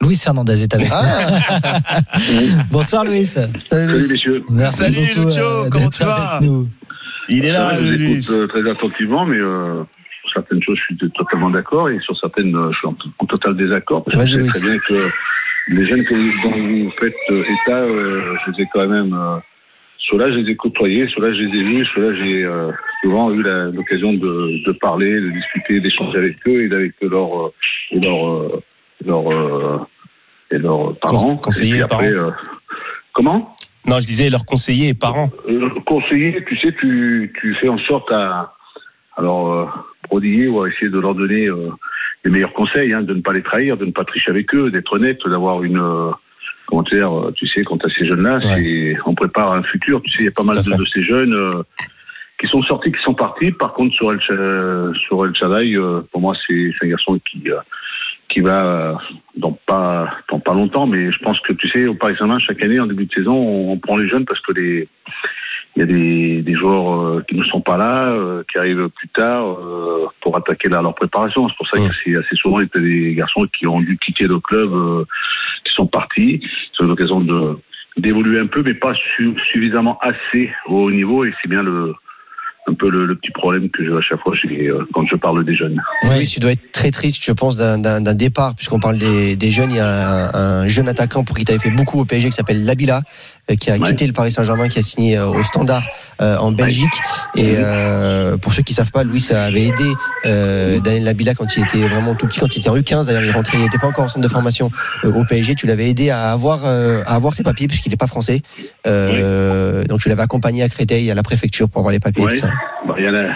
Louis 0.00 0.16
Fernandez 0.16 0.62
est 0.62 0.74
avec 0.74 0.88
ah 0.92 1.60
Bonsoir 2.70 3.04
Louis. 3.04 3.26
Salut, 3.26 3.52
Salut 3.64 3.94
messieurs. 3.94 4.44
Merci 4.48 4.76
Salut 4.78 5.00
Lucho, 5.16 5.40
euh, 5.40 5.68
comment 5.68 5.90
tu 5.90 6.04
vas 6.04 6.40
Il 7.28 7.44
est 7.44 7.52
là, 7.52 7.76
je 7.76 7.82
Louis. 7.82 8.12
Écoute, 8.12 8.30
euh, 8.30 8.46
très 8.46 8.70
attentivement, 8.70 9.26
mais 9.26 9.38
euh, 9.38 9.74
certaines 10.38 10.62
choses, 10.62 10.78
je 10.78 10.94
suis 10.94 11.10
totalement 11.12 11.50
d'accord 11.50 11.88
et 11.88 11.98
sur 12.00 12.16
certaines, 12.18 12.56
je 12.72 12.76
suis 12.78 12.88
en, 12.88 12.96
en 13.18 13.26
total 13.26 13.56
désaccord. 13.56 14.04
Parce 14.04 14.16
que 14.16 14.26
je 14.26 14.44
sais 14.44 14.48
très 14.48 14.68
bien 14.68 14.78
que 14.88 15.10
les 15.68 15.86
jeunes 15.86 16.04
dont 16.42 16.50
vous 16.50 16.90
faites 16.98 17.14
état, 17.30 17.86
je 17.86 18.50
les 18.50 18.62
ai 18.62 18.68
quand 18.72 18.86
même. 18.88 19.40
Ceux-là, 20.10 20.30
je 20.30 20.38
les 20.38 20.52
ai 20.52 20.56
côtoyés, 20.56 21.06
ceux-là, 21.14 21.34
je 21.34 21.42
les 21.42 21.58
ai 21.58 21.62
vus, 21.64 21.86
ceux-là, 21.94 22.14
j'ai 22.14 22.42
euh, 22.44 22.70
souvent 23.02 23.30
eu 23.30 23.42
l'occasion 23.42 24.14
de, 24.14 24.64
de, 24.64 24.72
parler, 24.72 25.20
de 25.20 25.28
discuter, 25.30 25.80
d'échanger 25.80 26.18
avec 26.18 26.36
eux 26.46 26.62
et 26.64 26.74
avec 26.74 26.94
leur, 27.02 27.50
et 27.90 28.00
leur, 28.00 28.62
leur, 29.04 29.88
et 30.50 30.58
leurs 30.58 30.98
parents. 31.00 31.36
Conseiller 31.36 31.78
et 31.78 31.82
après, 31.82 32.14
parents. 32.14 32.28
Euh, 32.28 32.30
comment? 33.12 33.56
Non, 33.86 34.00
je 34.00 34.06
disais 34.06 34.30
leurs 34.30 34.46
conseillers 34.46 34.90
et 34.90 34.94
parents. 34.94 35.30
Euh, 35.48 35.68
conseiller, 35.84 36.42
tu 36.46 36.56
sais, 36.58 36.72
tu, 36.80 37.32
tu 37.40 37.54
fais 37.56 37.68
en 37.68 37.78
sorte 37.78 38.10
à 38.10 38.54
alors 39.18 39.52
euh, 39.52 39.66
prodiguer 40.08 40.48
ou 40.48 40.62
à 40.62 40.68
essayer 40.68 40.90
de 40.90 40.98
leur 40.98 41.14
donner 41.14 41.46
euh, 41.46 41.68
les 42.24 42.30
meilleurs 42.30 42.52
conseils, 42.52 42.92
hein, 42.92 43.02
de 43.02 43.14
ne 43.14 43.20
pas 43.20 43.32
les 43.32 43.42
trahir, 43.42 43.76
de 43.76 43.84
ne 43.84 43.92
pas 43.92 44.04
tricher 44.04 44.30
avec 44.30 44.54
eux, 44.54 44.70
d'être 44.70 44.92
honnête, 44.92 45.20
d'avoir 45.26 45.62
une 45.62 45.78
euh, 45.78 46.10
comment 46.66 46.82
dire, 46.82 47.12
euh, 47.12 47.32
tu 47.32 47.46
sais, 47.46 47.62
quant 47.62 47.76
à 47.76 47.88
ces 47.88 48.06
jeunes-là, 48.06 48.40
c'est 48.40 48.96
on 49.06 49.14
prépare 49.14 49.52
un 49.52 49.62
futur. 49.62 50.02
Tu 50.02 50.10
sais, 50.10 50.16
il 50.20 50.24
y 50.26 50.28
a 50.28 50.32
pas 50.32 50.44
mal 50.44 50.56
de, 50.56 50.76
de 50.76 50.86
ces 50.92 51.02
jeunes 51.02 51.34
euh, 51.34 51.62
qui 52.40 52.46
sont 52.48 52.62
sortis, 52.62 52.92
qui 52.92 53.02
sont 53.02 53.14
partis. 53.14 53.52
Par 53.52 53.72
contre, 53.72 53.94
sur 53.94 54.12
El, 54.12 54.20
sur 54.94 55.26
El 55.26 55.34
Shaddai, 55.34 55.76
pour 56.12 56.20
moi, 56.20 56.34
c'est 56.46 56.72
un 56.82 56.88
garçon 56.88 57.18
qui 57.30 57.44
qui 58.28 58.40
va 58.40 59.00
dans 59.36 59.52
pas 59.66 60.10
dans 60.30 60.38
pas 60.38 60.52
longtemps, 60.52 60.86
mais 60.86 61.10
je 61.10 61.18
pense 61.20 61.40
que 61.40 61.54
tu 61.54 61.68
sais, 61.70 61.86
au 61.86 61.94
Paris 61.94 62.14
Saint-Germain, 62.14 62.38
chaque 62.38 62.62
année 62.62 62.78
en 62.78 62.86
début 62.86 63.06
de 63.06 63.12
saison, 63.12 63.34
on, 63.34 63.72
on 63.72 63.78
prend 63.78 63.96
les 63.96 64.08
jeunes 64.08 64.26
parce 64.26 64.40
que 64.40 64.52
les 64.52 64.86
il 65.76 65.80
y 65.80 65.82
a 65.82 65.86
des, 65.86 66.42
des 66.42 66.54
joueurs 66.54 66.92
euh, 67.00 67.24
qui 67.28 67.36
ne 67.36 67.44
sont 67.44 67.60
pas 67.60 67.76
là, 67.76 68.08
euh, 68.08 68.42
qui 68.50 68.58
arrivent 68.58 68.88
plus 68.88 69.08
tard 69.08 69.44
euh, 69.46 70.06
pour 70.22 70.36
attaquer 70.36 70.68
là, 70.68 70.82
leur 70.82 70.94
préparation. 70.94 71.48
C'est 71.48 71.56
pour 71.56 71.68
ça 71.68 71.78
que 71.78 71.94
c'est 72.04 72.16
assez 72.16 72.34
souvent 72.36 72.60
il 72.60 72.68
y 72.74 72.78
a 72.78 72.80
des 72.80 73.14
garçons 73.14 73.46
qui 73.56 73.66
ont 73.66 73.80
dû 73.80 73.96
quitter 73.98 74.24
le 74.24 74.40
club, 74.40 74.72
euh, 74.72 75.04
qui 75.64 75.72
sont 75.74 75.86
partis. 75.86 76.40
C'est 76.76 76.84
l'occasion 76.84 77.20
de 77.20 77.58
d'évoluer 77.96 78.38
un 78.38 78.46
peu, 78.46 78.62
mais 78.62 78.74
pas 78.74 78.94
su- 78.94 79.34
suffisamment 79.52 79.98
assez 80.00 80.50
au 80.68 80.84
haut 80.84 80.90
niveau. 80.90 81.24
Et 81.24 81.32
c'est 81.42 81.48
bien 81.48 81.62
le 81.62 81.94
un 82.70 82.74
peu 82.74 82.90
le, 82.90 83.06
le 83.06 83.16
petit 83.16 83.30
problème 83.30 83.70
que 83.70 83.82
j'ai 83.82 83.90
à 83.90 84.00
chaque 84.02 84.20
fois 84.20 84.34
euh, 84.44 84.84
quand 84.92 85.06
je 85.06 85.16
parle 85.16 85.42
des 85.42 85.56
jeunes. 85.56 85.80
Oui, 86.04 86.26
tu 86.26 86.38
dois 86.38 86.52
être 86.52 86.70
très 86.70 86.90
triste, 86.90 87.24
je 87.24 87.32
pense, 87.32 87.56
d'un- 87.56 87.78
d'un 87.78 88.02
d'un 88.02 88.14
départ, 88.14 88.54
puisqu'on 88.54 88.78
parle 88.78 88.98
des, 88.98 89.36
des 89.36 89.50
jeunes. 89.50 89.70
Il 89.70 89.76
y 89.76 89.80
a 89.80 89.86
un, 89.88 90.62
un 90.64 90.68
jeune 90.68 90.86
attaquant 90.86 91.24
pour 91.24 91.34
qui 91.34 91.46
tu 91.46 91.52
avais 91.52 91.60
fait 91.60 91.70
beaucoup 91.70 91.98
au 91.98 92.04
PSG 92.04 92.28
qui 92.28 92.34
s'appelle 92.34 92.64
Labila, 92.66 93.00
qui 93.56 93.70
a 93.70 93.74
Ouais. 93.74 93.80
quitté 93.80 94.06
le 94.06 94.12
Paris 94.12 94.32
Saint-Germain, 94.32 94.68
qui 94.68 94.78
a 94.78 94.82
signé 94.82 95.16
euh, 95.16 95.26
au 95.28 95.42
Standard 95.42 95.82
euh, 96.20 96.36
en 96.38 96.52
Belgique. 96.52 96.92
Et 97.36 97.54
euh, 97.56 98.36
pour 98.36 98.52
ceux 98.52 98.62
qui 98.62 98.74
savent 98.74 98.90
pas, 98.90 99.04
Louis 99.04 99.24
avait 99.30 99.64
aidé 99.66 99.92
euh, 100.26 100.80
Daniel 100.80 101.04
Labila 101.04 101.34
quand 101.34 101.56
il 101.56 101.62
était 101.62 101.86
vraiment 101.86 102.14
tout 102.14 102.26
petit, 102.26 102.40
quand 102.40 102.54
il 102.54 102.58
était 102.58 102.68
en 102.68 102.76
U15. 102.76 103.06
D'ailleurs, 103.06 103.24
il 103.24 103.30
rentrait, 103.30 103.58
il 103.58 103.62
n'était 103.62 103.78
pas 103.78 103.86
encore 103.88 104.04
en 104.04 104.08
centre 104.08 104.20
de 104.24 104.28
formation 104.28 104.70
euh, 105.04 105.12
au 105.12 105.24
PSG. 105.24 105.54
Tu 105.54 105.66
l'avais 105.66 105.88
aidé 105.88 106.10
à 106.10 106.32
avoir 106.32 106.66
euh, 106.66 107.02
à 107.06 107.14
avoir 107.14 107.34
ses 107.34 107.42
papiers, 107.42 107.66
puisqu'il 107.68 107.90
n'est 107.90 107.96
pas 107.96 108.06
français. 108.06 108.42
Euh, 108.86 109.84
Donc 109.84 110.00
tu 110.00 110.08
l'avais 110.08 110.22
accompagné 110.22 110.62
à 110.62 110.68
Créteil, 110.68 111.10
à 111.10 111.14
la 111.14 111.22
préfecture, 111.22 111.68
pour 111.68 111.80
avoir 111.80 111.92
les 111.92 112.00
papiers. 112.00 112.22
et 112.24 112.26
Ouais. 112.26 112.34
tout 112.40 112.46
ça. 112.46 112.52
Bah, 112.86 112.94
il 112.98 113.04
y 113.04 113.08
en 113.08 113.14
a, 113.14 113.22
pour 113.22 113.32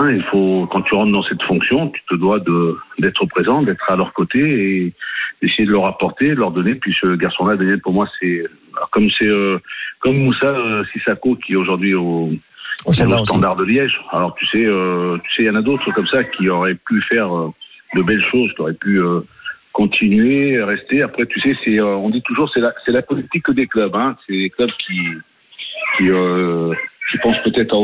certains, 0.00 0.12
il 0.12 0.22
faut, 0.24 0.68
quand 0.70 0.82
tu 0.82 0.94
rentres 0.94 1.12
dans 1.12 1.22
cette 1.22 1.42
fonction, 1.42 1.88
tu 1.88 2.02
te 2.08 2.14
dois 2.14 2.40
d'être 2.98 3.26
présent, 3.26 3.62
d'être 3.62 3.90
à 3.90 3.96
leur 3.96 4.12
côté 4.12 4.38
et 4.38 4.92
d'essayer 5.42 5.66
de 5.66 5.72
leur 5.72 5.86
apporter, 5.86 6.30
de 6.30 6.34
leur 6.34 6.50
donner. 6.50 6.74
Puis 6.74 6.94
ce 7.00 7.16
garçon-là, 7.16 7.56
Daniel, 7.56 7.80
pour 7.80 7.92
moi, 7.92 8.08
c'est, 8.20 8.44
comme 8.92 9.08
c'est, 9.18 9.26
euh, 9.26 9.58
comme 10.00 10.16
Moussa 10.16 10.46
euh, 10.46 10.84
Sissako, 10.92 11.36
qui 11.36 11.52
est 11.52 11.56
aujourd'hui 11.56 11.94
au, 11.94 12.30
Au 12.86 12.92
standard, 12.92 13.56
de 13.56 13.64
Liège. 13.64 13.98
Alors, 14.12 14.34
tu 14.34 14.46
sais, 14.46 14.64
euh, 14.64 15.18
tu 15.24 15.34
sais, 15.34 15.42
il 15.42 15.46
y 15.46 15.50
en 15.50 15.56
a 15.56 15.62
d'autres 15.62 15.90
comme 15.92 16.06
ça 16.08 16.24
qui 16.24 16.48
auraient 16.48 16.76
pu 16.86 17.00
faire 17.02 17.30
de 17.94 18.02
belles 18.02 18.24
choses, 18.30 18.52
qui 18.54 18.60
auraient 18.60 18.74
pu, 18.74 19.00
continuer, 19.72 20.60
rester. 20.62 21.00
Après, 21.02 21.26
tu 21.26 21.40
sais, 21.40 21.56
c'est, 21.64 21.80
on 21.80 22.08
dit 22.08 22.22
toujours, 22.22 22.50
c'est 22.52 22.60
la, 22.60 22.72
c'est 22.84 22.92
la 22.92 23.02
politique 23.02 23.48
des 23.52 23.68
clubs, 23.68 23.94
hein. 23.94 24.16
C'est 24.26 24.32
les 24.32 24.50
clubs 24.50 24.70
qui, 24.84 25.00
qui, 25.96 26.10
euh, 27.14 27.16
qui 27.16 27.18
pensent 27.18 27.42
peut-être 27.44 27.74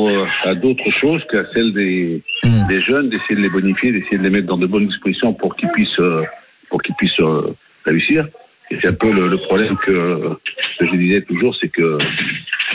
à, 0.45 0.51
à 0.51 0.55
d'autres 0.55 0.91
choses 1.01 1.23
qu'à 1.31 1.45
celles 1.53 1.73
des, 1.73 2.23
Mm. 2.67 2.69
des 2.69 2.81
jeunes, 2.81 3.09
d'essayer 3.09 3.37
de 3.37 3.43
les 3.43 3.49
bonifier, 3.49 3.93
d'essayer 3.93 4.19
de 4.19 4.23
les 4.23 4.31
mettre 4.31 4.47
dans 4.47 4.59
de 4.59 4.67
bonnes 4.67 4.87
dispositions 4.87 5.35
pour 5.35 5.57
qu'ils 5.57 5.69
puissent, 5.71 6.01
euh, 6.01 6.23
pour 6.71 6.83
qu'ils 6.83 6.95
puissent 6.97 7.21
euh, 7.21 7.55
réussir. 7.85 8.29
Et 8.71 8.79
c'est 8.81 8.89
un 8.89 8.95
peu 8.95 9.13
le, 9.13 9.29
le 9.29 9.39
problème 9.39 9.77
que, 9.79 10.37
que 10.79 10.87
je 10.87 10.97
disais 10.97 11.23
toujours, 11.23 11.55
c'est 11.61 11.69
que, 11.69 11.99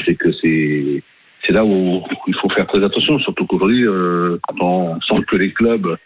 c'est 0.05 0.15
que 0.15 0.31
c'est, 0.41 1.03
c'est 1.45 1.53
là 1.53 1.65
où 1.65 2.03
il 2.27 2.35
faut 2.35 2.49
faire 2.49 2.67
très 2.67 2.83
attention, 2.83 3.19
surtout 3.19 3.45
qu'aujourd'hui, 3.45 3.85
euh, 3.85 4.37
quand 4.47 4.61
on 4.61 5.01
sent 5.01 5.23
que 5.27 5.35
les 5.35 5.51
clubs 5.51 5.97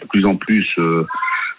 de 0.00 0.06
plus 0.08 0.24
en 0.24 0.36
plus 0.36 0.68
euh, 0.78 1.04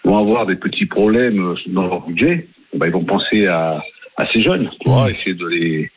vont 0.04 0.18
avoir 0.18 0.46
des 0.46 0.56
petits 0.56 0.86
problèmes 0.86 1.54
dans 1.66 1.86
leur 1.86 2.06
budget, 2.06 2.48
ben, 2.74 2.86
ils 2.86 2.92
vont 2.92 3.04
penser 3.04 3.46
à, 3.46 3.82
à 4.16 4.26
ces 4.32 4.42
jeunes, 4.42 4.70
tu 4.80 4.88
vois, 4.88 5.10
essayer 5.10 5.34
de 5.34 5.46
les, 5.46 5.90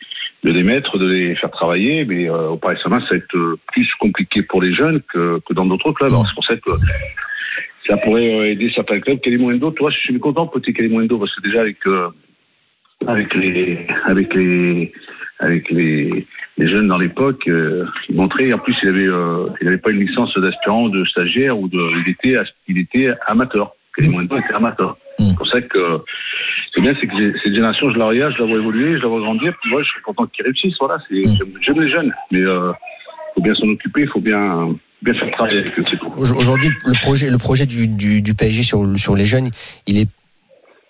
de 0.43 0.51
les 0.51 0.63
mettre, 0.63 0.97
de 0.97 1.07
les 1.07 1.35
faire 1.35 1.51
travailler, 1.51 2.05
mais 2.05 2.29
euh, 2.29 2.49
au 2.49 2.57
Paris 2.57 2.77
Saint-Germain, 2.77 2.99
ça 3.01 3.11
va 3.11 3.17
être 3.17 3.35
euh, 3.35 3.57
plus 3.71 3.89
compliqué 3.99 4.43
pour 4.43 4.61
les 4.61 4.73
jeunes 4.73 5.01
que, 5.13 5.39
que 5.47 5.53
dans 5.53 5.65
d'autres 5.65 5.91
clubs. 5.93 6.11
Alors 6.11 6.25
c'est 6.27 6.35
pour 6.35 6.45
ça 6.45 6.55
que 6.57 6.71
ça 7.87 7.97
pourrait 7.97 8.33
euh, 8.33 8.51
aider 8.51 8.71
certains 8.75 8.99
clubs. 8.99 9.19
Kalimundo, 9.19 9.71
toi, 9.71 9.89
je 9.89 9.97
suis 9.97 10.19
content 10.19 10.47
petit 10.47 10.73
Kalimundo 10.73 11.17
parce 11.17 11.33
que 11.35 11.41
déjà 11.41 11.61
avec 11.61 11.77
euh, 11.87 12.09
avec 13.07 13.33
les 13.35 13.87
avec 14.05 14.33
les 14.33 14.91
avec 15.39 15.69
les, 15.71 16.25
les 16.57 16.67
jeunes 16.67 16.87
dans 16.87 16.97
l'époque, 16.97 17.47
euh, 17.47 17.85
il 18.09 18.15
montrait. 18.15 18.51
En 18.53 18.59
plus, 18.59 18.75
il 18.83 18.89
avait 18.89 19.07
euh, 19.07 19.47
il 19.61 19.67
avait 19.67 19.77
pas 19.77 19.91
une 19.91 20.05
licence 20.05 20.37
d'aspirant, 20.37 20.89
de 20.89 21.03
stagiaire 21.05 21.57
ou 21.59 21.67
de 21.67 21.79
il 22.05 22.09
était 22.09 22.35
il 22.67 22.77
était 22.77 23.13
amateur. 23.27 23.73
Kalimundo 23.95 24.37
était 24.37 24.53
amateur. 24.53 24.97
Mm. 25.19 25.29
C'est 25.29 25.35
pour 25.37 25.47
ça 25.47 25.61
que 25.61 26.01
c'est 26.73 26.81
bien, 26.81 26.93
c'est 26.99 27.07
que 27.07 27.13
cette 27.43 27.53
génération, 27.53 27.91
je 27.91 27.97
la 27.97 28.05
regarde, 28.05 28.33
je 28.35 28.41
la 28.41 28.47
vois 28.49 28.57
évoluer, 28.57 28.97
je 28.97 29.03
la 29.03 29.07
vois 29.09 29.19
grandir. 29.21 29.53
Puis 29.61 29.71
moi, 29.71 29.81
je 29.83 29.87
suis 29.89 30.01
content 30.01 30.25
qu'ils 30.27 30.45
réussissent. 30.45 30.75
Voilà, 30.79 30.97
c'est 31.07 31.23
j'aime- 31.23 31.53
j'aime 31.61 31.81
les 31.81 31.91
jeunes, 31.91 32.11
mais 32.31 32.39
euh, 32.39 32.71
faut 33.35 33.41
bien 33.41 33.53
s'en 33.55 33.67
occuper, 33.67 34.01
il 34.01 34.09
faut 34.09 34.21
bien 34.21 34.75
bien 35.01 35.13
faire 35.15 35.31
travailler 35.31 35.59
avec 35.59 35.77
eux. 35.77 35.83
c'est 35.89 36.31
Aujourd'hui, 36.37 36.69
le 36.85 36.93
projet, 37.01 37.29
le 37.29 37.37
projet 37.37 37.65
du, 37.65 37.87
du, 37.89 38.21
du 38.21 38.33
PSG 38.33 38.63
sur, 38.63 38.87
sur 38.97 39.15
les 39.15 39.25
jeunes, 39.25 39.49
il 39.85 39.99
est 39.99 40.07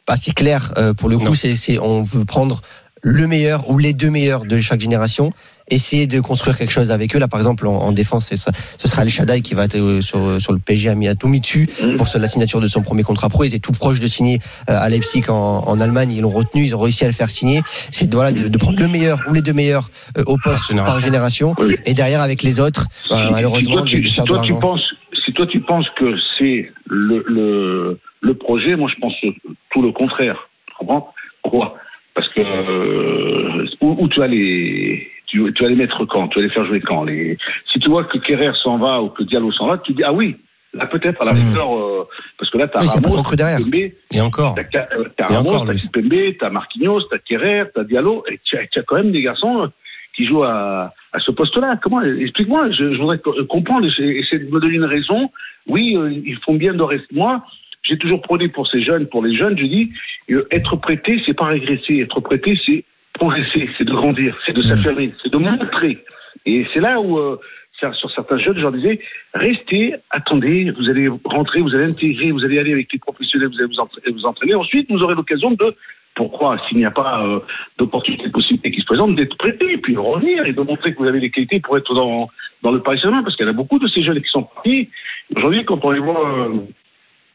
pas 0.05 0.17
si 0.17 0.33
clair. 0.33 0.71
Euh, 0.77 0.93
pour 0.93 1.09
le 1.09 1.17
coup, 1.17 1.33
c'est, 1.33 1.55
c'est, 1.55 1.79
on 1.79 2.03
veut 2.03 2.23
prendre 2.25 2.61
le 3.01 3.25
meilleur 3.27 3.69
ou 3.69 3.77
les 3.79 3.93
deux 3.93 4.09
meilleurs 4.11 4.45
de 4.45 4.59
chaque 4.61 4.79
génération, 4.81 5.31
essayer 5.69 6.07
de 6.07 6.19
construire 6.19 6.57
quelque 6.57 6.71
chose 6.71 6.91
avec 6.91 7.15
eux. 7.15 7.19
Là, 7.19 7.27
par 7.27 7.39
exemple, 7.39 7.67
en, 7.67 7.73
en 7.73 7.91
défense, 7.91 8.33
ça, 8.35 8.51
ce 8.77 8.87
sera 8.87 9.03
El 9.03 9.09
Shaddai 9.09 9.41
qui 9.41 9.53
va 9.55 9.65
être 9.65 9.77
euh, 9.77 10.01
sur, 10.01 10.39
sur 10.41 10.53
le 10.53 10.59
PSG 10.59 10.89
a 10.89 10.95
mis 10.95 11.07
à 11.07 11.13
dessus 11.15 11.67
Mhm. 11.81 11.95
pour 11.95 12.07
la 12.15 12.27
signature 12.27 12.59
de 12.61 12.67
son 12.67 12.81
premier 12.81 13.03
contrat 13.03 13.29
pro. 13.29 13.43
Il 13.43 13.47
était 13.47 13.59
tout 13.59 13.71
proche 13.71 13.99
de 13.99 14.07
signer 14.07 14.39
euh, 14.69 14.73
à 14.77 14.89
Leipzig 14.89 15.23
en, 15.29 15.63
en 15.65 15.79
Allemagne. 15.79 16.11
Ils 16.11 16.21
l'ont 16.21 16.29
retenu, 16.29 16.63
ils 16.63 16.75
ont 16.75 16.79
réussi 16.79 17.03
à 17.03 17.07
le 17.07 17.13
faire 17.13 17.29
signer. 17.29 17.61
C'est 17.91 18.09
de, 18.09 18.15
voilà, 18.15 18.31
de, 18.31 18.47
de 18.47 18.57
prendre 18.57 18.79
le 18.81 18.87
meilleur 18.87 19.19
ou 19.29 19.33
les 19.33 19.41
deux 19.41 19.53
meilleurs 19.53 19.89
euh, 20.17 20.23
au 20.27 20.37
poste 20.37 20.67
génération. 20.69 20.93
par 20.93 20.99
génération. 21.01 21.53
Oui. 21.59 21.75
Et 21.85 21.93
derrière, 21.93 22.21
avec 22.21 22.43
les 22.43 22.59
autres, 22.59 22.87
euh, 23.11 23.25
si 23.27 23.31
malheureusement, 23.31 23.75
toi, 23.77 23.83
tu, 23.85 23.99
de, 23.99 24.05
de 24.05 24.09
si 24.09 24.21
toi, 24.23 24.41
tu 24.43 24.53
penses, 24.55 24.81
si 25.25 25.33
toi 25.33 25.47
tu 25.47 25.61
penses 25.61 25.85
que 25.99 26.15
c'est 26.37 26.69
le, 26.87 27.23
le, 27.27 27.99
le 28.21 28.33
projet, 28.35 28.75
moi 28.75 28.89
je 28.93 28.99
pense 28.99 29.13
tout 29.71 29.81
le 29.81 29.91
contraire. 29.91 30.49
Tu 30.67 30.73
comprends? 30.79 31.13
Pourquoi? 31.41 31.75
Parce 32.15 32.27
que 32.29 32.41
euh, 32.41 33.65
où, 33.81 33.95
où 34.03 34.07
tu 34.09 34.19
vas 34.19 34.27
les 34.27 35.07
tu, 35.33 35.53
tu 35.53 35.63
vas 35.63 35.69
les 35.69 35.75
mettre 35.75 36.05
quand? 36.05 36.27
Tu 36.29 36.39
vas 36.39 36.45
les 36.45 36.51
faire 36.51 36.65
jouer 36.65 36.79
quand 36.81 37.03
les... 37.03 37.37
Si 37.71 37.79
tu 37.79 37.89
vois 37.89 38.03
que 38.05 38.17
Kerrer 38.19 38.51
s'en 38.63 38.77
va 38.77 39.01
ou 39.01 39.09
que 39.09 39.23
Diallo 39.23 39.51
s'en 39.51 39.67
va, 39.67 39.77
tu 39.79 39.93
dis 39.93 40.03
ah 40.03 40.13
oui, 40.13 40.35
là 40.73 40.85
peut-être 40.87 41.21
à 41.21 41.25
la 41.25 41.33
Mm. 41.33 41.47
rigueur, 41.49 41.75
euh, 41.77 42.07
parce 42.37 42.49
que 42.51 42.57
là 42.57 42.67
t'as 42.67 42.81
Oui, 42.81 42.87
Ramos, 42.93 43.21
cru 43.23 43.35
derrière. 43.35 43.57
Kipembe, 43.57 43.91
Et 44.13 44.21
encore. 44.21 44.55
T'as 44.55 44.87
euh, 44.97 45.05
t'as 45.17 45.29
Et 45.31 45.35
Ramos, 45.35 45.65
t'as. 45.65 45.73
Kipembe, 45.75 46.37
t'as 46.39 46.49
Marquinhos, 46.49 47.01
t'as 47.09 47.17
Kerrer, 47.19 47.63
t'as 47.73 47.83
Diallo, 47.83 48.23
et 48.31 48.39
tu 48.43 48.57
as, 48.57 48.83
quand 48.83 48.95
même 48.97 49.11
des 49.11 49.21
garçons 49.21 49.63
euh, 49.63 49.67
qui 50.15 50.25
jouent 50.27 50.43
à, 50.43 50.93
à 51.11 51.19
ce 51.19 51.31
poste-là. 51.31 51.79
Comment 51.81 52.01
Explique-moi, 52.01 52.69
je, 52.71 52.93
je 52.93 52.99
voudrais 52.99 53.17
co- 53.19 53.35
comprendre, 53.49 53.85
essayer 53.87 54.39
de 54.39 54.51
me 54.51 54.59
donner 54.59 54.75
une 54.75 54.85
raison. 54.85 55.29
Oui, 55.67 55.95
euh, 55.97 56.11
ils 56.11 56.37
font 56.45 56.53
bien 56.55 56.73
de 56.73 56.83
rester. 56.83 57.07
Moi, 57.15 57.41
j'ai 57.83 57.97
toujours 57.97 58.21
prôné 58.21 58.47
pour 58.47 58.67
ces 58.67 58.81
jeunes, 58.83 59.07
pour 59.07 59.23
les 59.25 59.35
jeunes, 59.35 59.57
je 59.57 59.65
dis, 59.65 59.91
euh, 60.31 60.45
être 60.51 60.75
prêté, 60.77 61.21
c'est 61.25 61.33
pas 61.33 61.45
régresser. 61.47 61.99
Être 61.99 62.19
prêté, 62.21 62.57
c'est 62.65 62.83
progresser, 63.13 63.69
c'est 63.77 63.85
de 63.85 63.93
grandir, 63.93 64.37
c'est 64.45 64.53
de 64.53 64.61
s'affirmer, 64.61 65.13
c'est 65.21 65.31
de 65.31 65.37
montrer. 65.37 66.03
Et 66.45 66.65
c'est 66.73 66.79
là 66.79 66.99
où, 66.99 67.17
euh, 67.17 67.39
sur 67.79 68.11
certains 68.11 68.37
jeunes, 68.37 68.55
je 68.55 68.61
leur 68.61 68.71
disais, 68.71 68.99
restez, 69.33 69.95
attendez, 70.09 70.71
vous 70.71 70.89
allez 70.89 71.09
rentrer, 71.25 71.61
vous 71.61 71.73
allez 71.75 71.85
intégrer, 71.85 72.31
vous 72.31 72.43
allez 72.43 72.59
aller 72.59 72.71
avec 72.71 72.91
les 72.93 72.99
professionnels, 72.99 73.49
vous 73.49 73.59
allez 73.59 73.67
vous 73.67 73.79
entraîner. 73.79 74.11
Vous 74.11 74.25
entraîner. 74.25 74.55
Ensuite, 74.55 74.89
vous 74.89 75.01
aurez 75.03 75.15
l'occasion 75.15 75.51
de, 75.51 75.75
pourquoi, 76.15 76.57
s'il 76.67 76.77
n'y 76.77 76.85
a 76.85 76.91
pas 76.91 77.25
euh, 77.25 77.39
d'opportunité, 77.77 78.27
de 78.27 78.31
possibilité 78.31 78.71
qui 78.71 78.81
se 78.81 78.85
présente, 78.85 79.15
d'être 79.15 79.37
prêté, 79.37 79.77
puis 79.77 79.93
de 79.93 79.99
revenir 79.99 80.45
et 80.45 80.53
de 80.53 80.61
montrer 80.61 80.93
que 80.93 80.99
vous 80.99 81.07
avez 81.07 81.19
les 81.19 81.31
qualités 81.31 81.59
pour 81.59 81.77
être 81.77 81.93
dans, 81.93 82.29
dans 82.61 82.71
le 82.71 82.81
Paris 82.81 82.99
Saint-Germain, 82.99 83.23
parce 83.23 83.35
qu'il 83.35 83.45
y 83.45 83.49
en 83.49 83.51
a 83.51 83.55
beaucoup 83.55 83.79
de 83.79 83.87
ces 83.87 84.03
jeunes 84.03 84.21
qui 84.21 84.29
sont 84.29 84.43
partis. 84.43 84.89
Aujourd'hui, 85.35 85.65
quand 85.65 85.83
on 85.83 85.91
les 85.91 85.99
voit 85.99 86.47
euh, 86.47 86.59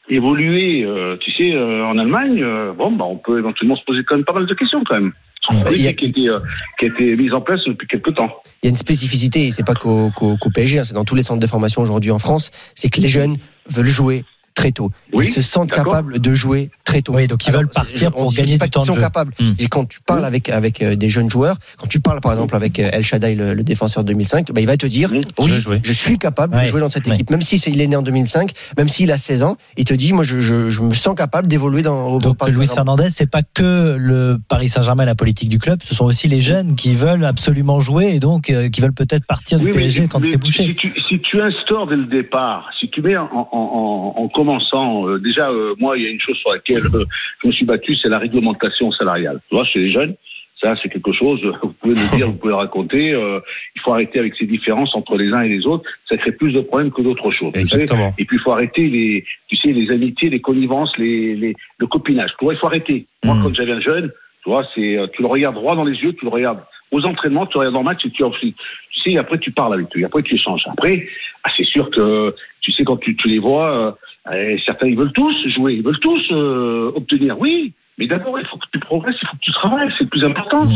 évoluer, 0.08 0.84
euh, 0.84 1.16
tu 1.18 1.30
sais, 1.32 1.52
euh, 1.54 1.84
en 1.84 1.98
Allemagne, 1.98 2.42
euh, 2.42 2.72
bon, 2.72 2.92
bah, 2.92 3.04
on 3.04 3.16
peut 3.16 3.38
éventuellement 3.38 3.76
se 3.76 3.84
poser 3.84 4.04
quand 4.04 4.16
même 4.16 4.24
pas 4.24 4.32
mal 4.32 4.46
de 4.46 4.54
questions, 4.54 4.82
quand 4.84 4.94
même. 4.94 5.12
Y 5.50 5.86
a- 5.88 5.92
qui, 5.94 6.06
a 6.06 6.08
été, 6.08 6.28
euh, 6.28 6.38
qui 6.78 6.84
a 6.86 6.88
été 6.88 7.16
mise 7.16 7.32
en 7.32 7.40
place 7.40 7.60
depuis 7.66 7.86
quelques 7.88 8.14
temps. 8.14 8.28
il 8.62 8.66
y 8.66 8.68
a 8.68 8.70
une 8.70 8.76
spécificité, 8.76 9.46
et 9.46 9.50
c'est 9.50 9.64
pas 9.64 9.74
qu'au 9.74 10.10
qu'au 10.10 10.36
PSG, 10.54 10.78
hein, 10.80 10.84
c'est 10.84 10.94
dans 10.94 11.04
tous 11.04 11.14
les 11.14 11.22
centres 11.22 11.40
de 11.40 11.46
formation 11.46 11.82
aujourd'hui 11.82 12.10
en 12.10 12.18
France, 12.18 12.50
c'est 12.74 12.88
que 12.90 13.00
les 13.00 13.08
jeunes 13.08 13.36
veulent 13.70 13.86
jouer 13.86 14.24
très 14.58 14.72
tôt. 14.72 14.90
Oui, 15.12 15.26
ils 15.26 15.30
se 15.32 15.40
sentent 15.40 15.70
capables 15.70 16.18
de 16.18 16.34
jouer 16.34 16.70
très 16.84 17.00
tôt. 17.00 17.14
Oui, 17.14 17.28
donc 17.28 17.46
ils 17.46 17.50
Alors, 17.50 17.60
veulent 17.62 17.70
partir 17.70 18.10
pour 18.10 18.32
gagner 18.34 18.58
pas 18.58 18.64
du 18.66 18.70
temps 18.70 18.80
de 18.82 18.86
sont 18.86 18.94
jeu. 18.94 19.00
capables. 19.00 19.32
Hmm. 19.38 19.52
Et 19.58 19.68
quand 19.68 19.84
tu 19.88 20.00
parles 20.00 20.24
avec 20.24 20.48
avec 20.48 20.82
euh, 20.82 20.96
des 20.96 21.08
jeunes 21.08 21.30
joueurs, 21.30 21.56
quand 21.78 21.86
tu 21.86 22.00
parles 22.00 22.20
par 22.20 22.32
exemple 22.32 22.56
avec 22.56 22.80
euh, 22.80 22.90
El 22.92 23.04
Shaddai, 23.04 23.36
le, 23.36 23.54
le 23.54 23.62
défenseur 23.62 24.02
de 24.02 24.08
2005, 24.08 24.50
bah, 24.52 24.60
il 24.60 24.66
va 24.66 24.76
te 24.76 24.86
dire 24.86 25.08
Mmh. 25.12 25.20
oui, 25.38 25.50
Je 25.84 25.92
suis 25.92 26.18
capable 26.18 26.56
Ouais. 26.56 26.64
de 26.64 26.68
jouer 26.68 26.80
dans 26.80 26.90
cette 26.90 27.06
Ouais. 27.06 27.14
équipe, 27.14 27.30
même 27.30 27.40
si 27.42 27.58
c'est, 27.58 27.70
il 27.70 27.80
est 27.80 27.86
né 27.86 27.94
en 27.96 28.02
2005, 28.02 28.50
même 28.76 28.88
s'il 28.88 29.12
a 29.12 29.18
16 29.18 29.42
ans, 29.44 29.56
il 29.76 29.84
te 29.84 29.94
dit 29.94 30.12
moi 30.12 30.24
je, 30.24 30.40
je, 30.40 30.68
je 30.70 30.80
me 30.82 30.92
sens 30.92 31.14
capable 31.14 31.46
d'évoluer 31.46 31.82
dans 31.82 32.08
au 32.08 32.18
Donc 32.18 32.36
Paris 32.36 32.52
Luis. 32.52 32.66
Fernandez, 32.66 33.08
c'est 33.10 33.30
pas 33.30 33.42
que 33.42 33.96
le 33.98 34.38
Paris 34.48 34.68
Saint-Germain, 34.68 35.04
la 35.04 35.14
politique 35.14 35.48
du 35.48 35.58
club, 35.60 35.78
ce 35.84 35.94
sont 35.94 36.04
aussi 36.04 36.26
les 36.26 36.40
jeunes 36.40 36.74
qui 36.74 36.94
veulent 36.94 37.24
absolument 37.24 37.78
jouer 37.80 38.14
et 38.14 38.18
donc 38.18 38.50
euh, 38.50 38.68
qui 38.70 38.80
veulent 38.80 38.92
peut-être 38.92 39.24
partir 39.26 39.58
du 39.60 39.66
Oui, 39.66 39.70
mais- 39.74 39.82
PSG 39.82 40.08
quand 40.08 40.20
c'est 40.24 40.36
bouché. 40.36 40.64
Si 40.64 40.74
tu, 40.74 40.92
si 41.08 41.20
tu 41.20 41.40
instaures 41.40 41.86
dès 41.86 41.96
le 41.96 42.06
départ, 42.06 42.66
si 42.80 42.90
tu 42.90 43.00
mets 43.02 43.16
en, 43.16 43.26
en, 43.26 43.48
en, 43.52 44.22
en 44.22 44.28
commençant, 44.48 45.08
euh, 45.08 45.18
déjà, 45.18 45.50
euh, 45.50 45.74
moi, 45.78 45.98
il 45.98 46.04
y 46.04 46.06
a 46.06 46.10
une 46.10 46.20
chose 46.20 46.36
sur 46.38 46.50
laquelle 46.50 46.86
euh, 46.94 47.04
je 47.42 47.48
me 47.48 47.52
suis 47.52 47.66
battu, 47.66 47.94
c'est 47.96 48.08
la 48.08 48.18
réglementation 48.18 48.90
salariale. 48.92 49.40
Tu 49.48 49.54
vois, 49.54 49.64
chez 49.64 49.78
les 49.80 49.92
jeunes, 49.92 50.14
ça, 50.60 50.74
c'est 50.82 50.88
quelque 50.88 51.12
chose, 51.12 51.40
vous 51.62 51.72
pouvez 51.80 51.94
le 51.94 52.16
dire, 52.16 52.26
vous 52.26 52.32
pouvez 52.38 52.50
le 52.50 52.56
raconter, 52.56 53.10
il 53.10 53.80
faut 53.80 53.92
arrêter 53.92 54.18
avec 54.18 54.34
ces 54.34 54.46
différences 54.46 54.92
entre 54.96 55.16
les 55.16 55.30
uns 55.32 55.42
et 55.42 55.48
les 55.48 55.64
autres, 55.66 55.88
ça 56.08 56.16
crée 56.16 56.32
plus 56.32 56.52
de 56.52 56.60
problèmes 56.62 56.90
que 56.90 57.00
d'autres 57.02 57.30
choses. 57.30 57.52
tu 57.52 57.60
sais. 57.60 57.76
Exactement. 57.76 58.12
Et 58.18 58.24
puis 58.24 58.38
il 58.38 58.40
faut 58.40 58.50
arrêter 58.50 58.88
les, 58.88 59.24
tu 59.46 59.54
sais, 59.56 59.68
les 59.68 59.88
amitiés, 59.92 60.30
les 60.30 60.40
connivences, 60.40 60.90
les, 60.98 61.36
les, 61.36 61.54
le 61.78 61.86
copinage. 61.86 62.30
Tu 62.38 62.44
vois, 62.44 62.54
il 62.54 62.58
faut 62.58 62.66
arrêter. 62.66 63.06
Moi, 63.22 63.36
Mm. 63.36 63.42
quand 63.44 63.54
j'avais 63.54 63.72
un 63.72 63.80
jeune, 63.80 64.10
tu 64.42 64.50
vois, 64.50 64.64
c'est, 64.74 64.98
tu 65.12 65.22
le 65.22 65.28
regardes 65.28 65.54
droit 65.54 65.76
dans 65.76 65.84
les 65.84 65.96
yeux, 65.96 66.12
tu 66.14 66.24
le 66.24 66.30
regardes 66.30 66.60
aux 66.90 67.04
entraînements, 67.04 67.46
tu 67.46 67.54
le 67.54 67.60
regardes 67.60 67.76
le 67.76 67.82
match 67.84 68.04
et 68.04 68.10
tu 68.10 68.24
ensuite, 68.24 68.56
tu 68.90 69.00
sais, 69.00 69.16
après 69.16 69.38
tu 69.38 69.52
parles 69.52 69.74
avec 69.74 69.94
lui, 69.94 70.04
après 70.04 70.22
tu 70.22 70.34
échanges. 70.34 70.62
Après, 70.66 71.06
ah, 71.44 71.50
c'est 71.56 71.66
sûr 71.66 71.88
que, 71.90 72.34
tu 72.62 72.72
sais, 72.72 72.82
quand 72.82 72.96
tu, 72.96 73.14
tu 73.14 73.28
les 73.28 73.38
vois, 73.38 73.96
euh, 74.30 74.34
euh, 74.34 74.56
certains 74.64 74.86
ils 74.86 74.96
veulent 74.96 75.12
tous 75.12 75.34
jouer, 75.48 75.74
ils 75.74 75.82
veulent 75.82 75.98
tous 76.00 76.22
euh, 76.32 76.92
obtenir. 76.94 77.38
Oui, 77.38 77.72
mais 77.98 78.06
d'abord 78.06 78.38
il 78.38 78.46
faut 78.46 78.56
que 78.56 78.66
tu 78.72 78.78
progresses, 78.78 79.16
il 79.22 79.28
faut 79.28 79.36
que 79.36 79.42
tu 79.42 79.52
travailles, 79.52 79.90
c'est 79.98 80.04
le 80.04 80.10
plus 80.10 80.24
important. 80.24 80.64
Mm. 80.64 80.72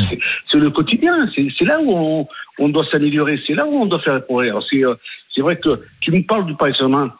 C'est, 0.50 0.58
le 0.58 0.70
quotidien, 0.70 1.28
c'est, 1.34 1.64
là 1.64 1.80
où 1.80 1.92
on, 1.92 2.28
on 2.58 2.68
doit 2.68 2.84
s'améliorer, 2.90 3.40
c'est 3.46 3.54
là 3.54 3.66
où 3.66 3.74
on 3.74 3.86
doit 3.86 4.00
faire 4.00 4.16
des 4.16 4.24
progrès. 4.24 4.50
Alors, 4.50 4.64
c'est, 4.68 4.84
euh, 4.84 4.94
vrai 5.38 5.56
que 5.56 5.80
tu 6.00 6.10
me 6.10 6.22
parles 6.22 6.46
du 6.46 6.54
Paris 6.54 6.72
Saint-Germain. 6.72 7.12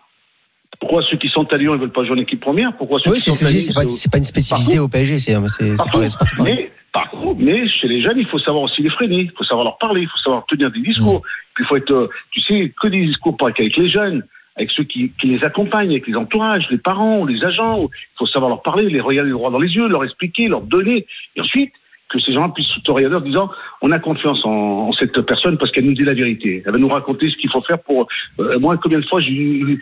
Pourquoi 0.81 1.03
ceux 1.09 1.17
qui 1.17 1.29
sont 1.29 1.47
à 1.53 1.57
Lyon 1.57 1.75
ne 1.75 1.79
veulent 1.79 1.93
pas 1.93 2.05
jouer 2.05 2.17
en 2.17 2.21
équipe 2.21 2.41
première? 2.41 2.77
Pourquoi 2.77 2.99
ceux 3.01 3.11
Oui, 3.11 3.21
c'est 3.21 3.31
ce 3.31 3.39
que 3.39 3.47
je 3.47 3.53
dis, 3.53 3.63
c'est 3.63 3.75
pas, 3.75 3.83
euh, 3.83 4.11
pas 4.11 4.19
une 4.19 4.25
spécificité 4.25 4.79
au 4.79 4.89
PSG, 4.89 5.19
c'est, 5.21 5.35
pareil. 5.77 6.09
Mais, 6.41 6.71
par 6.93 7.11
contre, 7.11 7.41
mais 7.41 7.69
chez 7.69 7.89
les 7.89 8.03
jeunes, 8.03 8.19
il 8.19 8.27
faut 8.27 8.39
savoir 8.39 8.65
aussi 8.65 8.83
les 8.83 8.91
freiner, 8.91 9.23
il 9.23 9.33
faut 9.37 9.45
savoir 9.45 9.65
leur 9.65 9.79
parler, 9.79 10.03
il 10.03 10.09
faut 10.09 10.19
savoir 10.19 10.45
tenir 10.47 10.71
des 10.71 10.81
discours. 10.81 11.23
Puis 11.55 11.65
il 11.65 11.67
faut 11.69 11.77
être, 11.77 11.93
euh, 11.93 12.09
tu 12.33 12.41
sais, 12.41 12.73
que 12.81 12.89
des 12.89 13.07
discours 13.07 13.37
pas 13.37 13.53
qu'avec 13.53 13.77
les 13.77 13.89
jeunes, 13.89 14.25
avec 14.57 14.71
ceux 14.71 14.85
qui, 14.85 15.13
qui 15.21 15.27
les 15.29 15.43
accompagnent, 15.45 15.91
avec 15.91 16.07
les 16.07 16.17
entourages, 16.17 16.67
les 16.71 16.79
parents, 16.79 17.25
les 17.25 17.43
agents. 17.45 17.83
Il 17.83 18.19
faut 18.19 18.27
savoir 18.27 18.49
leur 18.51 18.63
parler, 18.63 18.89
les 18.89 19.01
regarder 19.01 19.31
droit 19.31 19.51
dans 19.51 19.59
les 19.59 19.71
yeux, 19.71 19.89
leur 19.89 20.05
expliquer, 20.05 20.49
leur 20.49 20.63
donner. 20.63 21.07
Et 21.37 21.41
ensuite, 21.41 21.73
que 22.11 22.21
ces 22.21 22.35
gens 22.35 22.51
puissent 22.51 22.69
regarder 22.87 23.17
en 23.17 23.21
disant 23.21 23.51
on 23.81 23.91
a 23.91 23.99
confiance 23.99 24.45
en, 24.45 24.89
en 24.89 24.93
cette 24.93 25.19
personne 25.23 25.57
parce 25.57 25.73
qu'elle 25.73 25.87
nous 25.87 25.95
dit 25.95 26.05
la 26.05 26.15
vérité. 26.15 26.63
Elle 26.65 26.73
va 26.73 26.79
nous 26.79 26.89
raconter 26.89 27.31
ce 27.31 27.37
qu'il 27.39 27.51
faut 27.51 27.63
faire 27.63 27.83
pour. 27.83 28.07
euh, 28.39 28.59
moi, 28.59 28.77
combien 28.77 29.01
de 29.01 29.07
fois 29.07 29.21
j'ai 29.21 29.31
eu 29.33 29.81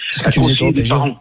des 0.72 0.88
parents. 0.88 1.20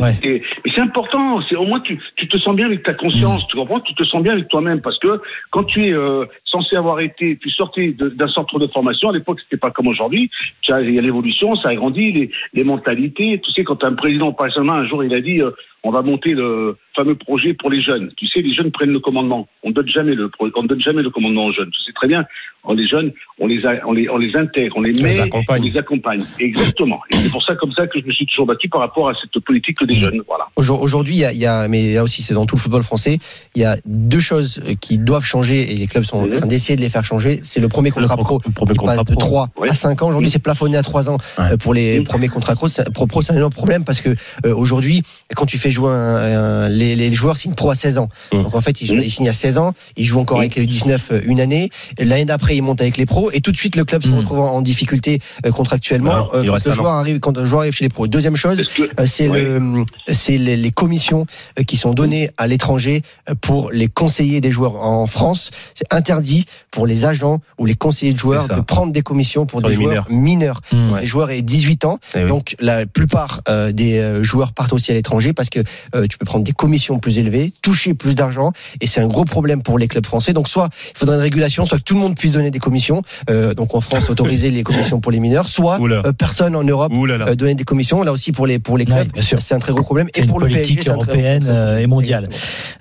Ouais. 0.00 0.12
et- 0.22 0.42
mais 0.64 0.70
c'est 0.74 0.80
important. 0.80 1.40
C'est 1.48 1.56
au 1.56 1.64
moins 1.64 1.80
tu, 1.80 2.00
tu 2.16 2.28
te 2.28 2.36
sens 2.38 2.54
bien 2.54 2.66
avec 2.66 2.84
ta 2.84 2.94
conscience. 2.94 3.46
Tu 3.48 3.56
comprends? 3.56 3.80
Tu 3.80 3.94
te 3.94 4.04
sens 4.04 4.22
bien 4.22 4.32
avec 4.32 4.48
toi-même 4.48 4.80
parce 4.80 4.98
que 5.00 5.20
quand 5.50 5.64
tu 5.64 5.88
es 5.88 5.92
euh, 5.92 6.24
censé 6.44 6.76
avoir 6.76 7.00
été, 7.00 7.36
tu 7.42 7.50
sortais 7.50 7.92
d'un 7.98 8.28
centre 8.28 8.58
de 8.60 8.68
formation. 8.68 9.10
À 9.10 9.12
l'époque, 9.12 9.40
c'était 9.40 9.56
pas 9.56 9.70
comme 9.72 9.88
aujourd'hui. 9.88 10.30
Il 10.68 10.90
y 10.94 10.98
a 10.98 11.02
l'évolution, 11.02 11.56
ça 11.56 11.70
a 11.70 11.74
grandi, 11.74 12.12
les, 12.12 12.30
les 12.54 12.64
mentalités. 12.64 13.40
Tu 13.44 13.50
sais, 13.50 13.64
quand 13.64 13.82
un 13.82 13.94
président 13.94 14.32
Paris 14.32 14.52
Saint-Germain 14.52 14.82
un 14.82 14.86
jour 14.86 15.02
il 15.02 15.12
a 15.14 15.20
dit 15.20 15.40
euh, 15.40 15.50
on 15.84 15.90
va 15.90 16.02
monter 16.02 16.30
le 16.32 16.76
fameux 16.94 17.14
projet 17.16 17.54
pour 17.54 17.70
les 17.70 17.82
jeunes. 17.82 18.12
Tu 18.16 18.26
sais, 18.28 18.40
les 18.40 18.52
jeunes 18.54 18.70
prennent 18.70 18.90
le 18.92 19.00
commandement. 19.00 19.48
On 19.64 19.70
ne 19.70 19.74
donne 19.74 19.88
jamais 19.88 20.14
le, 20.14 20.28
pro- 20.28 20.48
on 20.54 20.62
donne 20.64 20.80
jamais 20.80 21.02
le 21.02 21.10
commandement 21.10 21.46
aux 21.46 21.52
jeunes. 21.52 21.70
Tu 21.70 21.80
sais 21.86 21.92
très 21.92 22.06
bien. 22.08 22.24
On 22.64 22.74
les 22.74 22.86
jeunes, 22.86 23.10
on 23.40 23.48
les, 23.48 23.64
a- 23.66 23.80
on 23.88 23.92
les, 23.92 24.08
on 24.08 24.18
les 24.18 24.36
intègre, 24.36 24.76
on 24.76 24.82
les 24.82 24.92
met, 25.02 25.08
les 25.10 25.20
accompagne. 25.20 25.60
on 25.60 25.64
les 25.64 25.76
accompagne. 25.76 26.20
Exactement. 26.38 27.00
Et 27.10 27.16
c'est 27.16 27.30
pour 27.30 27.42
ça 27.42 27.56
comme 27.56 27.72
ça 27.72 27.86
que 27.88 27.98
je 28.00 28.06
me 28.06 28.12
suis 28.12 28.26
toujours 28.26 28.46
battu 28.46 28.68
par 28.68 28.82
rapport 28.82 29.08
à 29.08 29.14
cette 29.20 29.42
politique 29.44 29.82
des 29.84 29.98
jeunes. 29.98 30.22
Voilà. 30.28 30.44
Aujourd- 30.54 30.80
Aujourd'hui, 30.80 31.16
il 31.16 31.20
y 31.20 31.24
a, 31.24 31.32
il 31.32 31.38
y 31.40 31.46
a- 31.46 31.66
mais 31.66 31.94
là 31.94 32.04
aussi, 32.04 32.22
c'est 32.22 32.34
dans 32.34 32.46
tout 32.46 32.54
le 32.54 32.60
football 32.60 32.82
français, 32.84 33.18
il 33.56 33.62
y 33.62 33.64
a 33.64 33.76
deux 33.84 34.20
choses 34.20 34.62
qui 34.80 34.98
doivent 34.98 35.24
changer 35.24 35.72
et 35.72 35.74
les 35.74 35.86
clubs 35.88 36.04
sont 36.04 36.18
en 36.18 36.26
Mhm. 36.26 36.36
train 36.38 36.46
d'essayer 36.46 36.76
de 36.76 36.82
les 36.82 36.88
faire 36.90 37.04
changer. 37.04 37.40
C'est 37.42 37.60
le 37.60 37.68
premier 37.68 37.90
contrat 37.90 38.14
Le 38.16 38.22
pro- 38.22 38.38
pro 38.38 38.42
le 38.46 38.52
premier 38.52 38.72
qui 38.74 38.78
contrat 38.78 38.94
passe 38.96 39.04
de 39.06 39.12
pro. 39.14 39.20
3 39.20 39.48
Ouais. 39.56 39.70
à 39.70 39.74
5 39.74 40.00
ans. 40.02 40.08
Aujourd'hui, 40.08 40.28
Mhm. 40.28 40.32
c'est 40.32 40.42
plafonné 40.42 40.76
à 40.76 40.82
3 40.82 41.10
ans 41.10 41.16
Ouais. 41.38 41.52
euh, 41.52 41.56
pour 41.56 41.74
les 41.74 42.02
premiers 42.02 42.28
contrats 42.28 42.54
pro. 42.54 42.68
C'est- 42.68 42.92
Pro, 42.92 43.06
pro, 43.08 43.22
c'est 43.22 43.32
un 43.32 43.36
énorme 43.36 43.52
problème 43.52 43.82
parce 43.84 44.00
que 44.00 44.10
euh, 44.46 44.54
aujourd'hui, 44.54 45.02
quand 45.34 45.46
tu 45.46 45.58
fais 45.58 45.71
jouer 45.72 45.90
un, 45.90 45.94
un- 45.94 46.68
les, 46.68 46.94
les 46.96 47.12
joueurs 47.12 47.36
signent 47.36 47.54
pro 47.54 47.70
à 47.70 47.74
16 47.74 47.98
ans. 47.98 48.08
Mhm. 48.32 48.42
Donc 48.44 48.54
en 48.54 48.60
fait, 48.60 48.80
ils, 48.82 48.90
ils 49.02 49.10
signent 49.10 49.28
à 49.28 49.32
16 49.32 49.58
ans, 49.58 49.72
ils 49.96 50.04
jouent 50.04 50.20
encore 50.20 50.38
Mhm. 50.38 50.42
avec 50.42 50.54
les 50.56 50.66
19 50.66 51.08
euh, 51.12 51.20
une 51.24 51.40
année. 51.40 51.70
L'année 51.98 52.24
d'après, 52.24 52.56
ils 52.56 52.62
montent 52.62 52.80
avec 52.80 52.96
les 52.96 53.06
pros 53.06 53.30
et 53.32 53.40
tout 53.40 53.52
de 53.52 53.56
suite, 53.56 53.76
le 53.76 53.84
club 53.84 54.02
se 54.02 54.08
retrouve 54.10 54.40
en 54.40 54.60
difficulté 54.62 55.20
euh, 55.46 55.50
contractuellement 55.50 56.12
Alors, 56.12 56.34
euh, 56.34 56.44
quand 56.44 56.66
le 56.66 56.72
joueur 56.72 56.92
arrive 56.92 57.18
quand 57.20 57.38
un 57.38 57.44
joueur 57.44 57.60
arrive 57.62 57.74
chez 57.74 57.84
les 57.84 57.88
pros. 57.88 58.06
Deuxième 58.06 58.36
chose, 58.36 58.64
c'est 59.06 59.28
Ouais. 59.28 59.40
le, 59.42 59.84
c'est 60.12 60.36
les, 60.38 60.56
les 60.56 60.70
commissions 60.70 61.26
qui 61.66 61.76
sont 61.76 61.92
données 61.94 62.30
à 62.36 62.46
l'étranger 62.46 63.02
pour 63.40 63.70
les 63.70 63.88
conseillers 63.88 64.40
des 64.40 64.50
joueurs 64.50 64.76
en 64.84 65.06
France. 65.06 65.50
C'est 65.74 65.92
interdit 65.92 66.44
pour 66.70 66.86
les 66.86 67.04
agents 67.04 67.40
ou 67.58 67.66
les 67.66 67.74
conseillers 67.74 68.12
de 68.12 68.18
joueurs 68.18 68.48
de 68.48 68.60
prendre 68.60 68.92
des 68.92 69.02
commissions 69.02 69.46
pour 69.46 69.60
Sur 69.60 69.68
des 69.68 69.74
joueurs 69.74 70.06
mineurs. 70.10 70.60
Mmh. 70.72 70.96
Les 71.00 71.06
joueurs 71.06 71.30
aient 71.30 71.42
18 71.42 71.84
ans, 71.84 71.98
Eh 72.14 72.22
oui. 72.24 72.28
donc 72.28 72.56
la 72.60 72.86
plupart 72.86 73.40
des 73.72 74.22
joueurs 74.22 74.52
partent 74.52 74.72
aussi 74.72 74.90
à 74.90 74.94
l'étranger 74.94 75.32
parce 75.32 75.48
que 75.50 75.60
euh, 75.94 76.06
tu 76.06 76.18
peux 76.18 76.24
prendre 76.24 76.44
des 76.44 76.52
commissions 76.52 76.98
plus 76.98 77.18
élevées, 77.18 77.52
toucher 77.62 77.94
plus 77.94 78.14
d'argent, 78.14 78.52
et 78.80 78.86
c'est 78.86 79.00
un 79.00 79.08
gros 79.08 79.24
problème 79.24 79.62
pour 79.62 79.78
les 79.78 79.88
clubs 79.88 80.06
français. 80.06 80.32
Donc 80.32 80.48
soit 80.48 80.68
il 80.94 80.98
faudrait 80.98 81.16
une 81.16 81.22
régulation, 81.22 81.66
soit 81.66 81.78
que 81.78 81.84
tout 81.84 81.94
le 81.94 82.00
monde 82.00 82.16
puisse 82.16 82.32
donner 82.32 82.50
des 82.50 82.58
commissions. 82.58 83.02
Euh, 83.30 83.54
donc 83.54 83.74
en 83.74 83.80
France, 83.80 84.10
autoriser 84.10 84.50
les 84.50 84.62
commissions 84.62 85.00
pour 85.00 85.12
les 85.12 85.20
mineurs, 85.20 85.48
soit 85.48 85.80
euh, 85.80 86.12
personne 86.12 86.56
en 86.56 86.64
Europe 86.64 86.92
Ouh 86.94 87.06
là 87.06 87.18
là. 87.18 87.28
euh, 87.28 87.34
donner 87.34 87.54
des 87.54 87.64
commissions. 87.64 88.02
Là 88.02 88.12
aussi 88.12 88.32
pour 88.32 88.46
les 88.46 88.58
pour 88.58 88.78
les 88.78 88.84
clubs, 88.84 89.08
c'est 89.20 89.54
un 89.54 89.58
très 89.58 89.72
gros 89.72 89.82
problème. 89.82 90.08
Et 90.14 90.24
pour 90.26 90.40
le 90.40 90.48
PSG, 90.48 90.76
très 90.76 90.90
européenne 90.90 91.78
et 91.78 91.86
mondiale. 91.86 92.28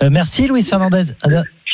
Euh, 0.01 0.09
merci 0.11 0.47
Luis 0.47 0.63
Fernandez. 0.63 1.03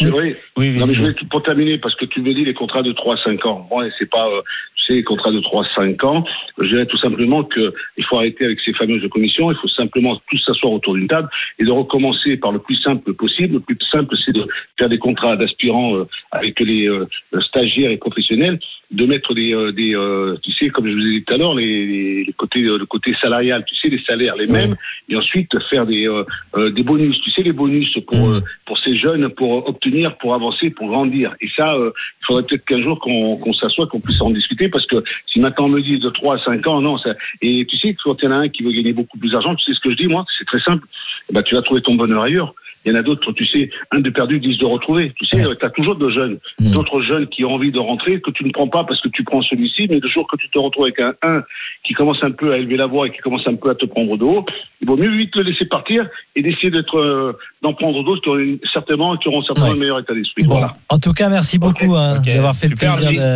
Vrai. 0.06 0.36
Oui, 0.58 0.70
oui, 0.72 0.80
Non, 0.80 0.88
mais 0.88 0.94
je 0.94 1.04
oui. 1.04 1.12
voulais, 1.14 1.28
pour 1.30 1.44
terminer, 1.44 1.78
parce 1.78 1.96
que 1.96 2.06
tu 2.06 2.22
me 2.22 2.34
dis 2.34 2.46
les 2.46 2.54
contrats 2.54 2.84
de 2.84 2.92
3 2.92 3.16
à 3.16 3.24
5 3.24 3.46
ans. 3.46 3.68
Moi, 3.72 3.86
c'est 3.98 4.10
pas, 4.10 4.28
euh, 4.28 4.42
tu 4.76 4.86
sais, 4.86 4.94
les 4.94 5.04
contrats 5.04 5.32
de 5.32 5.40
3 5.40 5.64
à 5.66 5.76
5 5.76 6.04
ans. 6.04 6.24
Je 6.60 6.68
dirais 6.68 6.86
tout 6.86 6.98
simplement 6.98 7.44
que 7.44 7.74
il 7.98 8.06
faut 8.06 8.18
arrêter 8.18 8.46
avec 8.46 8.60
ces 8.62 8.74
fameuses 8.74 9.08
commissions. 9.10 9.52
Il 9.52 9.58
faut 9.58 9.68
simplement 9.68 10.20
tous 10.30 10.38
s'asseoir 10.46 10.74
autour 10.74 10.94
d'une 10.96 11.08
table 11.08 11.30
et 11.60 11.64
de 11.66 11.72
recommencer 11.72 12.38
par 12.38 12.52
le 12.52 12.60
plus 12.60 12.76
simple 12.82 13.14
possible. 13.14 13.56
Le 13.56 13.60
plus 13.62 13.78
simple, 13.92 14.16
c'est 14.26 14.34
de 14.34 14.46
faire 14.78 14.90
des 14.90 15.00
contrats 15.00 15.36
d'aspirants 15.36 15.96
euh, 15.96 16.06
avec 16.32 16.60
les 16.60 16.88
euh, 16.88 17.08
stagiaires 17.42 17.92
et 17.92 17.98
professionnels, 17.98 18.60
de 18.90 19.06
mettre 19.06 19.34
des, 19.34 19.54
euh, 19.54 19.72
des 19.74 19.94
euh, 19.96 20.38
tu 20.42 20.52
sais, 20.54 20.70
comme 20.70 20.88
je 20.88 20.94
vous 20.94 21.00
ai 21.00 21.20
dit 21.20 21.24
tout 21.26 21.34
à 21.34 21.38
l'heure, 21.38 21.54
les, 21.56 22.24
les, 22.24 22.34
côtés, 22.34 22.64
euh, 22.64 22.78
le 22.78 22.86
côté 22.86 23.14
salarial, 23.22 23.66
tu 23.68 23.76
sais, 23.76 23.90
les 23.90 24.02
salaires 24.04 24.36
les 24.38 24.46
mêmes, 24.48 24.76
et 25.10 25.16
ensuite 25.18 25.52
faire 25.70 25.86
des, 25.86 26.08
euh, 26.08 26.24
euh, 26.56 26.70
des 26.72 26.84
bonus. 26.84 27.20
Tu 27.22 27.30
sais, 27.32 27.44
les 27.44 27.52
bonus 27.52 27.94
pour, 28.08 28.18
Mhm. 28.18 28.36
euh, 28.36 28.42
pour 28.66 28.78
ces 28.78 28.96
jeunes, 28.96 29.28
pour 29.30 29.68
obtenir, 29.68 30.18
pour 30.18 30.34
avancer, 30.36 30.70
pour 30.70 30.88
grandir. 30.88 31.36
Et 31.42 31.50
ça, 31.54 31.74
euh, 31.76 31.92
il 32.22 32.26
faudrait 32.26 32.44
peut-être 32.44 32.64
qu'un 32.66 32.82
jour 32.82 32.98
qu'on 33.00 33.36
qu'on 33.38 33.54
s'assoie, 33.54 33.88
qu'on 33.88 34.00
puisse 34.00 34.22
en 34.22 34.30
discuter, 34.30 34.70
parce 34.70 34.86
que 34.86 35.04
si 35.32 35.40
maintenant 35.42 35.66
on 35.66 35.70
me 35.70 35.82
dit 35.82 36.00
de 36.00 36.10
3 36.10 36.36
à 36.36 36.40
5 36.46 36.66
ans, 36.68 36.82
non, 36.82 36.98
ça, 36.98 37.14
et 37.42 37.66
tu 37.66 37.78
sais, 37.78 37.94
quand 38.02 38.16
il 38.22 38.26
y 38.26 38.28
en 38.30 38.32
a 38.32 38.36
un 38.36 38.50
qui 38.50 38.64
veut 38.64 38.72
gagner 38.72 38.94
beaucoup 38.94 39.18
plus 39.18 39.32
d'argent, 39.32 39.54
tu 39.56 39.66
sais 39.66 39.74
ce 39.74 39.82
que 39.82 39.92
je 39.92 39.96
dis, 39.98 40.08
moi, 40.08 40.26
c'est 40.38 40.46
très 40.46 40.62
simple. 40.62 40.88
Ben, 41.34 41.44
tu 41.44 41.56
vas 41.56 41.62
trouver 41.62 41.82
ton 41.82 41.96
bonheur 41.96 42.22
ailleurs. 42.24 42.54
Il 42.88 42.94
y 42.94 42.96
en 42.96 43.00
a 43.00 43.04
d'autres, 43.04 43.34
tu 43.34 43.46
sais, 43.46 43.70
un 43.92 44.00
de 44.00 44.10
perdu, 44.10 44.40
dix 44.40 44.58
de 44.58 44.66
retrouver. 44.66 45.12
Tu 45.18 45.26
sais, 45.26 45.46
Ouais. 45.46 45.56
tu 45.60 45.66
as 45.66 45.70
toujours 45.72 45.96
de 45.98 46.10
jeunes, 46.10 46.38
Mhm. 46.60 46.72
d'autres 46.72 47.02
jeunes 47.02 47.28
qui 47.28 47.44
ont 47.44 47.54
envie 47.54 47.72
de 47.74 47.80
rentrer, 47.80 48.22
que 48.22 48.32
tu 48.32 48.46
ne 48.46 48.52
prends 48.52 48.70
pas 48.70 48.86
parce 48.86 49.02
que 49.02 49.10
tu 49.10 49.26
prends 49.26 49.42
celui-ci, 49.42 49.88
mais 49.90 50.00
le 50.00 50.08
jour 50.08 50.26
que 50.26 50.38
tu 50.38 50.50
te 50.50 50.58
retrouves 50.58 50.86
avec 50.86 51.00
un 51.02 51.14
1 51.22 51.44
qui 51.86 51.94
commence 51.94 52.18
un 52.24 52.32
peu 52.32 52.54
à 52.54 52.58
élever 52.58 52.78
la 52.78 52.86
voix 52.86 53.08
et 53.08 53.12
qui 53.12 53.18
commence 53.18 53.46
un 53.46 53.56
peu 53.56 53.70
à 53.70 53.76
te 53.76 53.86
prendre 53.86 54.18
de 54.18 54.24
haut, 54.24 54.46
il 54.82 54.88
vaut 54.88 54.96
mieux 54.96 55.10
vite 55.18 55.36
le 55.36 55.44
laisser 55.44 55.66
partir 55.66 56.08
et 56.38 56.42
d'essayer 56.42 56.72
d'être, 56.72 56.98
euh, 56.98 57.34
d'en 57.62 57.74
prendre 57.74 58.04
d'autres 58.06 58.22
qui 58.22 58.30
auront 58.30 58.58
certainement, 58.72 59.18
qui 59.18 59.28
auront 59.28 59.42
certainement 59.44 59.70
Ouais. 59.72 59.76
un 59.76 59.80
meilleur 59.80 60.00
état 60.00 60.14
d'esprit. 60.14 60.46
Bon, 60.46 60.54
Voilà. 60.56 60.74
en 60.88 60.98
tout 61.00 61.12
cas, 61.12 61.28
merci 61.28 61.60
beaucoup 61.60 61.94
hein, 61.96 62.22
d'avoir 62.26 62.56
fait 62.56 62.70
Super, 62.70 62.96
le 62.96 63.06
plaisir 63.06 63.28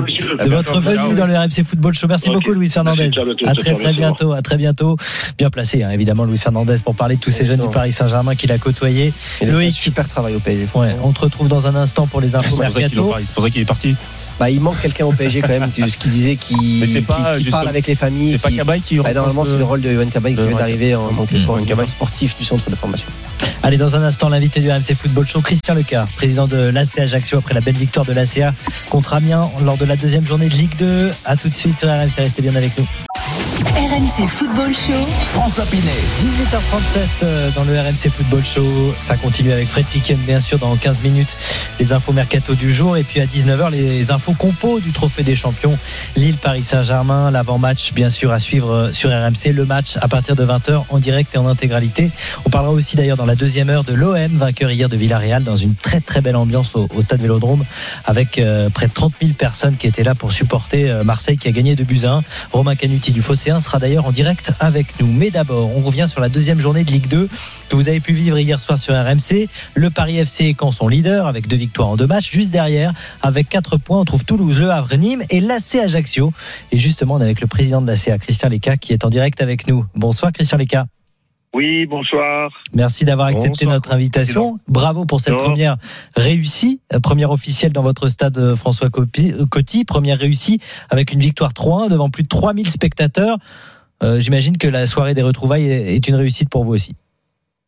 Louis. 0.00 0.18
de, 0.44 0.50
votre 0.50 0.80
venue 0.80 1.14
dans 1.16 1.26
le 1.26 1.36
RMC 1.38 1.62
Football 1.64 1.94
Show. 1.94 2.08
Merci 2.08 2.30
beaucoup, 2.30 2.52
Louis 2.52 2.68
Fernandez. 2.68 3.04
À 3.04 3.08
bientôt, 3.24 3.30
À 3.46 3.54
ciao, 3.54 3.54
très 3.54 3.74
très 3.76 3.92
bientôt. 3.92 4.32
À 4.32 4.42
très 4.42 4.56
bientôt. 4.56 4.96
Bien 5.38 5.50
placé, 5.50 5.84
hein, 5.84 5.90
évidemment, 5.90 6.24
Louis 6.24 6.38
Fernandez 6.38 6.76
pour 6.84 6.96
parler 6.96 7.16
de 7.16 7.20
tous 7.20 7.30
ces 7.30 7.44
jeunes 7.44 7.60
du 7.60 7.72
Paris 7.72 7.92
Saint-Germain 7.92 8.34
qu'il 8.34 8.50
a 8.52 8.58
côtoyés. 8.80 9.12
Il 9.40 9.44
a 9.44 9.46
fait 9.46 9.50
un 9.50 9.52
Loïc. 9.52 9.74
super 9.74 10.08
travail 10.08 10.34
au 10.34 10.40
PSG. 10.40 10.68
Ouais, 10.74 10.96
on 11.02 11.12
te 11.12 11.20
retrouve 11.20 11.48
dans 11.48 11.66
un 11.66 11.74
instant 11.74 12.06
pour 12.06 12.20
les 12.20 12.28
C'est 12.30 12.36
infos 12.36 12.56
pour 12.56 12.58
ça 12.64 12.70
qu'il 12.70 12.80
mercato. 12.80 13.14
est- 13.18 13.24
c'est 13.26 13.34
pour 13.34 13.42
ça 13.44 13.50
qu'il 13.50 13.60
est 13.62 13.64
parti. 13.66 13.96
Bah, 14.40 14.48
il 14.48 14.58
manque 14.58 14.80
quelqu'un 14.80 15.04
au 15.04 15.12
PSG 15.12 15.42
quand 15.42 15.48
même, 15.48 15.70
ce 15.76 15.98
qu'il 15.98 16.10
disait, 16.10 16.36
qui, 16.36 16.78
Mais 16.80 16.86
c'est 16.86 17.00
qui- 17.00 17.04
pas, 17.04 17.36
qui 17.38 17.50
parle 17.50 17.68
avec 17.68 17.86
les 17.86 17.94
familles. 17.94 18.32
C'est 18.32 18.38
pas 18.38 18.50
Cabaye 18.50 18.80
qui 18.80 18.96
Bah, 18.96 19.12
normalement, 19.12 19.44
ce- 19.44 19.50
c'est 19.50 19.58
le 19.58 19.64
rôle 19.64 19.82
de 19.82 19.92
Yohan 19.92 20.06
Cabaye 20.06 20.34
qui 20.34 20.40
vient 20.40 20.56
d'arriver 20.56 20.94
en 20.94 21.08
tant 21.10 21.26
que 21.26 21.86
sportif 21.86 22.38
du 22.38 22.44
centre 22.46 22.70
de 22.70 22.74
formation. 22.74 23.06
Allez, 23.62 23.76
dans 23.76 23.94
un 23.96 24.02
instant, 24.02 24.30
l'invité 24.30 24.60
du 24.60 24.70
RMC 24.70 24.94
Football 24.94 25.26
Show, 25.26 25.42
Christian 25.42 25.74
Lecard, 25.74 26.06
président 26.16 26.46
de 26.46 26.56
l'AC 26.56 26.98
Ajaccio 27.00 27.36
après 27.36 27.52
la 27.52 27.60
belle 27.60 27.76
victoire 27.76 28.06
de 28.06 28.12
l'ACA 28.14 28.54
contre 28.88 29.12
Amiens 29.12 29.46
lors 29.62 29.76
de 29.76 29.84
la 29.84 29.96
deuxième 29.96 30.26
journée 30.26 30.48
de 30.48 30.54
Ligue 30.54 30.74
2. 30.78 31.10
À 31.26 31.36
tout 31.36 31.50
de 31.50 31.54
suite 31.54 31.78
sur 31.78 31.88
RMC, 31.88 32.14
restez 32.22 32.40
bien 32.40 32.56
avec 32.56 32.78
nous. 32.78 32.86
RMC 33.76 34.26
Football 34.26 34.72
Show. 34.72 35.06
François 35.32 35.64
Pinet. 35.66 35.82
18h37 36.22 36.98
euh, 37.22 37.50
dans 37.54 37.64
le 37.64 37.78
RMC 37.78 38.10
Football 38.10 38.42
Show. 38.44 38.94
Ça 38.98 39.16
continue 39.16 39.52
avec 39.52 39.68
Fred 39.68 39.84
Piquen, 39.86 40.16
bien 40.26 40.40
sûr, 40.40 40.58
dans 40.58 40.74
15 40.76 41.02
minutes. 41.02 41.36
Les 41.78 41.92
infos 41.92 42.12
mercato 42.12 42.54
du 42.54 42.74
jour. 42.74 42.96
Et 42.96 43.02
puis 43.04 43.20
à 43.20 43.26
19h, 43.26 43.70
les 43.70 44.10
infos 44.10 44.29
compos 44.34 44.80
du 44.80 44.92
Trophée 44.92 45.22
des 45.22 45.36
Champions. 45.36 45.76
Lille-Paris 46.16 46.64
Saint-Germain. 46.64 47.30
L'avant-match, 47.30 47.92
bien 47.92 48.10
sûr, 48.10 48.32
à 48.32 48.38
suivre 48.38 48.70
euh, 48.72 48.92
sur 48.92 49.10
RMC. 49.10 49.52
Le 49.52 49.64
match 49.64 49.96
à 50.00 50.08
partir 50.08 50.36
de 50.36 50.44
20h 50.44 50.84
en 50.88 50.98
direct 50.98 51.34
et 51.34 51.38
en 51.38 51.46
intégralité. 51.46 52.10
On 52.44 52.50
parlera 52.50 52.72
aussi 52.72 52.96
d'ailleurs 52.96 53.16
dans 53.16 53.26
la 53.26 53.34
deuxième 53.34 53.70
heure 53.70 53.84
de 53.84 53.94
l'OM, 53.94 54.36
vainqueur 54.36 54.70
hier 54.70 54.88
de 54.88 54.96
Villarreal, 54.96 55.44
dans 55.44 55.56
une 55.56 55.74
très 55.74 56.00
très 56.00 56.20
belle 56.20 56.36
ambiance 56.36 56.74
au, 56.74 57.02
stade 57.02 57.20
Vélodrome, 57.20 57.64
avec 58.04 58.38
euh, 58.38 58.68
près 58.70 58.86
de 58.86 58.92
30 58.92 59.14
000 59.20 59.32
personnes 59.34 59.76
qui 59.76 59.86
étaient 59.86 60.02
là 60.02 60.14
pour 60.14 60.32
supporter 60.32 60.90
euh, 60.90 61.04
Marseille 61.04 61.38
qui 61.38 61.48
a 61.48 61.52
gagné 61.52 61.76
2 61.76 61.84
buts 61.84 62.00
à 62.04 62.12
1. 62.12 62.22
Romain 62.52 62.74
Canuti 62.74 63.12
du 63.12 63.22
Phocéen 63.22 63.60
sera 63.60 63.78
d'ailleurs 63.78 64.06
en 64.06 64.12
direct 64.12 64.52
avec 64.60 65.00
nous. 65.00 65.06
Mais 65.06 65.30
d'abord, 65.30 65.70
on 65.76 65.80
revient 65.80 66.06
sur 66.08 66.20
la 66.20 66.28
deuxième 66.28 66.60
journée 66.60 66.84
de 66.84 66.90
Ligue 66.90 67.08
2 67.08 67.28
que 67.68 67.76
vous 67.76 67.88
avez 67.88 68.00
pu 68.00 68.12
vivre 68.12 68.38
hier 68.38 68.58
soir 68.58 68.78
sur 68.78 68.94
RMC. 68.94 69.48
Le 69.74 69.90
Paris 69.90 70.18
FC 70.18 70.54
quand 70.54 70.72
son 70.72 70.88
leader 70.88 71.26
avec 71.26 71.46
deux 71.48 71.56
victoires 71.56 71.88
en 71.88 71.96
deux 71.96 72.06
matchs. 72.06 72.30
Juste 72.30 72.50
derrière, 72.50 72.92
avec 73.22 73.48
quatre 73.48 73.76
points, 73.76 74.00
on 74.00 74.04
trouve 74.04 74.19
Toulouse, 74.24 74.58
Le 74.58 74.70
Havre, 74.70 74.94
Nîmes 74.96 75.22
et 75.30 75.40
l'AC 75.40 75.76
Ajaccio. 75.76 76.32
Et 76.72 76.78
justement, 76.78 77.14
on 77.14 77.20
est 77.20 77.24
avec 77.24 77.40
le 77.40 77.46
président 77.46 77.80
de 77.80 77.86
l'ACA, 77.86 78.18
Christian 78.18 78.48
Leca, 78.48 78.76
qui 78.76 78.92
est 78.92 79.04
en 79.04 79.10
direct 79.10 79.40
avec 79.40 79.66
nous. 79.66 79.84
Bonsoir 79.94 80.32
Christian 80.32 80.58
Leca. 80.58 80.86
Oui, 81.52 81.84
bonsoir. 81.86 82.52
Merci 82.72 83.04
d'avoir 83.04 83.26
accepté 83.26 83.48
Bonsoir, 83.48 83.72
notre 83.72 83.92
invitation. 83.92 84.58
Bravo 84.68 85.04
pour 85.04 85.20
cette 85.20 85.36
première 85.36 85.78
réussie, 86.16 86.80
euh, 86.94 87.00
première 87.00 87.32
officielle 87.32 87.72
dans 87.72 87.82
votre 87.82 88.08
stade 88.08 88.38
euh, 88.38 88.54
François 88.54 88.86
euh, 88.86 89.46
Coty, 89.46 89.84
première 89.84 90.18
réussie 90.18 90.60
avec 90.90 91.12
une 91.12 91.18
victoire 91.18 91.52
3-1 91.52 91.90
devant 91.90 92.08
plus 92.08 92.22
de 92.22 92.28
3000 92.28 92.68
spectateurs. 92.70 93.38
Euh, 94.02 94.20
J'imagine 94.20 94.58
que 94.58 94.68
la 94.68 94.86
soirée 94.86 95.14
des 95.14 95.22
retrouvailles 95.22 95.68
est 95.68 96.06
une 96.06 96.14
réussite 96.14 96.48
pour 96.48 96.64
vous 96.64 96.72
aussi. 96.72 96.94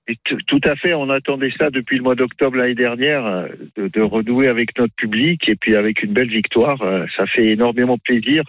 Et 0.08 0.16
Tout 0.46 0.60
à 0.64 0.74
fait, 0.74 0.94
on 0.94 1.10
attendait 1.10 1.52
ça 1.56 1.70
depuis 1.70 1.96
le 1.96 2.02
mois 2.02 2.16
d'octobre 2.16 2.56
l'année 2.56 2.74
dernière, 2.74 3.24
euh, 3.24 3.48
de, 3.76 3.88
de 3.88 4.00
renouer 4.00 4.48
avec 4.48 4.76
notre 4.78 4.94
public 4.94 5.48
et 5.48 5.54
puis 5.54 5.76
avec 5.76 6.02
une 6.02 6.12
belle 6.12 6.28
victoire. 6.28 6.82
euh, 6.82 7.06
Ça 7.16 7.26
fait 7.26 7.46
énormément 7.46 7.98
plaisir 7.98 8.42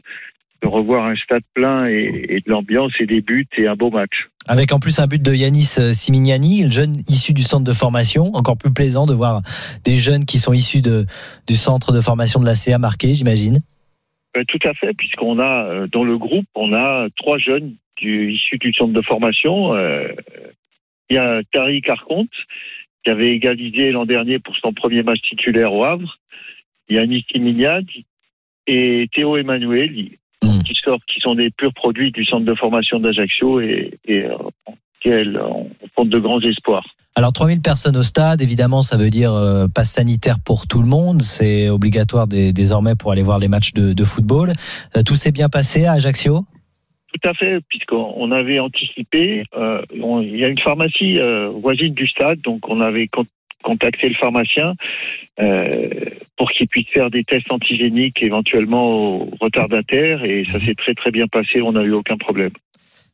de 0.64 0.68
revoir 0.68 1.06
un 1.06 1.16
stade 1.16 1.43
plein 1.54 1.88
et, 1.88 2.26
et 2.30 2.39
de 2.39 2.49
l'ambiance 2.49 2.93
et 2.99 3.06
des 3.06 3.22
buts 3.22 3.45
et 3.58 3.68
un 3.68 3.76
beau 3.76 3.91
match. 3.91 4.30
Avec 4.47 4.72
en 4.74 4.80
plus 4.80 4.99
un 4.99 5.08
but 5.08 5.22
de 5.22 5.34
Yanis 5.34 5.76
euh, 5.78 5.91
Simignani, 5.91 6.64
le 6.64 6.72
jeune 6.72 6.97
issu 7.08 7.34
du 7.34 7.43
centre 7.43 7.66
de 7.66 7.74
formation. 7.74 8.32
Encore 8.34 8.58
plus 8.58 8.74
plaisant 8.74 9.06
de 9.06 9.14
voir 9.14 9.41
des 9.86 9.97
jeunes 9.97 10.26
qui 10.26 10.39
sont 10.39 10.54
issus 10.54 10.82
de, 10.82 11.06
du 11.47 11.56
centre 11.56 11.91
de 11.91 12.01
formation 12.01 12.39
de 12.39 12.45
la 12.45 12.56
CA 12.56 12.80
marqué, 12.80 13.14
j'imagine. 13.14 13.60
Tout 14.47 14.68
à 14.68 14.74
fait, 14.74 14.93
puisqu'on 14.97 15.38
a 15.39 15.86
dans 15.91 16.04
le 16.04 16.18
groupe, 16.18 16.47
on 16.56 16.74
a 16.74 17.08
trois 17.16 17.38
jeunes 17.38 17.76
du, 17.97 18.32
issus 18.32 18.58
du 18.58 18.74
centre 18.74 18.93
de 18.93 19.01
formation. 19.01 19.76
Euh, 19.76 20.08
Il 21.10 21.16
y 21.16 21.20
a 21.20 21.41
Tariq 21.51 21.89
Arconte, 21.89 22.30
qui 23.04 23.12
avait 23.12 23.34
égalisé 23.36 23.91
l'an 23.91 24.06
dernier 24.06 24.39
pour 24.39 24.56
son 24.58 24.74
premier 24.74 25.04
match 25.04 25.20
titulaire 25.22 25.74
au 25.74 25.84
Havre. 25.84 26.18
Il 26.89 26.95
y 26.95 26.99
a 26.99 27.06
Niki 27.06 27.39
Mignad 27.39 27.86
et 28.68 29.08
Théo 29.14 29.38
Emmanuel, 29.38 30.10
Mm. 30.43 30.62
qui, 30.64 30.74
sortent, 30.84 31.06
qui 31.06 31.22
sont 31.22 31.36
des 31.36 31.51
purs 31.51 31.74
produits 31.74 32.12
du 32.12 32.26
centre 32.26 32.43
de 32.45 32.54
formation 32.54 32.99
d'Ajaccio 32.99 33.62
et, 33.62 33.97
et 34.06 34.26
euh, 34.26 34.36
on 35.06 35.68
compte 35.95 36.10
de 36.10 36.20
grands 36.20 36.41
espoirs. 36.41 36.86
Alors 37.16 37.32
3000 37.32 37.62
personnes 37.62 37.95
au 37.95 38.04
stade, 38.04 38.41
évidemment, 38.41 38.82
ça 38.82 38.97
veut 38.97 39.10
dire 39.10 39.32
euh, 39.34 39.68
passe 39.74 39.91
sanitaire 39.91 40.38
pour 40.43 40.68
tout 40.68 40.82
le 40.82 40.88
monde. 40.88 41.22
C'est 41.22 41.70
obligatoire 41.70 42.28
dé- 42.28 42.51
désormais 42.51 42.95
pour 42.95 43.12
aller 43.14 43.22
voir 43.22 43.39
les 43.39 43.47
matchs 43.47 43.72
de, 43.74 43.93
de 43.93 44.04
football. 44.04 44.51
Euh, 44.97 45.04
tout 45.04 45.16
s'est 45.16 45.32
bien 45.32 45.47
passé 45.49 45.86
à 45.86 45.93
Ajaccio? 45.93 46.45
Tout 47.14 47.30
à 47.30 47.34
fait, 47.36 47.59
puisqu'on 47.70 48.14
on 48.18 48.32
avait 48.32 48.59
anticipé. 48.59 49.43
euh, 49.55 49.82
on- 50.01 50.22
il 50.22 50.36
y 50.38 50.43
a 50.43 50.47
une 50.49 50.59
pharmacie 50.59 51.20
euh, 51.20 51.49
voisine 51.49 51.93
du 51.93 52.07
stade, 52.07 52.41
donc 52.41 52.68
on 52.68 52.82
avait 52.82 53.07
con- 53.07 53.26
contacté 53.64 54.09
le 54.09 54.16
pharmacien 54.16 54.74
euh, 55.39 55.89
pour 56.38 56.51
qu'il 56.51 56.68
puisse 56.68 56.88
faire 56.89 57.09
des 57.11 57.24
tests 57.24 57.51
antigéniques 57.51 58.22
éventuellement 58.22 58.89
aux 59.22 59.30
retardataires, 59.39 60.26
et 60.26 60.43
ça 60.45 60.59
s'est 60.59 60.74
très 60.76 60.95
très 60.95 61.11
bien 61.11 61.28
passé. 61.28 61.61
On 61.61 61.72
n'a 61.74 61.84
eu 61.84 61.91
aucun 61.93 62.18
problème. 62.18 62.51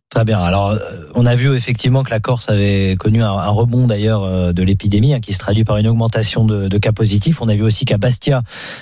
Très 0.10 0.26
bien. 0.26 0.39
Alors, 0.41 0.72
euh, 0.72 0.78
on 1.14 1.28
a 1.28 1.36
vu 1.36 1.55
effectivement 1.55 2.01
que 2.03 2.10
la 2.10 2.20
Corse 2.20 2.49
avait 2.49 2.95
connu 2.97 3.22
un, 3.22 3.30
un 3.30 3.49
rebond 3.49 3.86
d'ailleurs 3.86 4.24
euh, 4.24 4.53
de 4.53 4.64
l'épidémie, 4.64 5.14
hein, 5.14 5.20
qui 5.20 5.34
se 5.34 5.39
traduit 5.39 5.64
par 5.64 5.78
une 5.78 5.88
augmentation 5.88 6.45
de, 6.45 6.68
de 6.68 6.78
cas 6.80 6.91
positifs. 6.91 7.43
On 7.43 7.47
a 7.47 7.53
vu 7.53 7.62
aussi 7.62 7.86
qu'à 7.86 7.99
Bastia, 7.99 8.41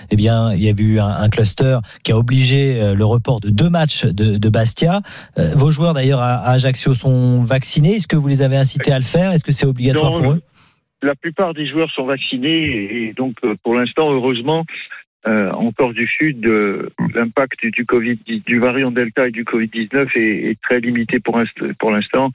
eh 0.10 0.16
bien, 0.16 0.54
il 0.54 0.64
y 0.64 0.70
a 0.70 0.74
eu 0.78 1.00
un, 1.00 1.08
un 1.08 1.28
cluster 1.28 1.80
qui 2.06 2.14
a 2.14 2.18
obligé 2.18 2.80
euh, 2.80 2.94
le 2.94 3.04
report 3.04 3.42
de 3.42 3.50
deux 3.50 3.70
matchs 3.70 4.06
de, 4.06 4.38
de 4.38 4.50
Bastia. 4.50 5.02
Euh, 5.38 5.52
vos 5.54 5.70
joueurs 5.70 5.94
d'ailleurs 5.94 6.22
à, 6.22 6.36
à 6.36 6.52
Ajaccio 6.52 6.94
sont 6.94 7.42
vaccinés. 7.42 7.96
Est-ce 7.96 8.08
que 8.08 8.16
vous 8.16 8.30
les 8.30 8.42
avez 8.42 8.56
incités 8.56 8.94
à 8.94 8.98
le 8.98 9.04
faire? 9.04 9.34
Est-ce 9.34 9.44
que 9.44 9.52
c'est 9.52 9.68
obligatoire 9.68 10.14
Non, 10.14 10.22
pour 10.22 10.32
eux? 10.32 10.42
La 11.04 11.14
plupart 11.14 11.54
des 11.54 11.68
joueurs 11.68 11.92
sont 11.92 12.06
vaccinés, 12.06 13.10
et 13.10 13.14
donc 13.16 13.36
pour 13.64 13.76
l'instant, 13.76 14.12
heureusement, 14.12 14.66
euh, 15.28 15.52
en 15.52 15.72
du 15.94 16.08
Sud, 16.08 16.46
euh, 16.48 16.90
l'impact 17.14 17.66
du 17.68 17.86
Covid, 17.86 18.18
du 18.26 18.60
variant 18.60 18.92
Delta 18.92 19.28
et 19.28 19.32
du 19.32 19.44
Covid-19 19.44 20.10
est, 20.16 20.50
est 20.52 20.62
très 20.62 20.80
limité 20.80 21.20
pour, 21.20 21.38
inst- 21.38 21.74
pour 21.80 21.92
l'instant. 21.92 22.32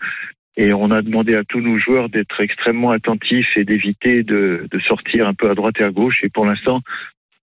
Et 0.56 0.74
on 0.74 0.90
a 0.90 1.00
demandé 1.00 1.34
à 1.34 1.44
tous 1.44 1.60
nos 1.60 1.78
joueurs 1.78 2.10
d'être 2.10 2.38
extrêmement 2.40 2.90
attentifs 2.90 3.56
et 3.56 3.64
d'éviter 3.64 4.22
de 4.70 4.78
sortir 4.80 5.26
un 5.26 5.32
peu 5.32 5.48
à 5.48 5.54
droite 5.54 5.76
et 5.80 5.84
à 5.84 5.90
gauche. 5.90 6.20
Et 6.22 6.28
pour 6.28 6.44
l'instant, 6.44 6.82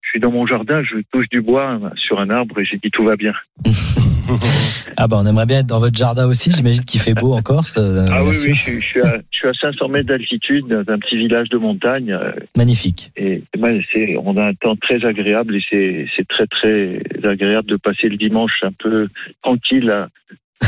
je 0.08 0.12
suis 0.12 0.20
dans 0.20 0.30
mon 0.32 0.46
jardin, 0.46 0.82
je 0.82 0.96
touche 1.12 1.28
du 1.28 1.42
bois 1.42 1.78
sur 1.96 2.18
un 2.18 2.30
arbre 2.30 2.58
et 2.60 2.64
j'ai 2.64 2.78
dit 2.78 2.90
tout 2.90 3.04
va 3.04 3.16
bien. 3.16 3.34
Ah 4.98 5.06
bah 5.08 5.16
on 5.20 5.26
aimerait 5.26 5.46
bien 5.46 5.60
être 5.60 5.66
dans 5.66 5.78
votre 5.78 5.96
jardin 5.96 6.26
aussi. 6.26 6.50
J'imagine 6.52 6.84
qu'il 6.84 7.00
fait 7.00 7.14
beau 7.14 7.32
en 7.32 7.40
Corse. 7.40 7.76
euh, 7.78 8.04
ah 8.10 8.22
oui, 8.24 8.30
oui, 8.44 8.54
je, 8.54 8.62
suis- 8.62 8.80
je 8.80 8.84
suis 8.86 9.00
à, 9.00 9.18
je 9.30 9.38
suis 9.38 9.48
à 9.48 9.52
500 9.54 9.88
mètres 9.88 10.08
d'altitude 10.08 10.66
dans 10.66 10.84
un 10.92 10.98
petit 10.98 11.16
village 11.16 11.48
de 11.48 11.56
montagne. 11.56 12.12
euh, 12.12 12.32
Magnifique. 12.56 13.10
Et 13.16 13.42
on 14.22 14.36
a 14.36 14.44
un 14.48 14.54
temps 14.54 14.76
très 14.76 15.04
agréable 15.06 15.56
et 15.56 15.62
c'est, 15.70 16.06
c'est 16.16 16.26
très 16.28 16.46
très 16.46 17.00
agréable 17.24 17.68
de 17.68 17.76
passer 17.76 18.08
le 18.08 18.16
dimanche 18.18 18.52
un 18.62 18.72
peu 18.78 19.08
tranquille. 19.42 19.88
à- 19.90 20.08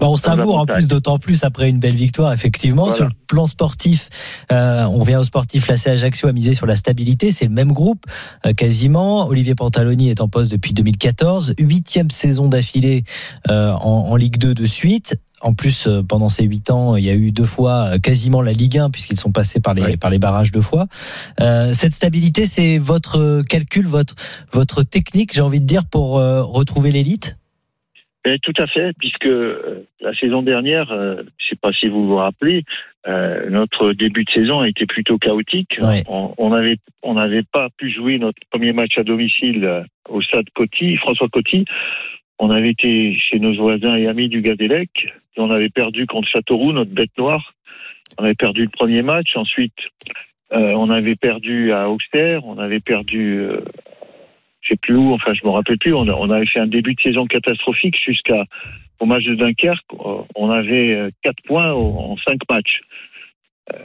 Bah, 0.00 0.08
on 0.08 0.16
savoure 0.16 0.56
en 0.56 0.58
montagne. 0.60 0.76
plus, 0.76 0.88
d'autant 0.88 1.18
plus 1.18 1.42
après 1.44 1.68
une 1.70 1.78
belle 1.78 1.94
victoire, 1.94 2.32
effectivement. 2.32 2.84
Voilà. 2.84 2.96
Sur 2.96 3.04
le 3.06 3.12
plan 3.26 3.46
sportif, 3.46 4.08
euh, 4.52 4.84
on 4.84 4.98
revient 4.98 5.16
au 5.16 5.24
sportif. 5.24 5.68
La 5.68 5.74
Ajaccio 5.92 6.28
a 6.28 6.32
misé 6.32 6.52
sur 6.52 6.66
la 6.66 6.76
stabilité. 6.76 7.32
C'est 7.32 7.46
le 7.46 7.50
même 7.50 7.72
groupe, 7.72 8.04
euh, 8.44 8.52
quasiment. 8.52 9.26
Olivier 9.26 9.54
Pantaloni 9.54 10.10
est 10.10 10.20
en 10.20 10.28
poste 10.28 10.50
depuis 10.50 10.74
2014. 10.74 11.54
Huitième 11.58 12.10
saison 12.10 12.48
d'affilée 12.48 13.04
euh, 13.50 13.70
en, 13.72 14.08
en 14.10 14.16
Ligue 14.16 14.36
2 14.38 14.52
de 14.54 14.66
suite. 14.66 15.16
En 15.40 15.54
plus, 15.54 15.86
euh, 15.86 16.02
pendant 16.02 16.28
ces 16.28 16.44
huit 16.44 16.70
ans, 16.70 16.96
il 16.96 17.04
y 17.04 17.10
a 17.10 17.14
eu 17.14 17.30
deux 17.30 17.44
fois 17.44 17.92
euh, 17.94 17.98
quasiment 17.98 18.42
la 18.42 18.52
Ligue 18.52 18.78
1 18.78 18.90
puisqu'ils 18.90 19.18
sont 19.20 19.32
passés 19.32 19.60
par 19.60 19.74
les 19.74 19.82
Ouais. 19.82 19.96
par 19.96 20.10
les 20.10 20.18
barrages 20.18 20.50
deux 20.52 20.60
fois. 20.60 20.86
Euh, 21.40 21.72
cette 21.72 21.92
stabilité, 21.92 22.46
c'est 22.46 22.78
votre 22.78 23.42
calcul, 23.48 23.86
votre 23.86 24.14
votre 24.52 24.82
technique, 24.82 25.32
j'ai 25.34 25.42
envie 25.42 25.60
de 25.60 25.66
dire, 25.66 25.84
pour 25.86 26.18
euh, 26.18 26.42
retrouver 26.42 26.90
l'élite? 26.90 27.36
Et 28.26 28.40
tout 28.40 28.52
à 28.58 28.66
fait, 28.66 28.92
puisque 28.98 29.26
euh, 29.26 29.86
la 30.00 30.12
saison 30.14 30.42
dernière, 30.42 30.90
euh, 30.90 31.22
je 31.38 31.46
sais 31.48 31.56
pas 31.56 31.72
si 31.72 31.86
vous 31.86 32.08
vous 32.08 32.16
rappelez, 32.16 32.64
euh, 33.06 33.48
notre 33.50 33.92
début 33.92 34.24
de 34.24 34.30
saison 34.30 34.60
a 34.60 34.68
été 34.68 34.84
plutôt 34.84 35.16
chaotique. 35.16 35.76
On 36.08 36.34
on 36.36 36.52
avait 36.52 36.78
on 37.02 37.14
n'avait 37.14 37.44
pas 37.44 37.68
pu 37.78 37.88
jouer 37.90 38.18
notre 38.18 38.40
premier 38.50 38.72
match 38.72 38.98
à 38.98 39.04
domicile 39.04 39.84
au 40.08 40.20
stade 40.22 40.50
Coty, 40.54 40.96
François 40.96 41.28
Coty. 41.28 41.66
On 42.40 42.50
avait 42.50 42.70
été 42.70 43.16
chez 43.16 43.38
nos 43.38 43.54
voisins 43.54 43.94
et 43.94 44.08
amis 44.08 44.28
du 44.28 44.42
Gadélec. 44.42 44.90
Et 45.36 45.40
on 45.40 45.50
avait 45.50 45.70
perdu 45.70 46.06
contre 46.06 46.28
Châteauroux, 46.28 46.72
notre 46.72 46.90
bête 46.90 47.16
noire. 47.16 47.54
On 48.18 48.24
avait 48.24 48.34
perdu 48.34 48.62
le 48.62 48.70
premier 48.70 49.02
match. 49.02 49.36
Ensuite, 49.36 49.78
euh, 50.52 50.72
on 50.72 50.90
avait 50.90 51.16
perdu 51.16 51.72
à 51.72 51.90
Auxerre. 51.90 52.44
On 52.44 52.58
avait 52.58 52.80
perdu, 52.80 53.38
euh, 53.40 53.60
je 54.66 54.72
sais 54.72 54.78
plus 54.82 54.96
où. 54.96 55.12
Enfin, 55.12 55.32
je 55.34 55.46
me 55.46 55.50
rappelle 55.50 55.78
plus. 55.78 55.94
On, 55.94 56.30
avait 56.30 56.46
fait 56.46 56.60
un 56.60 56.66
début 56.66 56.94
de 56.94 57.00
saison 57.00 57.26
catastrophique 57.26 57.96
jusqu'à 58.04 58.44
au 58.98 59.06
match 59.06 59.24
de 59.24 59.34
Dunkerque. 59.34 59.84
Euh, 59.94 60.22
On 60.34 60.50
avait 60.50 60.94
euh, 60.94 61.10
quatre 61.22 61.42
points 61.44 61.72
en 61.72 62.16
cinq 62.18 62.40
matchs. 62.50 62.80
Euh, 63.72 63.78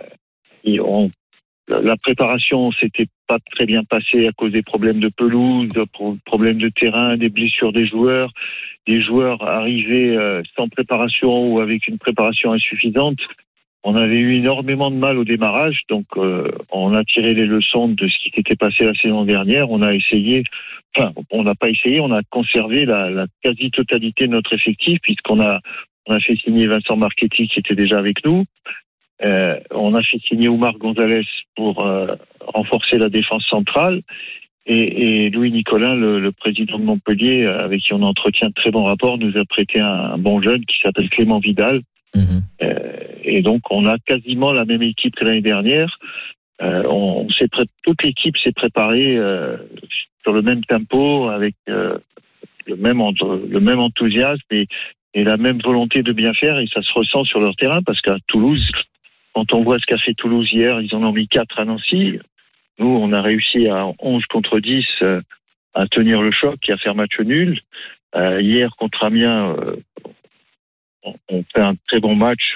la 1.68 1.96
préparation 1.98 2.72
s'était 2.74 3.08
pas 3.28 3.38
très 3.52 3.66
bien 3.66 3.84
passée 3.84 4.28
à 4.28 4.32
cause 4.32 4.52
des 4.52 4.62
problèmes 4.62 5.00
de 5.00 5.10
pelouse, 5.10 5.70
de 5.70 5.86
pro- 5.86 6.18
problèmes 6.26 6.58
de 6.58 6.70
terrain, 6.70 7.18
des 7.18 7.30
blessures 7.30 7.72
des 7.72 7.88
joueurs, 7.88 8.32
des 8.88 9.02
joueurs 9.02 9.42
arrivés 9.44 10.16
euh, 10.18 10.42
sans 10.56 10.68
préparation 10.68 11.54
ou 11.54 11.60
avec 11.60 11.88
une 11.88 11.98
préparation 11.98 12.52
insuffisante. 12.52 13.20
On 13.84 13.96
avait 13.96 14.18
eu 14.18 14.36
énormément 14.36 14.92
de 14.92 14.96
mal 14.96 15.18
au 15.18 15.24
démarrage, 15.24 15.82
donc 15.90 16.06
euh, 16.18 16.52
on 16.72 16.94
a 16.94 17.04
tiré 17.04 17.34
les 17.34 17.48
leçons 17.48 17.88
de 17.88 18.08
ce 18.08 18.20
qui 18.20 18.30
s'était 18.30 18.56
passé 18.56 18.84
la 18.84 18.94
saison 18.94 19.26
dernière. 19.26 19.72
On 19.72 19.82
a 19.82 19.96
essayé, 19.96 20.44
enfin, 20.96 21.12
on 21.32 21.44
n'a 21.44 21.56
pas 21.56 21.70
essayé, 21.70 22.00
on 22.00 22.12
a 22.12 22.22
conservé 22.30 22.86
la, 22.86 23.26
quasi-totalité 23.42 24.28
de 24.28 24.34
notre 24.34 24.54
effectif 24.54 25.00
puisqu'on 25.02 25.42
a 25.42 25.60
on 26.08 26.16
a 26.16 26.20
fait 26.20 26.36
signer 26.36 26.66
Vincent 26.66 26.96
Marchetti 26.96 27.48
qui 27.48 27.60
était 27.60 27.76
déjà 27.76 27.98
avec 27.98 28.26
nous. 28.26 28.46
Euh, 29.24 29.60
on 29.70 29.94
a 29.94 30.02
fait 30.02 30.20
signer 30.28 30.48
Oumar 30.48 30.78
Gonzalez 30.80 31.26
pour 31.56 31.86
euh, 31.86 32.16
renforcer 32.40 32.98
la 32.98 33.10
défense 33.10 33.46
centrale. 33.46 34.02
Et, 34.68 35.30
Louis 35.32 35.52
Nicolin, 35.52 35.96
le, 35.96 36.32
président 36.32 36.78
de 36.78 36.84
Montpellier, 36.84 37.46
avec 37.46 37.82
qui 37.82 37.94
on 37.94 38.04
entretient 38.04 38.50
de 38.50 38.54
très 38.54 38.70
bons 38.70 38.84
rapports, 38.84 39.18
nous 39.18 39.36
a 39.38 39.46
prêté 39.46 39.80
un, 39.80 40.18
bon 40.18 40.42
jeune 40.42 40.64
qui 40.66 40.80
s'appelle 40.82 41.10
Clément 41.10 41.40
Vidal. 41.40 41.82
Mhm. 42.16 42.42
et 43.24 43.42
donc, 43.42 43.62
on 43.72 43.86
a 43.86 43.98
quasiment 44.00 44.52
la 44.52 44.66
même 44.66 44.82
équipe 44.82 45.16
que 45.16 45.24
l'année 45.24 45.42
dernière. 45.42 45.98
on, 46.60 47.28
toute 47.84 48.04
l'équipe 48.04 48.38
s'est 48.38 48.52
préparée 48.52 49.18
sur 50.22 50.34
le 50.34 50.42
même 50.42 50.64
tempo, 50.66 51.30
avec 51.30 51.56
le 51.68 52.00
même 52.76 53.80
enthousiasme 53.80 54.42
et, 54.52 54.68
et 55.14 55.24
la 55.24 55.38
même 55.38 55.60
volonté 55.62 56.04
de 56.04 56.14
bien 56.14 56.34
faire 56.34 56.60
et 56.60 56.68
ça 56.74 56.82
se 56.82 56.94
ressent 56.94 57.24
sur 57.24 57.40
leur 57.40 57.56
terrain 57.56 57.82
parce 57.84 58.02
qu'à 58.02 58.18
Toulouse, 58.28 58.70
quand 59.34 59.54
on 59.54 59.64
voit 59.64 59.80
ce 59.80 59.86
qu'a 59.86 59.98
fait 59.98 60.14
Toulouse 60.14 60.50
hier, 60.52 60.82
ils 60.82 60.94
en 60.96 61.04
ont 61.04 61.12
mis 61.12 61.28
4 61.28 61.60
à 61.60 61.66
Nancy. 61.66 62.20
Nous, 62.80 62.88
on 62.88 63.12
a 63.14 63.22
réussi 63.22 63.68
à 63.68 63.88
11 64.00 64.26
contre 64.26 64.60
10 64.60 64.86
euh, 65.02 65.22
à 65.74 65.88
tenir 65.88 66.22
le 66.22 66.32
choc 66.32 66.58
et 66.68 66.72
à 66.72 66.78
faire 66.78 66.96
match 66.96 67.20
nul. 67.20 67.60
Euh, 68.16 68.42
hier 68.42 68.76
contre 68.78 69.04
Amiens, 69.04 69.56
euh, 69.58 69.76
on 71.04 71.44
fait 71.54 71.62
un 71.62 71.74
très 71.88 72.00
bon 72.00 72.16
match 72.16 72.56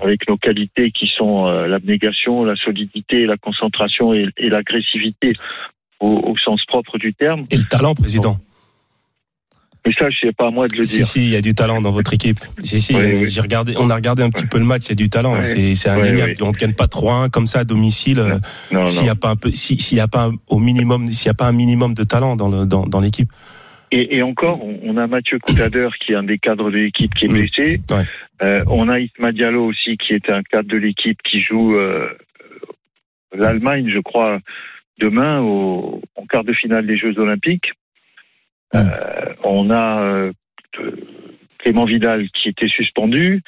avec 0.00 0.28
nos 0.28 0.36
qualités 0.36 0.90
qui 0.90 1.06
sont 1.06 1.46
l'abnégation, 1.46 2.44
la 2.44 2.56
solidité, 2.56 3.26
la 3.26 3.36
concentration 3.36 4.14
et, 4.14 4.30
l'agressivité 4.38 5.34
au, 6.00 6.34
sens 6.36 6.64
propre 6.66 6.98
du 6.98 7.14
terme. 7.14 7.40
Et 7.50 7.56
le 7.56 7.64
talent, 7.64 7.94
président. 7.94 8.38
Mais 9.86 9.92
ça, 9.98 10.08
je 10.08 10.26
sais 10.26 10.32
pas 10.32 10.46
à 10.46 10.50
moi 10.50 10.66
de 10.66 10.76
le 10.76 10.84
dire. 10.84 11.04
Si, 11.04 11.12
si, 11.12 11.24
il 11.24 11.30
y 11.30 11.36
a 11.36 11.42
du 11.42 11.54
talent 11.54 11.82
dans 11.82 11.92
votre 11.92 12.14
équipe. 12.14 12.40
Si, 12.62 12.80
si, 12.80 12.94
j'ai 13.26 13.40
regardé, 13.40 13.74
on 13.76 13.90
a 13.90 13.94
regardé 13.94 14.22
un 14.22 14.30
petit 14.30 14.46
peu 14.46 14.58
le 14.58 14.64
match, 14.64 14.84
il 14.86 14.88
y 14.90 14.92
a 14.92 14.94
du 14.94 15.10
talent. 15.10 15.44
C'est, 15.44 15.74
c'est 15.74 15.90
indéniable. 15.90 16.34
On 16.40 16.52
ne 16.52 16.56
gagne 16.56 16.72
pas 16.72 16.86
3-1 16.86 17.28
comme 17.28 17.46
ça 17.46 17.60
à 17.60 17.64
domicile. 17.64 18.18
Euh, 18.18 18.86
s'il 18.86 19.02
n'y 19.02 19.10
a 19.10 19.14
pas 19.14 19.30
un 19.30 19.36
peu, 19.36 19.50
s'il 19.50 19.96
y 19.96 20.00
a 20.00 20.08
pas 20.08 20.30
au 20.48 20.58
minimum, 20.58 21.12
s'il 21.12 21.26
y 21.26 21.30
a 21.30 21.34
pas 21.34 21.46
un 21.46 21.52
minimum 21.52 21.92
de 21.92 22.02
talent 22.02 22.34
dans 22.34 22.48
le, 22.48 22.66
dans, 22.66 22.86
dans 22.86 23.00
l'équipe. 23.00 23.30
Et, 23.96 24.16
et, 24.16 24.22
encore, 24.24 24.60
on 24.64 24.96
a 24.96 25.06
Mathieu 25.06 25.38
Coutader 25.38 25.88
qui 26.00 26.10
est 26.10 26.16
un 26.16 26.24
des 26.24 26.38
cadres 26.38 26.68
de 26.68 26.78
l'équipe 26.78 27.14
qui 27.14 27.26
est 27.26 27.28
blessé. 27.28 27.80
Euh, 28.42 28.64
on 28.66 28.88
a 28.88 28.98
Isma 28.98 29.30
Diallo 29.30 29.66
aussi 29.66 29.96
qui 29.96 30.14
est 30.14 30.28
un 30.30 30.42
cadre 30.42 30.68
de 30.68 30.76
l'équipe 30.76 31.22
qui 31.22 31.40
joue 31.40 31.76
euh, 31.76 32.08
l'Allemagne, 33.32 33.88
je 33.88 34.00
crois, 34.00 34.40
demain 34.98 35.40
au, 35.42 36.02
en 36.16 36.26
quart 36.26 36.42
de 36.42 36.52
finale 36.52 36.88
des 36.88 36.96
Jeux 36.96 37.16
Olympiques. 37.20 37.70
Euh, 38.74 39.32
on 39.44 39.70
a 39.70 40.28
Clément 41.58 41.84
Vidal 41.84 42.28
qui 42.30 42.48
était 42.48 42.66
suspendu. 42.66 43.42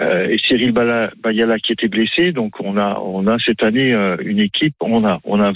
Euh, 0.00 0.28
et 0.28 0.38
Cyril 0.38 0.70
Bayala 0.70 1.58
qui 1.58 1.72
était 1.72 1.88
blessé. 1.88 2.30
Donc 2.30 2.60
on 2.60 2.76
a 2.76 3.00
on 3.02 3.26
a 3.26 3.40
cette 3.40 3.64
année 3.64 3.90
une 4.22 4.38
équipe. 4.38 4.76
On 4.80 5.04
a 5.04 5.18
on 5.24 5.40
a 5.40 5.52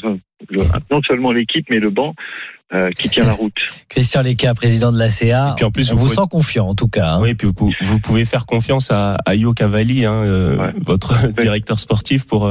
non 0.91 1.01
seulement 1.07 1.33
l'équipe 1.33 1.67
mais 1.71 1.79
le 1.79 1.91
banc 1.91 2.15
qui 2.99 3.09
tient 3.09 3.25
la 3.25 3.35
route. 3.35 3.55
Christian 3.89 4.23
Leca, 4.23 4.53
président 4.53 4.91
de 4.91 4.99
la 4.99 5.09
CA. 5.09 5.53
Et 5.53 5.55
puis 5.55 5.65
en 5.65 5.71
plus, 5.71 5.93
on 5.93 5.95
vous, 5.95 6.09
sent 6.09 6.23
confiant 6.29 6.67
en 6.67 6.75
tout 6.75 6.89
cas. 6.89 7.13
Hein. 7.13 7.21
Oui, 7.21 7.31
et 7.31 7.35
puis 7.37 7.47
vous, 7.57 7.71
vous, 7.83 8.01
pouvez 8.01 8.25
faire 8.25 8.47
confiance 8.47 8.91
à, 8.91 9.17
à 9.27 9.37
Yo 9.37 9.53
Cavalli, 9.53 10.05
hein, 10.05 10.73
votre 10.85 11.29
directeur 11.41 11.79
sportif, 11.79 12.27
pour 12.27 12.51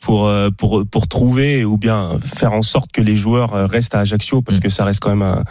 pour 0.00 0.32
pour 0.58 0.84
pour 0.90 1.06
trouver 1.06 1.64
ou 1.64 1.78
bien 1.78 2.18
faire 2.24 2.54
en 2.54 2.62
sorte 2.62 2.90
que 2.90 3.00
les 3.00 3.14
joueurs 3.14 3.70
restent 3.70 3.94
à 3.94 4.00
Ajaccio 4.00 4.42
parce 4.42 4.58
mm. 4.58 4.62
que 4.62 4.68
ça 4.68 4.84
reste 4.84 4.98
quand 4.98 5.10
même 5.10 5.22
un 5.22 5.44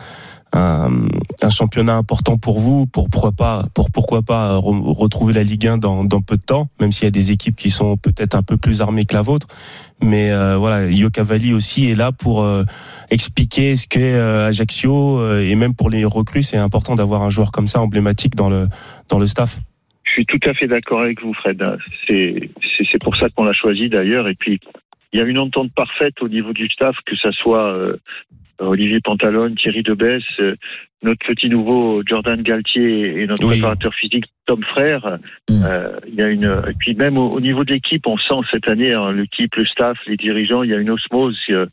un, 0.56 1.08
un, 1.42 1.50
championnat 1.50 1.96
important 1.96 2.38
pour 2.38 2.60
vous, 2.60 2.88
pour 2.88 3.10
pourquoi 3.10 3.34
pas, 3.34 3.66
pour 3.74 3.92
pourquoi 3.92 4.22
pas 4.22 4.58
retrouver 4.58 5.34
la 5.34 5.44
Ligue 5.44 5.68
1 5.68 5.78
dans, 5.78 6.08
peu 6.22 6.38
de 6.38 6.42
temps, 6.42 6.70
même 6.80 6.92
s'il 6.92 7.04
y 7.04 7.08
a 7.08 7.12
des 7.12 7.32
équipes 7.32 7.56
qui 7.56 7.72
sont 7.72 7.98
peut-être 7.98 8.36
un 8.36 8.42
peu 8.42 8.58
plus 8.58 8.82
armées 8.82 9.06
que 9.06 9.14
la 9.14 9.22
vôtre. 9.22 9.48
Mais 10.02 10.32
euh, 10.32 10.58
voilà, 10.58 10.90
Yo 10.90 11.10
Cavalli 11.10 11.54
aussi 11.54 11.90
est 11.90 11.96
là 11.96 12.12
pour 12.12 12.44
euh, 12.44 12.64
expliquer 13.12 13.76
ce 13.76 13.88
qu'est 13.88 14.16
euh, 14.16 14.48
Ajaccio 14.48 15.20
euh, 15.20 15.42
et 15.42 15.56
même 15.56 15.76
pour 15.76 15.90
les 15.90 16.06
recrues, 16.06 16.44
c'est 16.44 16.58
important 16.58 16.96
d'avoir 16.96 17.22
un 17.22 17.30
joueur 17.30 17.52
comme 17.52 17.68
ça 17.68 17.82
emblématique 17.82 18.36
dans 18.36 18.50
le 18.50 18.68
dans 19.10 19.20
le 19.20 19.28
staff. 19.28 19.58
Je 20.04 20.12
suis 20.12 20.26
tout 20.26 20.40
à 20.50 20.54
fait 20.54 20.68
d'accord 20.68 21.02
avec 21.02 21.22
vous, 21.22 21.34
Fred. 21.34 21.62
C'est 22.08 22.50
c'est 22.92 23.02
pour 23.02 23.16
ça 23.18 23.28
qu'on 23.30 23.44
l'a 23.44 23.54
choisi 23.54 23.90
d'ailleurs. 23.90 24.28
Et 24.28 24.36
puis 24.36 24.60
il 25.14 25.20
y 25.20 25.22
a 25.22 25.26
une 25.26 25.38
entente 25.38 25.72
parfaite 25.74 26.22
au 26.22 26.28
niveau 26.28 26.54
du 26.54 26.68
staff, 26.70 26.96
que 27.06 27.16
ça 27.16 27.32
soit 27.32 27.74
Olivier 28.60 29.00
Pantalone, 29.02 29.56
Thierry 29.56 29.84
Debesse, 29.84 30.24
euh, 30.40 30.56
notre 31.04 31.26
petit 31.26 31.50
nouveau 31.50 32.02
Jordan 32.06 32.42
Galtier 32.42 33.22
et 33.22 33.28
notre 33.28 33.48
préparateur 33.48 33.94
physique 33.94 34.26
Tom 34.46 34.64
Frère. 34.64 35.20
Mm. 35.50 35.64
Euh, 35.66 36.00
il 36.08 36.16
y 36.16 36.22
a 36.22 36.30
une 36.30 36.64
et 36.68 36.74
puis 36.78 36.96
même 36.96 37.18
au, 37.18 37.40
niveau 37.40 37.64
de 37.64 37.74
l'équipe, 37.74 38.08
on 38.08 38.18
sent 38.18 38.48
cette 38.52 38.68
année 38.68 38.94
hein, 38.94 39.12
l'équipe, 39.12 39.56
le 39.56 39.66
staff, 39.66 39.98
les 40.08 40.18
dirigeants, 40.18 40.64
il 40.64 40.72
y 40.72 40.74
a 40.74 40.78
une 40.78 40.90
osmose. 40.90 41.38
Euh, 41.50 41.68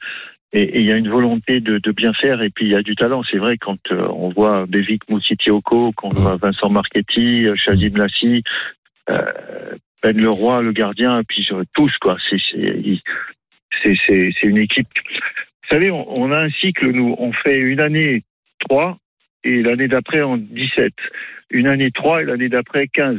et, 0.52 0.80
il 0.80 0.86
y 0.86 0.92
a 0.92 0.96
une 0.96 1.08
volonté 1.08 1.60
de, 1.60 1.78
de, 1.78 1.92
bien 1.92 2.12
faire 2.12 2.42
et 2.42 2.50
puis 2.50 2.66
il 2.66 2.72
y 2.72 2.76
a 2.76 2.82
du 2.82 2.94
talent. 2.94 3.22
C'est 3.30 3.38
vrai 3.38 3.56
quand 3.56 3.90
on 3.90 4.28
voit 4.28 4.66
Bevic 4.66 5.08
Moussitioko, 5.08 5.92
quand 5.96 6.08
on 6.08 6.18
mm. 6.18 6.22
voit 6.22 6.36
Vincent 6.36 6.68
Marchetti, 6.68 7.46
Shazim 7.56 7.96
Lassi, 7.96 8.42
Ben 9.06 10.16
Leroy, 10.16 10.62
le 10.62 10.72
gardien, 10.72 11.20
et 11.20 11.24
puis 11.24 11.48
tous 11.74 11.92
quoi. 12.00 12.16
C'est 12.28 12.36
c'est 13.82 14.42
une 14.42 14.58
équipe 14.58 14.88
vous 15.62 15.68
savez, 15.76 15.90
on, 15.90 16.32
a 16.32 16.38
un 16.38 16.50
cycle, 16.50 16.90
nous, 16.90 17.14
on 17.18 17.32
fait 17.32 17.58
une 17.58 17.80
année 17.80 18.24
3 18.68 18.98
et 19.44 19.62
l'année 19.62 19.88
d'après 19.88 20.22
en 20.22 20.36
17. 20.36 20.92
Une 21.50 21.66
année 21.66 21.90
3 21.90 22.22
et 22.22 22.24
l'année 22.24 22.48
d'après 22.48 22.88
15. 22.88 23.18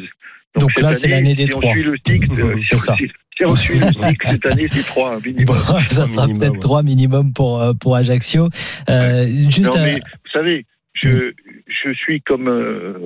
Donc, 0.59 0.79
là, 0.79 0.93
c'est 0.93 1.07
l'année 1.07 1.35
des 1.35 1.45
si 1.45 1.49
3. 1.49 1.63
On 1.65 1.73
suit 1.73 1.83
le 1.83 1.95
cycle, 2.05 2.59
si, 2.69 2.77
ça. 2.77 2.95
Si, 2.95 3.45
on 3.45 3.55
suit 3.55 3.79
le 3.79 3.87
cycle, 4.07 4.27
cette 4.29 4.45
année, 4.45 4.67
c'est 4.69 4.85
3 4.85 5.19
minimum. 5.21 5.55
ça 5.87 6.05
sera 6.05 6.27
peut-être 6.27 6.59
3 6.59 6.83
minimum 6.83 7.33
pour, 7.33 7.61
euh, 7.61 7.73
pour 7.73 7.95
Ajaccio. 7.95 8.49
Euh, 8.89 9.25
juste 9.25 9.73
non, 9.73 9.81
mais, 9.81 9.95
vous 9.95 10.31
savez, 10.31 10.65
je, 10.93 11.09
mm. 11.09 11.33
je 11.67 11.93
suis 11.93 12.21
comme 12.21 12.47
euh, 12.47 12.99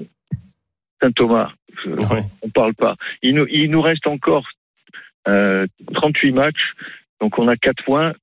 Saint 1.01 1.11
Thomas. 1.11 1.51
On 2.41 2.49
parle 2.49 2.73
pas. 2.73 2.95
Il 3.21 3.35
nous, 3.35 3.45
il 3.49 3.69
nous 3.69 3.81
reste 3.81 4.07
encore 4.07 4.45
euh, 5.27 5.67
38 5.93 6.31
matchs. 6.31 6.73
Donc 7.21 7.37
on 7.39 7.47
a 7.47 7.55
4 7.55 7.83
points. 7.83 8.13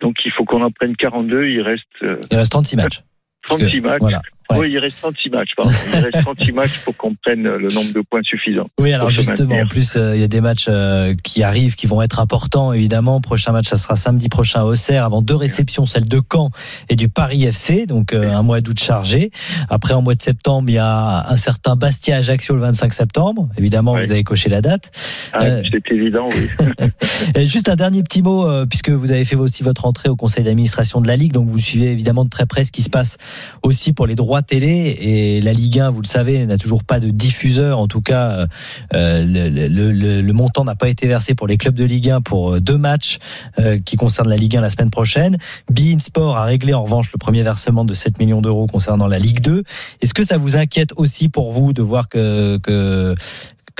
Donc 0.00 0.16
il 0.24 0.32
faut 0.32 0.44
qu'on 0.44 0.62
en 0.62 0.70
prenne 0.70 0.96
42. 0.96 1.48
Il 1.48 1.60
reste. 1.60 1.84
Euh, 2.02 2.20
il 2.30 2.36
reste 2.36 2.52
36 2.52 2.76
matchs. 2.76 3.02
36 3.42 3.80
matchs. 3.80 4.00
Voilà. 4.00 4.22
Oui, 4.56 4.70
il 4.70 4.78
reste 4.78 4.98
36 5.00 5.30
matchs, 5.30 5.50
pardon. 5.56 5.72
Il 5.92 5.98
reste 5.98 6.24
36 6.24 6.52
matchs 6.52 6.78
pour 6.78 6.96
qu'on 6.96 7.14
prenne 7.14 7.42
le 7.42 7.68
nombre 7.70 7.92
de 7.92 8.00
points 8.00 8.22
suffisant. 8.24 8.68
Oui, 8.78 8.92
alors 8.92 9.10
justement, 9.10 9.56
en 9.56 9.66
plus, 9.66 9.96
euh, 9.96 10.14
il 10.14 10.20
y 10.20 10.24
a 10.24 10.28
des 10.28 10.40
matchs 10.40 10.66
euh, 10.68 11.12
qui 11.22 11.42
arrivent, 11.42 11.74
qui 11.74 11.86
vont 11.86 12.00
être 12.00 12.18
importants, 12.18 12.72
évidemment. 12.72 13.20
Prochain 13.20 13.52
match, 13.52 13.66
ça 13.66 13.76
sera 13.76 13.96
samedi 13.96 14.28
prochain 14.30 14.60
à 14.60 14.64
Auxerre, 14.64 15.04
avant 15.04 15.20
deux 15.20 15.34
réceptions, 15.34 15.84
celle 15.84 16.08
de 16.08 16.20
Caen 16.32 16.50
et 16.88 16.96
du 16.96 17.10
Paris 17.10 17.44
FC, 17.44 17.84
donc 17.84 18.14
euh, 18.14 18.32
un 18.32 18.42
mois 18.42 18.62
d'août 18.62 18.80
chargé. 18.80 19.30
Après, 19.68 19.92
en 19.92 20.00
mois 20.00 20.14
de 20.14 20.22
septembre, 20.22 20.70
il 20.70 20.74
y 20.74 20.78
a 20.78 21.26
un 21.28 21.36
certain 21.36 21.76
Bastia-Ajaccio 21.76 22.54
le 22.54 22.62
25 22.62 22.92
septembre. 22.94 23.50
Évidemment, 23.58 23.92
vous 23.92 24.10
avez 24.10 24.24
coché 24.24 24.48
la 24.48 24.62
date. 24.62 24.90
Ah, 25.34 25.60
c'est 25.70 25.92
évident, 25.92 26.26
oui. 26.26 26.66
et 27.34 27.44
juste 27.44 27.68
un 27.68 27.76
dernier 27.76 28.02
petit 28.02 28.22
mot, 28.22 28.48
puisque 28.66 28.88
vous 28.88 29.12
avez 29.12 29.26
fait 29.26 29.36
aussi 29.36 29.62
votre 29.62 29.84
entrée 29.84 30.08
au 30.08 30.16
conseil 30.16 30.44
d'administration 30.44 31.02
de 31.02 31.08
la 31.08 31.16
Ligue, 31.16 31.32
donc 31.32 31.48
vous 31.48 31.58
suivez 31.58 31.92
évidemment 31.92 32.24
de 32.24 32.30
très 32.30 32.46
près 32.46 32.64
ce 32.64 32.72
qui 32.72 32.82
se 32.82 32.90
passe 32.90 33.18
aussi 33.62 33.92
pour 33.92 34.06
les 34.06 34.14
droits 34.14 34.37
télé 34.42 34.96
et 35.00 35.40
la 35.40 35.52
Ligue 35.52 35.80
1, 35.80 35.90
vous 35.90 36.02
le 36.02 36.06
savez, 36.06 36.44
n'a 36.46 36.58
toujours 36.58 36.84
pas 36.84 37.00
de 37.00 37.10
diffuseur. 37.10 37.78
En 37.78 37.88
tout 37.88 38.00
cas, 38.00 38.46
euh, 38.94 39.24
le, 39.24 40.32
montant 40.32 40.64
n'a 40.64 40.74
pas 40.74 40.88
été 40.88 41.06
versé 41.06 41.34
pour 41.34 41.46
les 41.46 41.56
clubs 41.56 41.74
de 41.74 41.84
Ligue 41.84 42.10
1 42.10 42.20
pour 42.20 42.54
euh, 42.54 42.60
deux 42.60 42.78
matchs 42.78 43.18
euh, 43.58 43.78
qui 43.78 43.96
concernent 43.96 44.28
la 44.28 44.36
Ligue 44.36 44.56
1 44.56 44.60
la 44.60 44.70
semaine 44.70 44.90
prochaine. 44.90 45.36
Bein 45.70 45.98
Sport 45.98 46.36
a 46.36 46.44
réglé 46.44 46.74
en 46.74 46.84
revanche 46.84 47.12
le 47.12 47.18
premier 47.18 47.42
versement 47.42 47.84
de 47.84 47.94
7 47.94 48.18
millions 48.18 48.40
d'euros 48.40 48.66
concernant 48.66 49.06
la 49.06 49.18
Ligue 49.18 49.40
2. 49.40 49.62
Est-ce 50.00 50.14
que 50.14 50.22
ça 50.22 50.36
vous 50.36 50.56
inquiète 50.56 50.92
aussi 50.96 51.28
pour 51.28 51.52
vous 51.52 51.72
de 51.72 51.82
voir 51.82 52.08
que, 52.08 52.58
que, 52.58 53.14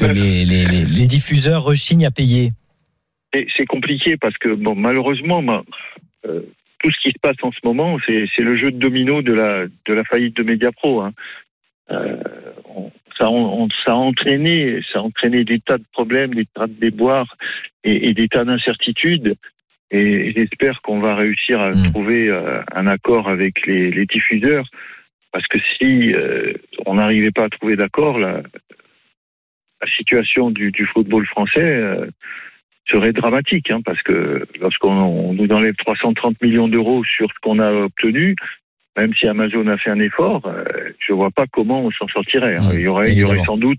les, 0.04 1.06
diffuseurs 1.06 1.64
rechignent 1.64 2.06
à 2.06 2.10
payer? 2.10 2.50
C'est 3.32 3.66
compliqué 3.66 4.16
parce 4.16 4.36
que 4.38 4.54
bon, 4.54 4.74
malheureusement, 4.74 5.42
tout 6.78 6.90
ce 6.90 7.00
qui 7.00 7.10
se 7.10 7.18
passe 7.20 7.36
en 7.42 7.52
ce 7.52 7.58
moment, 7.64 7.98
c'est 8.06 8.38
le 8.38 8.56
jeu 8.56 8.70
de 8.70 8.78
domino 8.78 9.22
de 9.22 9.32
la, 9.32 9.66
de 9.66 9.94
la 9.94 10.04
faillite 10.04 10.36
de 10.36 10.42
Mediapro. 10.42 11.00
Hein. 11.00 11.12
Euh, 11.90 12.16
ça, 13.18 13.28
on, 13.30 13.68
ça, 13.84 13.92
a 13.92 13.94
entraîné, 13.94 14.80
ça 14.92 15.00
a 15.00 15.02
entraîné 15.02 15.44
des 15.44 15.60
tas 15.60 15.78
de 15.78 15.84
problèmes, 15.92 16.34
des 16.34 16.46
tas 16.46 16.66
de 16.66 16.74
déboires 16.74 17.36
et, 17.84 18.12
des 18.12 18.28
tas 18.28 18.44
d'incertitudes. 18.44 19.34
Et, 19.90 20.32
j'espère 20.32 20.80
qu'on 20.82 21.00
va 21.00 21.16
réussir 21.16 21.60
à 21.60 21.70
mmh. 21.70 21.90
trouver 21.90 22.28
euh, 22.28 22.62
un 22.74 22.86
accord 22.86 23.28
avec 23.28 23.66
les, 23.66 23.90
les, 23.90 24.06
diffuseurs, 24.06 24.66
parce 25.32 25.46
que 25.46 25.58
si 25.76 26.12
euh, 26.14 26.52
on 26.86 26.94
n'arrivait 26.94 27.32
pas 27.32 27.44
à 27.44 27.48
trouver 27.48 27.76
d'accord, 27.76 28.18
la, 28.18 28.42
la 29.80 29.90
situation 29.96 30.50
du, 30.50 30.70
du 30.70 30.86
football 30.86 31.26
français 31.26 31.60
euh, 31.60 32.06
serait 32.90 33.12
dramatique, 33.12 33.70
hein, 33.70 33.80
parce 33.84 34.02
que 34.02 34.46
lorsqu'on 34.60 35.32
nous 35.34 35.48
enlève 35.54 35.74
330 35.76 36.40
millions 36.42 36.68
d'euros 36.68 37.02
sur 37.04 37.28
ce 37.28 37.34
qu'on 37.42 37.58
a 37.58 37.70
obtenu, 37.72 38.34
même 38.96 39.12
si 39.14 39.28
Amazon 39.28 39.66
a 39.68 39.76
fait 39.76 39.90
un 39.90 40.00
effort, 40.00 40.42
euh, 40.46 40.64
je 41.06 41.12
vois 41.12 41.30
pas 41.30 41.44
comment 41.52 41.82
on 41.84 41.90
s'en 41.92 42.08
sortirait. 42.08 42.56
hein. 42.56 42.62
Mmh, 42.62 42.74
il, 42.74 42.80
y 42.80 42.88
aurait, 42.88 43.12
il 43.12 43.18
y 43.18 43.22
aurait 43.22 43.36
évidemment. 43.36 43.44
sans 43.54 43.58
doute 43.58 43.78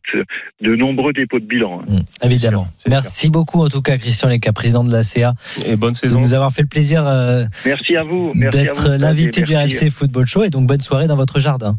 de 0.62 0.76
nombreux 0.76 1.12
dépôts 1.12 1.40
de 1.40 1.46
bilan. 1.46 1.82
hein. 1.82 1.92
Mm, 2.22 2.26
Évidemment. 2.26 2.68
sûr. 2.78 2.90
Merci 2.90 3.30
beaucoup 3.30 3.62
en 3.62 3.68
tout 3.68 3.82
cas 3.82 3.98
Christian 3.98 4.30
Leca, 4.30 4.54
président 4.54 4.84
de 4.86 4.92
la 4.94 5.04
CA, 5.04 5.34
Et 5.66 5.76
bonne 5.76 5.92
de 5.92 5.98
saison. 5.98 6.22
nous 6.22 6.34
avoir 6.34 6.54
fait 6.54 6.62
le 6.62 6.70
plaisir 6.70 7.06
euh, 7.06 7.44
Merci 7.66 7.98
à 7.98 8.04
vous. 8.04 8.32
D'être 8.34 8.92
l'invité 8.98 9.42
du. 9.42 9.56
RMC 9.58 9.90
Football 9.92 10.26
Show 10.26 10.44
et 10.46 10.50
donc 10.50 10.68
bonne 10.68 10.80
soirée 10.82 11.08
dans 11.08 11.18
votre 11.18 11.40
jardin. 11.42 11.78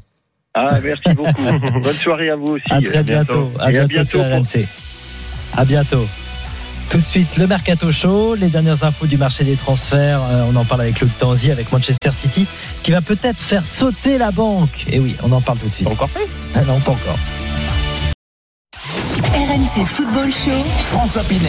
Ah, 0.53 0.78
merci 0.85 1.14
beaucoup. 1.14 1.43
Bonne 1.81 1.93
soirée 1.93 2.28
à 2.28 2.35
vous 2.35 2.55
aussi. 2.55 2.64
À 2.70 2.83
très 2.83 3.05
bientôt. 3.05 3.53
À 3.61 3.70
bientôt 3.70 4.03
sur 4.03 4.18
bientôt. 4.18 4.37
RMC. 4.43 4.66
À 5.57 5.64
bientôt. 5.64 6.05
Tout 6.91 6.99
de 6.99 7.05
suite, 7.05 7.36
le 7.36 7.47
Mercato 7.47 7.93
Show, 7.93 8.34
les 8.34 8.49
dernières 8.49 8.82
infos 8.82 9.07
du 9.07 9.16
marché 9.16 9.45
des 9.45 9.55
transferts. 9.55 10.22
Euh, 10.24 10.51
on 10.53 10.57
en 10.57 10.64
parle 10.64 10.80
avec 10.80 11.01
Luc 11.01 11.16
Tanzi, 11.16 11.53
avec 11.53 11.70
Manchester 11.70 12.11
City, 12.11 12.49
qui 12.82 12.91
va 12.91 13.01
peut-être 13.01 13.38
faire 13.38 13.64
sauter 13.64 14.18
la 14.18 14.32
banque. 14.32 14.86
Et 14.91 14.99
oui, 14.99 15.14
on 15.22 15.30
en 15.30 15.41
parle 15.41 15.59
tout 15.59 15.68
de 15.68 15.72
suite. 15.72 15.86
Encore 15.86 16.11
fait? 16.11 16.28
Ah 16.57 16.62
non, 16.62 16.80
pas 16.80 16.91
encore. 16.91 17.18
RMC 19.51 19.84
Football 19.84 20.30
Show. 20.30 20.64
François 20.78 21.24
Pinet. 21.24 21.48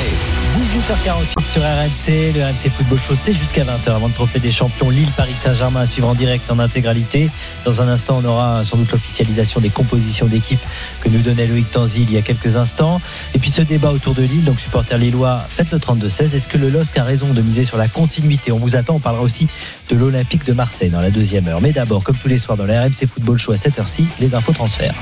18h48 0.57 1.41
sur 1.51 1.61
RMC, 1.61 2.33
le 2.33 2.45
RMC 2.45 2.71
Football 2.75 2.99
Show, 2.99 3.13
c'est 3.13 3.33
jusqu'à 3.33 3.63
20h 3.63 3.91
avant 3.91 4.07
le 4.07 4.13
trophée 4.13 4.39
des 4.39 4.49
champions 4.49 4.89
Lille-Paris 4.89 5.35
Saint-Germain 5.35 5.81
à 5.81 5.85
suivre 5.85 6.07
en 6.07 6.15
direct 6.15 6.49
en 6.49 6.57
intégralité. 6.57 7.29
Dans 7.63 7.79
un 7.81 7.87
instant, 7.87 8.21
on 8.23 8.25
aura 8.27 8.65
sans 8.65 8.77
doute 8.77 8.91
l'officialisation 8.91 9.59
des 9.59 9.69
compositions 9.69 10.25
d'équipe 10.25 10.61
que 11.01 11.09
nous 11.09 11.19
donnait 11.19 11.45
Loïc 11.45 11.69
Tanzi 11.69 12.01
il 12.01 12.11
y 12.11 12.17
a 12.17 12.23
quelques 12.23 12.55
instants. 12.55 13.01
Et 13.35 13.39
puis 13.39 13.51
ce 13.51 13.61
débat 13.61 13.91
autour 13.91 14.15
de 14.15 14.23
Lille, 14.23 14.45
donc 14.45 14.59
supporter 14.59 14.97
lillois, 14.97 15.45
faites 15.47 15.71
le 15.71 15.77
32-16. 15.77 16.35
Est-ce 16.35 16.47
que 16.47 16.57
le 16.57 16.69
LOSC 16.69 16.97
a 16.97 17.03
raison 17.03 17.27
de 17.27 17.41
miser 17.43 17.65
sur 17.65 17.77
la 17.77 17.87
continuité? 17.87 18.51
On 18.51 18.57
vous 18.57 18.77
attend, 18.77 18.95
on 18.95 18.99
parlera 18.99 19.23
aussi 19.23 19.47
de 19.89 19.95
l'Olympique 19.95 20.45
de 20.45 20.53
Marseille 20.53 20.89
dans 20.89 21.01
la 21.01 21.11
deuxième 21.11 21.47
heure. 21.47 21.61
Mais 21.61 21.71
d'abord, 21.71 22.01
comme 22.01 22.17
tous 22.17 22.29
les 22.29 22.39
soirs 22.39 22.57
dans 22.57 22.65
le 22.65 22.73
RMC 22.73 23.05
Football 23.07 23.37
Show 23.37 23.51
à 23.51 23.57
7h 23.57 23.85
ci, 23.85 24.07
les 24.19 24.33
infos 24.33 24.53
transferts. 24.53 24.95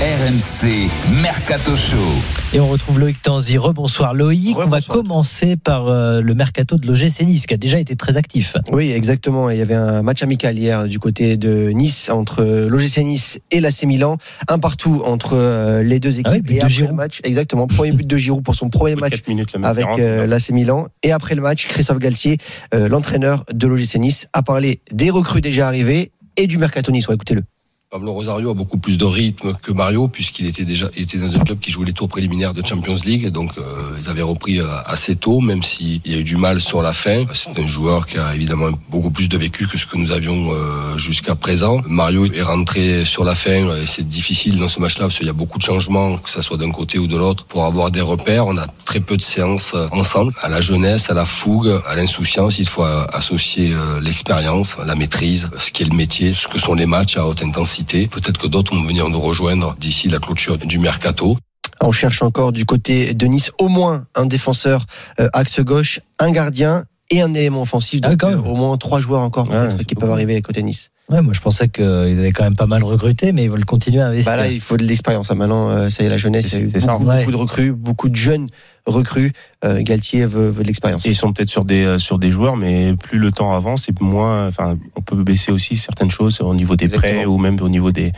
RMC 0.00 0.88
Mercato 1.10 1.76
Show. 1.76 2.05
Et 2.52 2.60
on 2.60 2.68
retrouve 2.68 3.00
Loïc 3.00 3.20
Tanzi. 3.20 3.58
Rebonsoir 3.58 4.14
Loïc. 4.14 4.56
On 4.56 4.66
va 4.66 4.80
commencer 4.80 5.56
par 5.56 5.88
euh, 5.88 6.20
le 6.20 6.34
mercato 6.34 6.76
de 6.76 6.86
l'OGC 6.86 7.22
Nice 7.22 7.46
qui 7.46 7.54
a 7.54 7.56
déjà 7.56 7.78
été 7.78 7.96
très 7.96 8.16
actif. 8.16 8.56
Oui, 8.72 8.92
exactement. 8.92 9.50
Il 9.50 9.58
y 9.58 9.60
avait 9.60 9.74
un 9.74 10.02
match 10.02 10.22
amical 10.22 10.58
hier 10.58 10.86
du 10.86 10.98
côté 10.98 11.36
de 11.36 11.70
Nice 11.70 12.08
entre 12.08 12.42
l'OGC 12.68 12.98
Nice 12.98 13.40
et 13.50 13.60
l'AC 13.60 13.84
Milan, 13.84 14.16
un 14.48 14.58
partout 14.58 15.02
entre 15.04 15.34
euh, 15.34 15.82
les 15.82 16.00
deux 16.00 16.20
équipes. 16.20 16.26
Ah 16.26 16.32
oui, 16.32 16.40
but 16.40 16.52
et 16.52 16.54
de 16.54 16.60
après 16.60 16.70
Giroud. 16.70 16.90
le 16.90 16.96
match, 16.96 17.20
exactement, 17.24 17.66
premier 17.66 17.92
but 17.92 18.06
de 18.06 18.16
Giroud 18.16 18.42
pour 18.42 18.54
son 18.54 18.70
premier 18.70 18.94
match 18.94 19.22
minutes, 19.26 19.54
la 19.58 19.68
avec 19.68 19.86
euh, 19.98 20.26
l'AC 20.26 20.50
Milan. 20.50 20.86
Et 21.02 21.12
après 21.12 21.34
le 21.34 21.42
match, 21.42 21.66
Christophe 21.68 21.98
Galtier, 21.98 22.38
euh, 22.74 22.88
l'entraîneur 22.88 23.44
de 23.52 23.66
l'OGC 23.66 23.96
Nice, 23.96 24.28
a 24.32 24.42
parlé 24.42 24.80
des 24.92 25.10
recrues 25.10 25.40
déjà 25.40 25.66
arrivées 25.66 26.12
et 26.36 26.46
du 26.46 26.58
mercato 26.58 26.92
niçois. 26.92 27.14
Écoutez-le. 27.14 27.42
Pablo 27.88 28.12
Rosario 28.14 28.50
a 28.50 28.54
beaucoup 28.54 28.78
plus 28.78 28.98
de 28.98 29.04
rythme 29.04 29.52
que 29.62 29.70
Mario 29.70 30.08
puisqu'il 30.08 30.46
était 30.46 30.64
déjà 30.64 30.88
était 30.96 31.18
dans 31.18 31.32
un 31.32 31.38
club 31.38 31.60
qui 31.60 31.70
jouait 31.70 31.86
les 31.86 31.92
tours 31.92 32.08
préliminaires 32.08 32.52
de 32.52 32.66
Champions 32.66 32.96
League. 33.04 33.28
Donc 33.28 33.56
euh, 33.58 33.62
ils 34.00 34.08
avaient 34.08 34.22
repris 34.22 34.58
euh, 34.58 34.66
assez 34.84 35.14
tôt 35.14 35.38
même 35.38 35.62
s'il 35.62 36.00
y 36.04 36.14
a 36.14 36.18
eu 36.18 36.24
du 36.24 36.36
mal 36.36 36.60
sur 36.60 36.82
la 36.82 36.92
fin. 36.92 37.24
C'est 37.32 37.56
un 37.56 37.66
joueur 37.68 38.08
qui 38.08 38.18
a 38.18 38.34
évidemment 38.34 38.70
beaucoup 38.90 39.10
plus 39.10 39.28
de 39.28 39.38
vécu 39.38 39.68
que 39.68 39.78
ce 39.78 39.86
que 39.86 39.96
nous 39.96 40.10
avions 40.10 40.52
euh, 40.52 40.98
jusqu'à 40.98 41.36
présent. 41.36 41.80
Mario 41.86 42.26
est 42.26 42.42
rentré 42.42 43.04
sur 43.04 43.22
la 43.22 43.36
fin 43.36 43.76
et 43.76 43.86
c'est 43.86 44.08
difficile 44.08 44.58
dans 44.58 44.68
ce 44.68 44.80
match-là 44.80 45.04
parce 45.04 45.18
qu'il 45.18 45.28
y 45.28 45.30
a 45.30 45.32
beaucoup 45.32 45.58
de 45.58 45.62
changements 45.62 46.18
que 46.18 46.28
ça 46.28 46.42
soit 46.42 46.56
d'un 46.56 46.72
côté 46.72 46.98
ou 46.98 47.06
de 47.06 47.16
l'autre 47.16 47.44
pour 47.44 47.66
avoir 47.66 47.92
des 47.92 48.00
repères. 48.00 48.48
On 48.48 48.58
a 48.58 48.66
très 48.84 48.98
peu 48.98 49.16
de 49.16 49.22
séances 49.22 49.74
euh, 49.74 49.86
ensemble. 49.92 50.32
À 50.42 50.48
la 50.48 50.60
jeunesse 50.60 51.08
à 51.08 51.14
la 51.14 51.24
fougue 51.24 51.80
à 51.86 51.94
l'insouciance 51.94 52.58
il 52.58 52.66
faut 52.66 52.82
euh, 52.82 53.06
associer 53.12 53.72
euh, 53.72 54.00
l'expérience 54.00 54.76
la 54.84 54.96
maîtrise 54.96 55.50
ce 55.58 55.70
qui 55.70 55.84
est 55.84 55.86
le 55.86 55.96
métier 55.96 56.34
ce 56.34 56.48
que 56.48 56.58
sont 56.58 56.74
les 56.74 56.86
matchs 56.86 57.16
à 57.16 57.26
haute 57.26 57.42
intensité 57.42 57.75
peut-être 57.84 58.38
que 58.38 58.46
d'autres 58.46 58.74
vont 58.74 58.84
venir 58.84 59.08
nous 59.08 59.20
rejoindre 59.20 59.76
d'ici 59.80 60.08
la 60.08 60.18
clôture 60.18 60.58
du 60.58 60.78
mercato 60.78 61.36
On 61.80 61.92
cherche 61.92 62.22
encore 62.22 62.52
du 62.52 62.64
côté 62.64 63.14
de 63.14 63.26
Nice 63.26 63.50
au 63.58 63.68
moins 63.68 64.06
un 64.14 64.26
défenseur 64.26 64.84
euh, 65.20 65.28
axe 65.32 65.60
gauche, 65.60 66.00
un 66.18 66.30
gardien 66.30 66.84
et 67.10 67.20
un 67.22 67.32
élément 67.34 67.62
offensif. 67.62 68.00
Ah, 68.02 68.10
Donc 68.16 68.24
euh, 68.24 68.36
au 68.36 68.56
moins 68.56 68.76
trois 68.78 69.00
joueurs 69.00 69.20
encore 69.20 69.48
Ouais, 69.50 69.68
c'est 69.70 69.84
qui 69.84 69.94
beaucoup. 69.94 70.00
peuvent 70.06 70.12
arriver 70.12 70.40
côté 70.42 70.62
Nice. 70.62 70.90
Ouais, 71.08 71.22
moi 71.22 71.32
je 71.34 71.40
pensais 71.40 71.68
qu'ils 71.68 71.84
avaient 71.84 72.32
quand 72.32 72.42
même 72.42 72.56
pas 72.56 72.66
mal 72.66 72.82
recruté, 72.82 73.30
mais 73.30 73.44
ils 73.44 73.50
veulent 73.50 73.64
continuer 73.64 74.00
à 74.00 74.08
investir. 74.08 74.32
Bah 74.32 74.38
là, 74.38 74.48
il 74.48 74.60
faut 74.60 74.76
de 74.76 74.82
l'expérience. 74.82 75.30
hein. 75.30 75.36
Maintenant, 75.36 75.68
euh, 75.68 75.88
ça 75.88 76.02
y 76.02 76.06
est, 76.06 76.08
la 76.08 76.16
jeunesse, 76.16 76.48
C'est- 76.48 76.68
c'est 76.68 76.80
beaucoup, 76.80 76.80
ça. 76.80 76.96
Ouais. 76.96 77.18
beaucoup 77.20 77.30
de 77.30 77.36
recrues, 77.36 77.72
beaucoup 77.72 78.08
de 78.08 78.16
jeunes 78.16 78.48
recrues. 78.86 79.32
Euh, 79.64 79.82
Galtier 79.82 80.26
veut, 80.26 80.48
veut 80.48 80.62
de 80.64 80.66
l'expérience. 80.66 81.06
Et 81.06 81.10
ils 81.10 81.14
sont 81.14 81.32
peut-être 81.32 81.48
sur 81.48 81.64
des 81.64 81.84
euh, 81.84 81.98
sur 82.00 82.18
des 82.18 82.32
joueurs, 82.32 82.56
mais 82.56 82.94
plus 82.96 83.18
le 83.20 83.30
temps 83.30 83.54
avance, 83.54 83.88
et 83.88 83.92
moins. 84.00 84.48
Enfin, 84.48 84.78
on 84.96 85.00
peut 85.00 85.22
baisser 85.22 85.52
aussi 85.52 85.76
certaines 85.76 86.10
choses 86.10 86.40
au 86.40 86.54
niveau 86.54 86.74
des 86.74 86.86
Exactement. 86.86 87.12
prêts 87.14 87.24
ou 87.24 87.38
même 87.38 87.56
au 87.60 87.68
niveau 87.68 87.92
des 87.92 88.12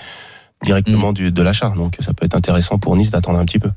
directement 0.64 1.12
du, 1.12 1.30
de 1.32 1.42
l'achat. 1.42 1.70
Donc 1.70 1.96
ça 2.00 2.12
peut 2.12 2.26
être 2.26 2.34
intéressant 2.36 2.78
pour 2.78 2.96
Nice 2.96 3.10
d'attendre 3.10 3.38
un 3.38 3.44
petit 3.44 3.58
peu. 3.58 3.70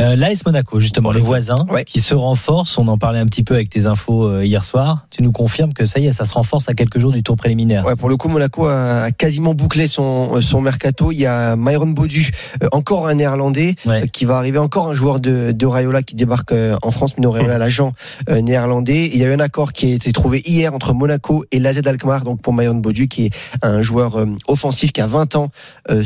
Euh, 0.00 0.14
L'AS 0.14 0.44
Monaco, 0.46 0.78
justement, 0.78 1.10
les 1.10 1.20
voisins, 1.20 1.66
Ouais. 1.70 1.84
qui 1.84 2.00
se 2.00 2.14
renforcent. 2.14 2.78
On 2.78 2.86
en 2.88 2.98
parlait 2.98 3.18
un 3.18 3.26
petit 3.26 3.42
peu 3.42 3.54
avec 3.54 3.68
tes 3.70 3.86
infos 3.86 4.28
euh, 4.28 4.44
hier 4.44 4.64
soir. 4.64 5.06
Tu 5.10 5.22
nous 5.22 5.32
confirmes 5.32 5.72
que 5.72 5.84
ça 5.86 5.98
y 5.98 6.06
est, 6.06 6.12
ça 6.12 6.24
se 6.24 6.34
renforce 6.34 6.68
à 6.68 6.74
quelques 6.74 7.00
jours 7.00 7.10
du 7.12 7.22
tour 7.24 7.36
préliminaire. 7.36 7.84
Ouais, 7.84 7.96
pour 7.96 8.08
le 8.08 8.16
coup, 8.16 8.28
Monaco 8.28 8.66
a, 8.66 9.10
quasiment 9.10 9.54
bouclé 9.54 9.88
son, 9.88 10.36
euh, 10.36 10.40
son 10.40 10.60
mercato. 10.60 11.10
Il 11.10 11.18
y 11.18 11.26
a 11.26 11.56
Myron 11.56 11.88
Bodu, 11.88 12.30
euh, 12.62 12.68
encore 12.72 13.08
un 13.08 13.14
néerlandais, 13.14 13.74
Ouais. 13.86 14.08
qui 14.08 14.24
va 14.24 14.36
arriver, 14.38 14.58
encore 14.58 14.88
un 14.88 14.94
joueur 14.94 15.18
de, 15.20 15.50
de 15.52 15.66
Rayola 15.66 16.02
qui 16.04 16.14
débarque 16.14 16.54
en 16.82 16.90
France, 16.92 17.16
Mino 17.16 17.30
Raiola, 17.32 17.58
l'agent 17.58 17.92
euh, 18.28 18.40
néerlandais. 18.40 19.10
Il 19.12 19.18
y 19.18 19.24
a 19.24 19.28
eu 19.28 19.32
un 19.34 19.40
accord 19.40 19.72
qui 19.72 19.90
a 19.90 19.94
été 19.94 20.12
trouvé 20.12 20.42
hier 20.46 20.72
entre 20.74 20.94
Monaco 20.94 21.44
et 21.50 21.58
l'AZ 21.58 21.80
Alkmaar, 21.84 22.24
donc 22.24 22.40
pour 22.40 22.52
Myron 22.54 22.76
Bodu, 22.76 23.08
qui 23.08 23.26
est 23.26 23.30
un 23.62 23.82
joueur 23.82 24.24
offensif 24.46 24.92
qui 24.92 25.00
a 25.00 25.06
20 25.06 25.34
ans 25.36 25.50
euh, 25.90 26.04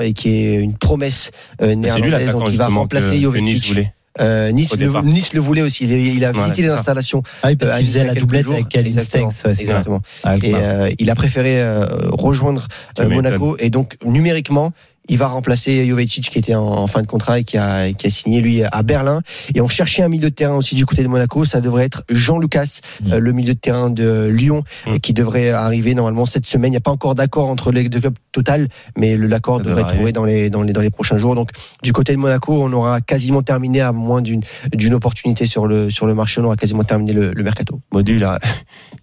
et 0.00 0.12
qui 0.12 0.28
est 0.30 0.54
une 0.56 0.74
promesse 0.76 1.30
euh, 1.60 1.68
lui 1.68 1.76
néerlandaise, 1.76 2.32
donc 2.32 2.48
il 2.50 2.56
va 2.56 2.68
remplacer 2.68 3.20
Jovetic. 3.20 3.92
Euh, 4.20 4.52
nice, 4.52 4.76
le, 4.76 4.86
départ. 4.88 5.02
nice 5.04 5.32
le 5.32 5.40
voulait 5.40 5.62
aussi. 5.62 5.84
Il, 5.84 5.90
il 5.90 6.22
a 6.26 6.32
Voilà, 6.32 6.44
visité 6.48 6.62
les 6.62 6.68
ça. 6.68 6.74
installations. 6.78 7.22
Ah 7.42 7.48
oui, 7.48 7.56
parce 7.56 7.72
euh, 7.72 7.76
qu'il 7.78 7.86
faisait 7.86 8.04
la 8.04 8.14
doublette 8.14 8.44
jours. 8.44 8.52
avec 8.52 8.68
Calvin 8.68 8.88
Exactement. 8.90 9.30
Stengs. 9.30 9.48
Ouais. 9.50 9.58
Exactement. 9.58 10.00
À 10.22 10.36
Et 10.36 10.54
euh, 10.54 10.90
il 10.98 11.08
a 11.08 11.14
préféré 11.14 11.62
euh, 11.62 11.86
rejoindre 12.10 12.68
euh, 12.98 13.08
Monaco 13.08 13.56
et 13.58 13.70
donc 13.70 13.96
numériquement 14.04 14.72
il 15.08 15.18
va 15.18 15.26
remplacer 15.28 15.86
Jovetic 15.88 16.28
qui 16.30 16.38
était 16.38 16.54
en, 16.54 16.64
en 16.64 16.86
fin 16.86 17.02
de 17.02 17.06
contrat 17.06 17.40
et 17.40 17.44
qui 17.44 17.58
a, 17.58 17.92
qui 17.92 18.06
a 18.06 18.10
signé 18.10 18.40
lui 18.40 18.62
à 18.62 18.82
Berlin. 18.82 19.20
Et 19.54 19.60
on 19.60 19.68
cherchait 19.68 20.02
un 20.02 20.08
milieu 20.08 20.30
de 20.30 20.34
terrain 20.34 20.54
aussi 20.56 20.74
du 20.74 20.86
côté 20.86 21.02
de 21.02 21.08
Monaco. 21.08 21.44
Ça 21.44 21.60
devrait 21.60 21.84
être 21.84 22.02
Jean 22.08 22.38
Lucas 22.38 22.80
Mm. 23.02 23.12
euh, 23.12 23.18
le 23.18 23.32
milieu 23.32 23.54
de 23.54 23.58
terrain 23.58 23.90
de 23.90 24.26
Lyon 24.26 24.62
Mm. 24.86 24.98
qui 24.98 25.12
devrait 25.12 25.50
arriver 25.50 25.94
normalement 25.94 26.24
cette 26.26 26.46
semaine. 26.46 26.68
Il 26.72 26.74
n'y 26.74 26.76
a 26.78 26.80
pas 26.80 26.90
encore 26.90 27.14
d'accord 27.14 27.48
entre 27.48 27.72
les 27.72 27.88
deux 27.88 28.00
clubs 28.00 28.14
total 28.32 28.68
mais 28.96 29.16
l'accord 29.16 29.60
devrait 29.60 29.82
être 29.82 29.94
trouvé 29.94 30.12
dans 30.12 30.24
les, 30.24 30.50
dans 30.50 30.62
les 30.62 30.72
dans 30.72 30.80
les 30.80 30.90
prochains 30.90 31.18
jours. 31.18 31.34
Donc 31.34 31.50
du 31.82 31.92
côté 31.92 32.12
de 32.12 32.18
Monaco 32.18 32.62
on 32.62 32.72
aura 32.72 33.00
quasiment 33.00 33.42
terminé 33.42 33.80
à 33.80 33.92
moins 33.92 34.22
d'une 34.22 34.42
d'une 34.72 34.94
opportunité 34.94 35.46
sur 35.46 35.66
le 35.66 35.90
sur 35.90 36.06
le 36.06 36.14
marché. 36.14 36.40
On 36.40 36.44
aura 36.44 36.56
quasiment 36.56 36.84
terminé 36.84 37.12
le, 37.12 37.32
le 37.32 37.42
mercato. 37.42 37.80
Modu, 37.92 38.16
il 38.16 38.24
a, 38.24 38.38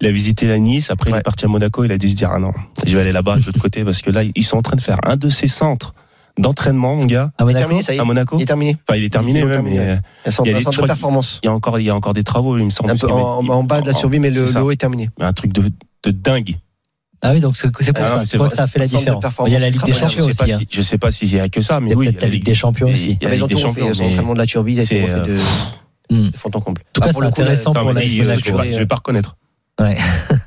il 0.02 0.08
a 0.08 0.12
visité 0.12 0.48
la 0.48 0.58
Nice, 0.60 0.90
après 0.92 1.12
il 1.12 1.16
est 1.16 1.22
parti 1.22 1.46
à 1.46 1.48
Monaco, 1.48 1.84
il 1.84 1.92
a 1.92 1.98
dû 1.98 2.08
se 2.10 2.16
dire, 2.16 2.32
ah 2.34 2.40
non, 2.40 2.54
je 2.86 2.96
vais 2.96 3.02
aller 3.02 3.12
là-bas, 3.12 3.38
de 3.38 3.46
l'autre 3.46 3.60
côté, 3.60 3.84
parce 3.84 4.02
que 4.02 4.10
là, 4.12 4.22
ils 4.24 4.44
sont 4.46 4.58
en 4.58 4.62
train 4.62 4.76
de 4.76 4.82
faire 4.82 4.98
un 5.04 5.16
de 5.18 5.30
ces 5.30 5.48
centres 5.48 5.89
d'entraînement, 6.42 6.96
mon 6.96 7.06
gars, 7.06 7.32
À 7.38 7.44
il 7.44 7.52
est 7.52 7.54
terminé 7.54 7.82
ça 7.82 7.94
y 7.94 7.98
est 7.98 8.00
à 8.00 8.04
Monaco. 8.06 8.38
il 8.38 8.44
est 8.44 8.46
terminé 8.46 8.78
Enfin, 8.88 8.98
il 8.98 9.04
est 9.04 9.10
terminé 9.10 9.40
Ils 9.40 9.44
l'ont 9.44 9.48
même, 9.50 9.56
terminé, 9.64 9.78
mais 9.80 9.84
euh, 9.92 9.96
Il 10.46 10.48
y 10.48 10.50
a 10.56 10.60
des- 10.60 10.64
de 10.66 10.86
performance 10.86 11.40
il 11.44 11.48
y 11.48 11.50
a 11.50 11.54
encore, 11.54 11.80
il 11.80 11.86
y 11.86 11.90
a 11.90 11.96
encore 11.96 12.14
des 12.14 12.24
travaux, 12.24 12.58
il 12.58 12.66
me 12.66 12.70
semble. 12.70 12.92
un 12.92 12.96
peu 12.98 13.08
en, 13.10 13.46
en 13.48 13.64
bas 13.64 13.82
de 13.82 13.88
la 13.88 13.94
survie, 13.94 14.20
mais 14.20 14.32
le, 14.32 14.48
c'est 14.48 14.58
haut 14.60 14.72
est 14.72 14.76
terminé. 14.78 15.10
Mais 15.20 15.26
un 15.26 15.34
truc 15.34 15.52
de, 15.54 15.64
de 16.04 16.12
dingue. 16.12 16.58
Ah 17.22 17.32
oui, 17.34 17.42
donc 17.42 17.58
c'est 17.58 17.68
c'est 17.82 17.92
pour 17.92 18.04
Ah, 18.06 18.08
ça. 18.10 18.20
c'est 18.22 18.38
C'est 18.38 18.38
que 18.38 18.50
ça 18.50 18.64
a 18.64 18.68
fait 18.68 18.80
la 18.80 18.88
différence. 18.88 19.24
Il 19.46 19.52
y 19.52 19.56
a 19.56 19.60
la 19.60 19.70
Ligue 19.70 19.84
des. 19.84 19.92
Champions 19.92 20.08
je 20.10 20.22
sais 20.24 20.30
aussi. 20.30 20.38
pas 20.38 20.46
hein. 20.56 20.60
si, 20.62 20.68
je 20.72 20.82
sais 20.82 20.98
pas 20.98 21.12
s'il 21.12 21.34
y 21.36 21.40
a 21.40 21.50
que 21.50 21.62
ça, 21.62 21.82
mais 21.82 21.88
Il 21.88 21.90
y 21.90 21.94
a 21.94 21.98
oui. 21.98 22.06
peut-être 22.06 22.22
la 22.22 22.28
Ligue 22.30 22.46
des 22.46 22.54
Champions 22.54 22.88
il 22.88 22.94
aussi. 22.94 23.18
Il 23.20 23.24
y 23.24 23.26
a 23.26 23.28
Ah, 23.28 23.30
la 23.32 23.36
ils 23.36 23.44
ont 23.44 23.48
Ligue 23.48 23.58
des 23.58 23.62
tout 23.62 23.68
refait, 23.68 23.82
Champions. 23.82 23.94
son 23.94 24.04
mais 24.04 24.10
entraînement 24.12 24.34
de 24.34 24.38
la 24.40 24.46
turbie 24.46 24.74
été 24.80 24.86
c'est, 24.86 25.04
refait 25.04 25.30
de, 25.30 25.38
Hmm. 26.12 26.30
de 26.30 26.38
fond 26.38 26.50
en 26.54 26.62
comble. 26.62 26.82
En 26.82 26.84
tout 26.94 27.02
cas, 27.02 27.08
Ah, 27.08 27.08
c'est 27.08 27.12
pour 27.14 27.22
le 27.22 27.28
coup, 27.28 27.42
intéressant 27.42 27.74
pour 27.74 27.90
il- 27.92 27.96
pas- 28.56 28.72
je 28.72 28.78
vais 28.80 28.86
pas 28.88 28.96
reconnaître. 28.96 29.36
Ouais. 29.80 29.98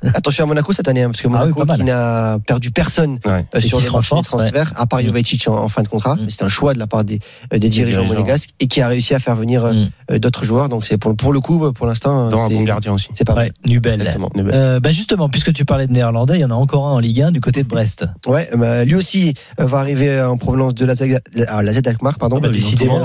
Attention 0.15 0.45
à 0.45 0.47
Monaco 0.47 0.73
cette 0.73 0.89
année, 0.89 1.03
hein, 1.03 1.11
parce 1.11 1.23
que 1.23 1.29
Ah 1.29 1.45
oui, 1.47 1.53
Monaco 1.57 1.75
qui 1.75 1.85
n'a 1.85 2.39
perdu 2.47 2.71
personne 2.71 3.19
Ouais. 3.25 3.45
euh, 3.55 3.61
sur 3.61 3.79
qui 3.79 3.85
le 3.85 3.89
se 3.89 3.93
marché 3.93 4.11
des 4.11 4.15
renforce, 4.17 4.29
transferts, 4.29 4.73
à 4.77 4.87
part 4.87 5.01
Mm. 5.01 5.07
Jovetic 5.07 5.49
en, 5.49 5.55
en 5.57 5.69
fin 5.69 5.83
de 5.83 5.89
contrat. 5.89 6.17
Mm. 6.17 6.21
Mais 6.25 6.31
C'est 6.31 6.45
un 6.45 6.49
choix 6.49 6.75
de 6.75 6.79
la 6.79 6.87
part 6.87 7.05
des, 7.05 7.19
euh, 7.53 7.59
des 7.59 7.69
dirigeants 7.69 8.01
dirigeants. 8.03 8.15
monégasques 8.15 8.51
et 8.61 8.67
qui 8.67 8.81
a 8.83 8.89
réussi 8.89 9.15
à 9.15 9.19
faire 9.19 9.35
venir 9.37 9.65
euh, 9.65 9.73
Mm. 10.11 10.19
d'autres 10.19 10.45
joueurs. 10.45 10.69
Donc 10.69 10.85
c'est 10.87 10.99
pour, 10.99 11.17
pour 11.17 11.33
le 11.33 11.41
coup, 11.41 11.73
pour 11.73 11.87
l'instant, 11.87 12.29
Dans 12.29 12.45
un 12.45 12.49
c'est 12.49 12.55
bon 12.55 12.63
gardien 12.63 12.93
aussi. 12.93 13.09
c'est 13.15 13.25
pas 13.25 13.35
mal. 13.35 13.45
Ouais, 13.47 13.53
Nubel. 13.73 14.01
Exactement. 14.01 14.31
Euh, 14.39 14.81
bah 14.81 14.91
justement, 14.91 15.29
puisque 15.29 15.53
tu 15.53 15.65
parlais 15.65 15.87
de 15.87 15.93
néerlandais, 15.93 16.35
il 16.35 16.41
y 16.41 16.45
en 16.45 16.51
a 16.51 16.55
encore 16.55 16.87
un 16.89 16.93
en 16.93 16.99
Ligue 16.99 17.23
1 17.23 17.33
du 17.33 17.41
côté 17.41 17.63
de 17.63 17.69
Brest. 17.69 18.05
Ouais, 18.27 18.51
bah, 18.57 18.85
lui 18.85 18.95
aussi 18.97 19.35
va 19.59 19.79
arriver 19.79 20.21
en 20.23 20.37
provenance 20.37 20.75
de 20.75 20.85
la 20.85 20.95
Z, 20.95 21.05
ah, 21.49 21.63
la 21.63 21.73
Z 21.73 21.81
Alkmaar, 21.87 22.19
pardon. 22.19 22.37
Ah 22.39 22.47
bah, 22.47 22.49
décidément. 22.53 23.03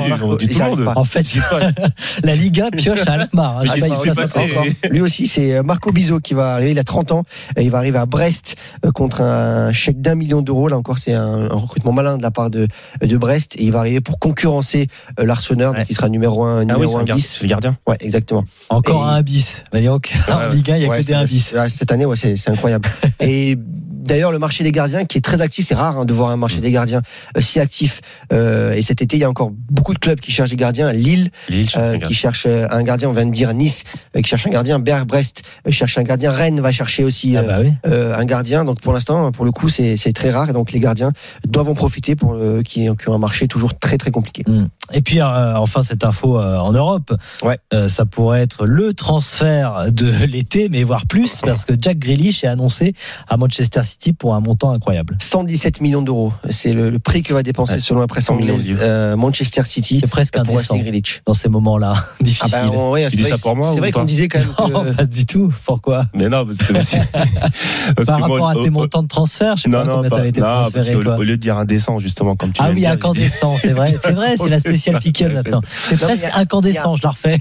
En 0.96 1.04
fait, 1.06 1.26
la 2.24 2.36
Liga 2.36 2.70
pioche 2.72 3.08
à 3.08 3.14
Alkmaar. 3.14 3.64
s'entend 3.66 4.42
encore. 4.42 4.66
Lui 4.92 5.02
aussi, 5.02 5.28
c'est 5.28 5.62
Marco 5.64 5.92
Bizot 5.92 6.17
qui 6.20 6.34
va 6.34 6.54
arriver. 6.54 6.72
Il 6.72 6.80
a 6.80 6.84
30 6.84 7.12
ans. 7.12 7.24
Et 7.56 7.64
il 7.64 7.72
va 7.72 7.78
arriver 7.80 7.98
à 7.98 8.06
Brest 8.06 8.56
euh, 8.86 8.92
contre 8.92 9.22
un 9.22 9.72
chèque 9.72 10.02
d'un 10.02 10.16
million 10.16 10.42
d'euros. 10.42 10.68
Là 10.68 10.78
encore, 10.78 10.98
c'est 10.98 11.14
un, 11.14 11.50
un 11.52 11.56
recrutement 11.56 11.92
malin 11.92 12.18
de 12.18 12.22
la 12.24 12.32
part 12.32 12.50
de, 12.50 12.68
de 13.02 13.18
Brest. 13.18 13.56
Et 13.58 13.64
il 13.66 13.72
va 13.72 13.80
arriver 13.80 14.02
pour 14.02 14.20
concurrencer 14.20 14.88
euh, 15.20 15.26
l'Arseneur. 15.26 15.74
Ouais. 15.74 15.86
Il 15.90 15.96
sera 15.96 16.10
numéro 16.10 16.44
1, 16.44 16.60
Ah 16.62 16.66
numéro 16.66 16.82
oui, 16.82 16.88
c'est 16.90 16.96
un 16.96 17.00
un 17.00 17.04
gardien. 17.04 17.16
bis. 17.16 17.42
Le 17.42 17.48
gardien. 17.48 17.78
Ouais, 17.88 17.98
exactement. 18.00 18.44
Encore 18.70 19.08
Et- 19.08 19.12
un 19.14 19.22
bis. 19.22 19.64
En 19.74 19.78
ouais. 19.78 19.82
Ligue 20.56 20.72
1, 20.72 20.76
il 20.76 20.80
n'y 20.80 20.86
a 20.86 20.90
Ouais, 20.90 20.98
que 20.98 21.02
des 21.02 21.08
c'est- 21.08 21.14
un 21.14 21.26
bis. 21.26 21.54
c'est- 21.54 21.70
Cette 21.70 21.92
année, 21.92 22.06
ouais, 22.06 22.16
c'est 22.16 22.36
c'est 22.36 22.50
incroyable. 22.52 22.88
et 23.20 23.58
D'ailleurs, 24.08 24.32
le 24.32 24.40
marché 24.40 24.64
des 24.64 24.72
gardiens 24.72 25.06
qui 25.06 25.18
est 25.18 25.22
très 25.22 25.42
actif, 25.42 25.66
c'est 25.68 25.76
rare 25.76 26.00
hein, 26.00 26.06
de 26.06 26.14
voir 26.14 26.30
un 26.32 26.38
marché 26.38 26.62
des 26.62 26.72
gardiens 26.72 27.02
euh, 27.36 27.42
si 27.42 27.60
actif. 27.60 28.02
Euh, 28.34 28.74
et 28.74 28.82
cet 28.82 29.02
été, 29.02 29.18
il 29.18 29.20
y 29.20 29.24
a 29.24 29.30
encore 29.30 29.52
beaucoup 29.70 29.94
de 29.94 30.00
clubs 30.00 30.20
qui 30.20 30.32
cherchent 30.32 30.50
des 30.50 30.56
gardiens. 30.56 30.92
Lille, 30.92 31.30
euh, 31.52 31.64
gardien. 31.92 32.08
qui 32.08 32.14
cherche 32.14 32.48
un 32.48 32.84
gardien, 32.84 33.10
on 33.10 33.14
vient 33.14 33.26
de 33.26 33.32
dire 33.32 33.54
Nice, 33.54 33.84
euh, 34.16 34.22
qui 34.22 34.30
cherche 34.30 34.48
un 34.48 34.52
gardien. 34.52 34.80
Berg, 34.80 35.06
Brest 35.08 35.44
cherche 35.70 35.98
un 35.98 36.04
gardien. 36.04 36.32
Rennes 36.32 36.62
va 36.62 36.72
chercher 36.72 37.04
aussi 37.04 37.36
Ah 37.38 37.44
bah 37.44 37.58
oui. 37.62 37.72
un 37.84 38.26
gardien. 38.26 38.64
Donc 38.66 38.82
pour 38.82 38.94
l'instant, 38.94 39.32
pour 39.32 39.46
le 39.46 39.52
coup, 39.52 39.70
c'est 39.70 39.98
très 40.14 40.32
rare. 40.32 40.50
Et 40.50 40.54
donc 40.54 40.72
les 40.72 40.80
gardiens 40.80 41.12
doivent 41.46 41.70
en 41.70 41.76
profiter 41.76 42.16
pour 42.16 42.38
qui, 42.64 42.88
qui 42.98 43.10
ont 43.10 43.14
un 43.14 43.18
marché 43.20 43.48
toujours 43.48 43.78
très 43.78 43.98
très 43.98 44.12
compliqué. 44.12 44.44
Et 44.94 45.02
puis 45.02 45.22
enfin 45.22 45.84
cette 45.84 46.04
info 46.06 46.40
en 46.40 46.72
Europe, 46.72 47.14
Ouais. 47.44 47.58
ça 47.88 48.06
pourrait 48.06 48.42
être 48.42 48.66
le 48.66 48.94
transfert 48.94 49.92
de 49.92 50.08
l'été, 50.26 50.70
mais 50.70 50.84
voire 50.84 51.06
plus, 51.08 51.42
parce 51.42 51.66
que 51.66 51.74
Jack 51.80 52.00
Grealish 52.00 52.44
est 52.44 52.48
annoncé 52.48 52.94
à 53.28 53.38
Manchester 53.38 53.82
City 53.84 53.97
pour 54.18 54.36
un 54.36 54.40
montant 54.40 54.72
incroyable. 54.72 55.18
117 55.20 55.82
millions 55.82 56.02
d'euros, 56.02 56.32
c'est 56.50 56.72
le, 56.72 56.90
le 56.90 57.00
prix 57.00 57.24
que 57.24 57.34
va 57.34 57.44
dépenser 57.44 57.74
Ouais. 57.74 57.80
selon 57.80 58.00
la 58.00 58.08
presse 58.08 58.26
100 58.26 58.36
millions 58.36 58.54
anglaise 58.54 58.76
euh, 58.80 59.16
Manchester 59.18 59.64
City 59.64 60.00
C'est 60.02 60.08
presque 60.08 60.38
acheter 60.38 60.52
indécent 60.52 60.78
Grealish. 60.78 61.22
dans 61.26 61.34
ces 61.34 61.50
moments-là 61.50 61.94
Ah 61.98 62.06
difficiles. 62.24 62.52
bah, 62.52 62.72
on- 62.72 62.92
ouais, 62.92 63.04
Tu 63.06 63.10
c'est 63.12 63.18
dis 63.18 63.24
vrai 63.24 63.32
ça 63.32 63.38
pour 63.38 63.52
que- 63.54 63.58
moi 63.58 63.68
C'est 63.68 63.74
ou 63.76 63.80
vrai 63.80 63.92
pas 63.92 64.00
qu'on 64.00 64.06
disait 64.06 64.28
quand 64.28 64.40
même 64.40 64.48
Non, 64.72 64.84
que 64.86 64.92
pas 64.96 65.06
du 65.06 65.26
tout. 65.26 65.52
Pourquoi? 65.66 66.06
Mais 66.14 66.30
non, 66.30 66.46
parce 66.46 66.58
que, 66.58 66.74
parce 66.74 66.90
que 66.92 68.06
Par 68.06 68.20
moi, 68.20 68.28
rapport 68.30 68.50
à 68.50 68.64
tes 68.64 68.70
montants 68.70 69.04
de 69.04 69.08
transfert, 69.08 69.58
je 69.58 69.64
sais 69.64 69.70
non, 69.70 69.80
pas 69.80 69.84
non, 69.86 69.96
combien 69.98 70.10
t'avais 70.12 70.30
été 70.30 70.40
non, 70.42 70.46
parce 70.48 70.72
transféré, 70.72 70.94
qu'au 70.96 71.04
toi. 71.04 71.18
au 71.18 71.24
lieu 71.24 71.36
de 71.38 71.42
dire 71.42 71.58
indécent, 71.58 72.00
justement, 72.00 72.36
comme 72.36 72.54
tu 72.54 72.62
Ah 72.64 72.70
oui, 72.74 72.86
incandescent, 72.86 73.56
c'est 73.62 73.72
vrai, 73.74 73.94
c'est 74.02 74.14
vrai, 74.14 74.38
c'est 74.38 74.50
la 74.50 74.60
spéciale 74.68 75.00
piquette 75.00 75.34
maintenant. 75.34 75.62
C'est 75.68 76.00
presque 76.00 76.26
incandescent, 76.36 76.96
je 76.96 77.02
la 77.04 77.10
refais. 77.10 77.40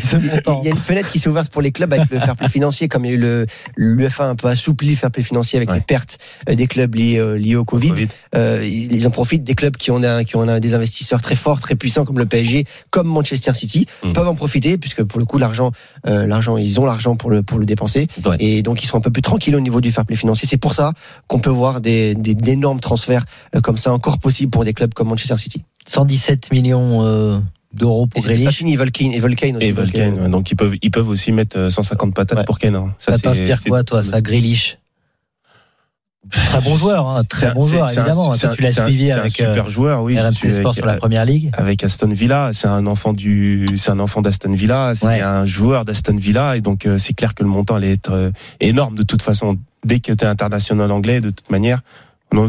Ce 0.00 0.16
montant. 0.16 0.60
Il 0.62 0.66
y 0.66 0.68
a 0.68 0.70
une 0.72 0.78
fenêtre 0.80 1.10
qui 1.10 1.18
s'est 1.18 1.28
ouverte 1.28 1.50
pour 1.50 1.62
les 1.62 1.72
clubs 1.72 1.92
avec 1.92 2.08
le 2.10 2.18
fair 2.18 2.36
play 2.36 2.48
financier, 2.48 2.88
comme 2.88 3.04
il 3.04 3.08
y 3.08 3.12
a 3.12 3.16
eu 3.16 3.20
le 3.20 3.46
l'UFA 3.76 4.28
un 4.28 4.34
peu 4.34 4.48
assoupli 4.48 4.91
le 4.94 4.98
fair 4.98 5.10
play 5.10 5.22
financier 5.22 5.56
avec 5.58 5.70
Ouais. 5.70 5.76
les 5.76 5.80
pertes 5.82 6.18
euh, 6.48 6.54
des 6.54 6.66
clubs 6.66 6.94
liés, 6.94 7.18
euh, 7.18 7.34
liés 7.36 7.56
au 7.56 7.64
Covid. 7.64 7.88
Covid. 7.90 8.08
Euh, 8.34 8.64
ils 8.66 9.06
en 9.06 9.10
profitent 9.10 9.44
des 9.44 9.54
clubs 9.54 9.76
qui 9.76 9.90
ont, 9.90 10.02
un, 10.02 10.24
qui 10.24 10.36
ont 10.36 10.42
un- 10.42 10.60
des 10.60 10.74
investisseurs 10.74 11.20
très 11.22 11.34
forts, 11.36 11.60
très 11.60 11.74
puissants 11.74 12.04
comme 12.04 12.18
le 12.18 12.26
PSG, 12.26 12.64
comme 12.90 13.06
Manchester 13.08 13.52
City, 13.54 13.86
Mm. 14.02 14.12
peuvent 14.12 14.28
en 14.28 14.34
profiter 14.34 14.78
puisque 14.78 15.02
pour 15.02 15.18
le 15.18 15.24
coup 15.24 15.38
l'argent, 15.38 15.72
euh, 16.06 16.26
l'argent, 16.26 16.56
ils 16.56 16.80
ont 16.80 16.84
l'argent 16.86 17.16
pour 17.16 17.30
le 17.30 17.42
pour 17.42 17.58
le 17.58 17.66
dépenser 17.66 18.06
Ouais. 18.24 18.36
et 18.40 18.62
donc 18.62 18.82
ils 18.82 18.86
sont 18.86 18.96
un 18.98 19.00
peu 19.00 19.10
plus 19.10 19.22
tranquilles 19.22 19.56
au 19.56 19.60
niveau 19.60 19.80
du 19.80 19.90
fair 19.92 20.04
play 20.06 20.16
financier. 20.16 20.48
C'est 20.48 20.56
pour 20.56 20.74
ça 20.74 20.92
qu'on 21.28 21.38
peut 21.40 21.50
voir 21.50 21.80
des 21.80 22.14
des- 22.14 22.34
d'énormes 22.34 22.80
transferts 22.80 23.24
euh, 23.54 23.60
comme 23.60 23.78
ça 23.78 23.92
encore 23.92 24.18
possibles 24.18 24.50
pour 24.50 24.64
des 24.64 24.72
clubs 24.74 24.92
comme 24.94 25.08
Manchester 25.08 25.38
City. 25.38 25.62
117 25.86 26.52
millions 26.52 27.04
euh, 27.04 27.38
d'euros 27.74 28.06
Et 28.06 28.08
pour 28.08 28.22
c'est 28.22 28.28
pas 28.30 28.34
Grealish. 28.34 28.56
fini, 28.56 28.72
ils 28.72 28.78
veulent 28.78 28.90
Kane, 28.90 29.12
ils 29.12 29.20
veulent 29.20 29.34
Kane 29.36 29.56
aussi. 29.56 29.66
Et 29.66 29.72
Vulcan, 29.72 30.00
euh, 30.18 30.22
ouais, 30.24 30.28
donc 30.28 30.50
ils 30.50 30.56
peuvent, 30.56 30.74
ils 30.82 30.90
peuvent 30.90 31.08
aussi 31.08 31.32
mettre 31.32 31.56
euh, 31.58 31.70
150 31.70 32.14
patates 32.14 32.38
Ouais. 32.38 32.44
pour 32.44 32.58
Ken. 32.58 32.74
hein. 32.74 32.94
Ça 32.98 33.18
t'inspire 33.18 33.62
quoi, 33.64 33.82
toi, 33.84 34.02
ça, 34.02 34.20
Grealish 34.20 34.78
Très 36.30 36.60
bon 36.60 36.76
joueur, 36.76 37.08
hein, 37.08 37.24
très 37.24 37.52
bon 37.52 37.62
joueur, 37.66 37.84
un- 37.84 37.92
évidemment. 37.92 38.30
un- 38.32 38.54
tu 38.54 38.62
l'as 38.62 38.80
un- 38.80 38.86
suivi 38.86 39.10
un 39.10 39.16
avec 39.18 39.32
euh, 39.40 39.46
super 39.52 39.70
joueur, 39.70 40.02
oui. 40.04 40.16
RMC 40.16 40.50
Sport 40.52 40.66
avec- 40.66 40.74
sur 40.74 40.86
la 40.86 40.94
première 40.96 41.24
ligue. 41.24 41.50
avec 41.54 41.82
Aston 41.82 42.08
Villa. 42.10 42.50
C'est 42.52 42.68
un 42.68 42.86
enfant 42.86 43.12
du, 43.12 43.66
c'est 43.76 43.90
un 43.90 43.98
enfant 43.98 44.22
d'Aston 44.22 44.52
Villa. 44.52 44.92
C'est 44.94 45.04
Ouais. 45.06 45.20
un 45.20 45.44
joueur 45.46 45.84
d'Aston 45.84 46.14
Villa 46.16 46.56
et 46.56 46.60
donc 46.60 46.86
euh, 46.86 46.96
c'est 46.98 47.12
clair 47.12 47.34
que 47.34 47.42
le 47.42 47.48
montant 47.48 47.74
allait 47.74 47.92
être 47.94 48.12
euh, 48.12 48.30
énorme 48.60 48.94
de 48.94 49.02
toute 49.02 49.20
façon. 49.22 49.56
Dès 49.84 49.98
que 49.98 50.12
tu 50.12 50.24
es 50.24 50.28
international 50.28 50.92
anglais, 50.92 51.20
de 51.20 51.30
toute 51.30 51.50
manière, 51.50 51.80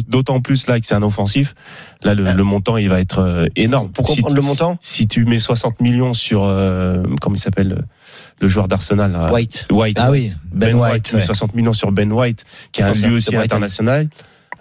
d'autant 0.07 0.41
plus 0.41 0.67
là 0.67 0.79
que 0.79 0.85
c'est 0.85 0.95
un 0.95 1.03
offensif. 1.03 1.55
Là, 2.03 2.13
le, 2.15 2.31
le 2.31 2.43
montant 2.43 2.77
il 2.77 2.89
va 2.89 2.99
être 2.99 3.19
euh, 3.19 3.45
énorme. 3.55 3.89
Pour 3.91 4.07
Si 4.09 4.15
comprendre 4.21 4.35
tu- 4.35 4.41
le 4.41 4.47
montant 4.47 4.77
Si 4.81 5.07
tu 5.07 5.25
mets 5.25 5.39
60 5.39 5.79
millions 5.81 6.13
sur, 6.13 6.43
euh, 6.43 7.03
comment 7.21 7.35
il 7.35 7.39
s'appelle, 7.39 7.69
le- 7.69 7.81
le 8.41 8.47
joueur 8.47 8.67
d'Arsenal, 8.67 9.31
White. 9.31 9.67
White. 9.71 9.97
Ah 9.99 10.11
oui, 10.11 10.31
Ben 10.53 10.75
White, 10.75 11.13
mets 11.13 11.19
ouais. 11.19 11.25
60 11.25 11.55
millions 11.55 11.73
sur 11.73 11.91
Ben 11.91 12.11
White, 12.11 12.43
qui 12.71 12.81
est 12.81 12.83
un 12.83 12.93
lui 12.93 13.15
aussi 13.15 13.35
international. 13.35 14.07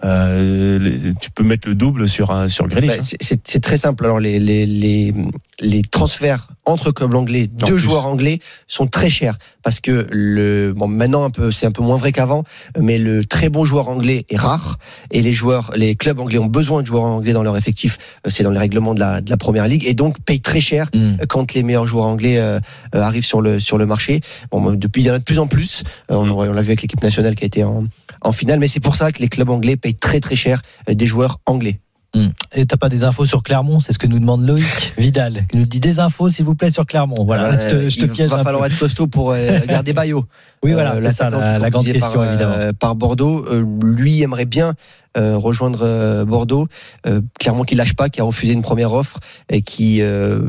Euh, 0.04 1.12
tu 1.20 1.30
peux 1.30 1.44
mettre 1.44 1.68
le 1.68 1.74
double 1.74 2.08
sur 2.08 2.30
un 2.32 2.48
sur 2.48 2.66
Grealish. 2.66 2.96
Bah, 2.96 3.02
hein. 3.02 3.36
c'est 3.44 3.60
très 3.60 3.76
simple. 3.76 4.04
Alors 4.04 4.18
les 4.18 4.38
les 4.40 4.66
les 4.66 5.14
les 5.60 5.82
transferts 5.82 6.48
entre 6.64 6.92
clubs 6.92 7.14
anglais, 7.14 7.50
En 7.62 7.66
deux 7.66 7.72
plus. 7.74 7.80
joueurs 7.82 8.06
anglais 8.06 8.38
sont 8.68 8.86
très 8.86 9.10
chers 9.10 9.36
parce 9.64 9.80
que 9.80 10.06
le 10.10 10.72
bon 10.76 10.86
maintenant 10.88 11.24
un 11.24 11.30
peu 11.30 11.50
c'est 11.50 11.66
un 11.66 11.72
peu 11.72 11.82
moins 11.82 11.96
vrai 11.96 12.12
qu'avant, 12.12 12.44
mais 12.78 12.98
le 12.98 13.24
très 13.24 13.48
bon 13.48 13.64
joueur 13.64 13.88
anglais 13.88 14.24
est 14.30 14.36
rare 14.36 14.78
et 15.10 15.22
les 15.22 15.32
joueurs 15.32 15.72
les 15.74 15.96
clubs 15.96 16.20
anglais 16.20 16.38
ont 16.38 16.46
besoin 16.46 16.82
de 16.82 16.86
joueurs 16.86 17.02
anglais 17.04 17.32
dans 17.32 17.42
leur 17.42 17.56
effectif. 17.56 17.98
Euh, 18.26 18.30
C'est 18.30 18.44
dans 18.44 18.50
les 18.50 18.58
règlements 18.58 18.94
de 18.94 19.00
la 19.00 19.20
de 19.20 19.30
la 19.30 19.36
première 19.36 19.66
ligue 19.66 19.86
et 19.86 19.94
donc 19.94 20.20
payent 20.20 20.40
très 20.40 20.60
cher 20.60 20.88
Hmm. 20.94 21.16
quand 21.28 21.54
les 21.54 21.62
meilleurs 21.62 21.86
joueurs 21.86 22.06
anglais 22.06 22.38
euh, 22.38 22.58
euh, 22.94 23.00
arrivent 23.00 23.24
sur 23.24 23.40
le 23.40 23.58
sur 23.60 23.78
le 23.78 23.86
marché. 23.86 24.20
Bon, 24.50 24.72
depuis 24.72 25.02
il 25.02 25.06
y 25.06 25.10
en 25.10 25.14
a 25.14 25.18
de 25.18 25.24
plus 25.24 25.38
en 25.38 25.46
plus. 25.46 25.82
Euh, 26.10 26.14
on 26.16 26.30
on 26.30 26.52
l'a 26.52 26.62
vu 26.62 26.68
avec 26.68 26.82
l'équipe 26.82 27.02
nationale 27.02 27.34
qui 27.34 27.44
a 27.44 27.46
été 27.46 27.64
en 27.64 27.84
en 28.20 28.32
finale, 28.32 28.58
mais 28.60 28.68
c'est 28.68 28.80
pour 28.80 28.94
ça 28.96 29.10
que 29.10 29.20
les 29.20 29.28
clubs 29.28 29.50
anglais 29.50 29.76
payent 29.76 29.94
très 29.96 30.20
très 30.20 30.36
cher 30.36 30.62
des 30.88 31.06
joueurs 31.06 31.38
anglais. 31.46 31.80
Hmm. 32.14 32.28
Et 32.54 32.66
t'as 32.66 32.76
pas 32.76 32.90
des 32.90 33.04
infos 33.04 33.24
sur 33.24 33.42
Clermont 33.42 33.80
C'est 33.80 33.94
ce 33.94 33.98
que 33.98 34.06
nous 34.06 34.18
demande 34.18 34.46
Loïc 34.46 34.92
Vidal. 34.98 35.46
qui 35.50 35.56
nous 35.56 35.64
dit 35.64 35.80
des 35.80 35.98
infos, 35.98 36.28
s'il 36.28 36.44
vous 36.44 36.54
plaît, 36.54 36.70
sur 36.70 36.84
Clermont. 36.84 37.24
Voilà, 37.24 37.52
je 37.58 37.68
te, 37.68 37.88
je 37.88 37.96
te 37.98 38.04
Euh, 38.04 38.06
il 38.08 38.12
piège 38.12 38.30
va 38.30 38.40
un 38.40 38.44
falloir 38.44 38.64
peu. 38.64 38.70
être 38.72 38.78
costaud 38.78 39.06
pour 39.06 39.30
euh, 39.32 39.58
garder 39.66 39.94
Bayo. 39.94 40.26
Oui, 40.62 40.72
voilà, 40.74 40.94
Euh, 40.96 41.00
c'est 41.00 41.10
ça 41.12 41.30
la, 41.30 41.70
grande 41.70 41.84
question, 41.86 42.12
par, 42.12 42.20
euh, 42.20 42.28
évidemment. 42.34 42.72
par 42.78 42.94
Bordeaux. 42.96 43.46
Euh, 43.50 43.64
lui 43.82 44.20
aimerait 44.22 44.44
bien 44.44 44.74
euh, 45.16 45.38
rejoindre 45.38 45.80
euh, 45.82 46.24
Bordeaux. 46.26 46.68
Euh, 47.06 47.22
clairement, 47.40 47.64
qui 47.64 47.74
lâche 47.76 47.94
pas, 47.94 48.10
qui 48.10 48.20
a 48.20 48.24
refusé 48.24 48.52
une 48.52 48.62
première 48.62 48.92
offre 48.92 49.18
et 49.48 49.62
qui 49.62 50.02
euh, 50.02 50.40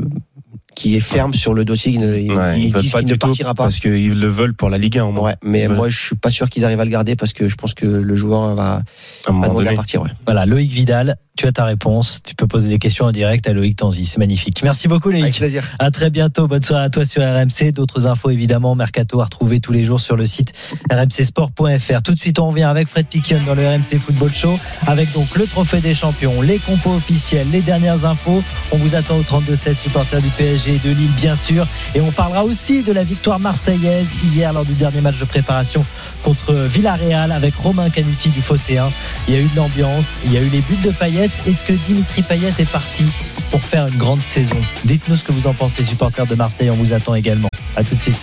qui 0.74 0.96
est 0.96 1.00
ferme 1.00 1.34
sur 1.34 1.54
le 1.54 1.64
dossier. 1.64 1.92
Qui 1.92 1.98
ne, 1.98 2.06
Ouais, 2.34 2.58
qui 2.58 2.70
pas 2.90 3.00
partira 3.18 3.54
pas. 3.54 3.64
parce 3.64 3.80
qu'ils 3.80 4.18
le 4.18 4.26
veulent 4.28 4.54
pour 4.54 4.70
la 4.70 4.78
Ligue 4.78 4.98
1 4.98 5.04
au 5.04 5.12
moins. 5.12 5.30
Ouais, 5.30 5.36
mais 5.42 5.62
Ils 5.62 5.68
veulent. 5.68 5.76
moi, 5.76 5.88
je 5.88 5.98
suis 5.98 6.16
pas 6.16 6.30
sûr 6.30 6.48
qu'ils 6.50 6.64
arrivent 6.64 6.80
à 6.80 6.84
le 6.84 6.90
garder 6.90 7.16
parce 7.16 7.32
que 7.32 7.48
je 7.48 7.54
pense 7.54 7.74
que 7.74 7.86
le 7.86 8.16
joueur 8.16 8.54
va, 8.54 8.62
à 8.64 8.76
un 8.76 8.82
va 9.26 9.32
moment 9.32 9.48
demander 9.48 9.68
à 9.68 9.74
partir. 9.74 10.02
Ouais. 10.02 10.10
Voilà, 10.26 10.46
Loïc 10.46 10.70
Vidal, 10.70 11.16
tu 11.36 11.46
as 11.46 11.52
ta 11.52 11.64
réponse. 11.64 12.20
Tu 12.24 12.34
peux 12.34 12.46
poser 12.46 12.68
des 12.68 12.78
questions 12.78 13.06
en 13.06 13.12
direct 13.12 13.46
à 13.48 13.52
Loïc 13.52 13.76
Tanzi. 13.76 14.06
C'est 14.06 14.18
magnifique. 14.18 14.62
Merci 14.62 14.88
beaucoup, 14.88 15.08
Avec 15.10 15.22
Loïc. 15.22 15.36
plaisir. 15.36 15.64
À 15.78 15.90
très 15.90 16.10
bientôt. 16.10 16.46
Bonne 16.48 16.62
soirée 16.62 16.84
à 16.84 16.90
toi 16.90 17.04
sur 17.04 17.22
RMC. 17.22 17.72
D'autres 17.72 18.06
infos, 18.06 18.30
évidemment, 18.30 18.74
Mercato 18.74 19.20
à 19.20 19.24
retrouver 19.24 19.60
tous 19.60 19.72
les 19.72 19.84
jours 19.84 20.00
sur 20.00 20.16
le 20.16 20.26
site 20.26 20.52
rmcsport.fr. 20.90 22.02
Tout 22.02 22.14
de 22.14 22.18
suite, 22.18 22.38
on 22.38 22.48
revient 22.48 22.62
avec 22.64 22.88
Fred 22.88 23.06
Piquion 23.06 23.40
dans 23.46 23.54
le 23.54 23.66
RMC 23.66 23.98
Football 23.98 24.32
Show, 24.32 24.58
avec 24.86 25.12
donc 25.12 25.36
le 25.36 25.44
trophée 25.46 25.80
des 25.80 25.94
champions, 25.94 26.40
les 26.42 26.58
compos 26.58 26.94
officiels, 26.94 27.46
les 27.52 27.60
dernières 27.60 28.04
infos. 28.06 28.42
On 28.72 28.76
vous 28.76 28.94
attend 28.94 29.16
au 29.18 29.22
32-16 29.22 29.74
supporters 29.74 30.22
du 30.22 30.28
PSG 30.28 30.63
de 30.72 30.90
Lille, 30.90 31.10
bien 31.16 31.36
sûr. 31.36 31.66
Et 31.94 32.00
on 32.00 32.10
parlera 32.10 32.44
aussi 32.44 32.82
de 32.82 32.92
la 32.92 33.04
victoire 33.04 33.38
marseillaise 33.38 34.06
hier 34.32 34.52
lors 34.52 34.64
du 34.64 34.72
dernier 34.72 35.00
match 35.00 35.18
de 35.18 35.24
préparation 35.24 35.84
contre 36.22 36.54
Villarreal 36.54 37.32
avec 37.32 37.54
Romain 37.56 37.90
Canuti 37.90 38.30
du 38.30 38.40
Phocéen. 38.40 38.90
Il 39.28 39.34
y 39.34 39.36
a 39.36 39.40
eu 39.40 39.46
de 39.46 39.56
l'ambiance, 39.56 40.06
il 40.24 40.32
y 40.32 40.38
a 40.38 40.40
eu 40.40 40.48
les 40.48 40.60
buts 40.60 40.78
de 40.82 40.90
Payet. 40.90 41.28
Est-ce 41.46 41.64
que 41.64 41.72
Dimitri 41.72 42.22
Payet 42.22 42.52
est 42.58 42.70
parti 42.70 43.04
pour 43.50 43.60
faire 43.60 43.86
une 43.86 43.96
grande 43.96 44.20
saison? 44.20 44.56
Dites-nous 44.84 45.16
ce 45.16 45.24
que 45.24 45.32
vous 45.32 45.46
en 45.46 45.54
pensez, 45.54 45.84
supporters 45.84 46.26
de 46.26 46.34
Marseille. 46.34 46.70
On 46.70 46.76
vous 46.76 46.92
attend 46.92 47.14
également. 47.14 47.48
À 47.76 47.84
tout 47.84 47.94
de 47.94 48.00
suite. 48.00 48.16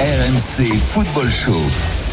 RMC 0.00 0.78
Football 0.78 1.30
Show. 1.30 2.03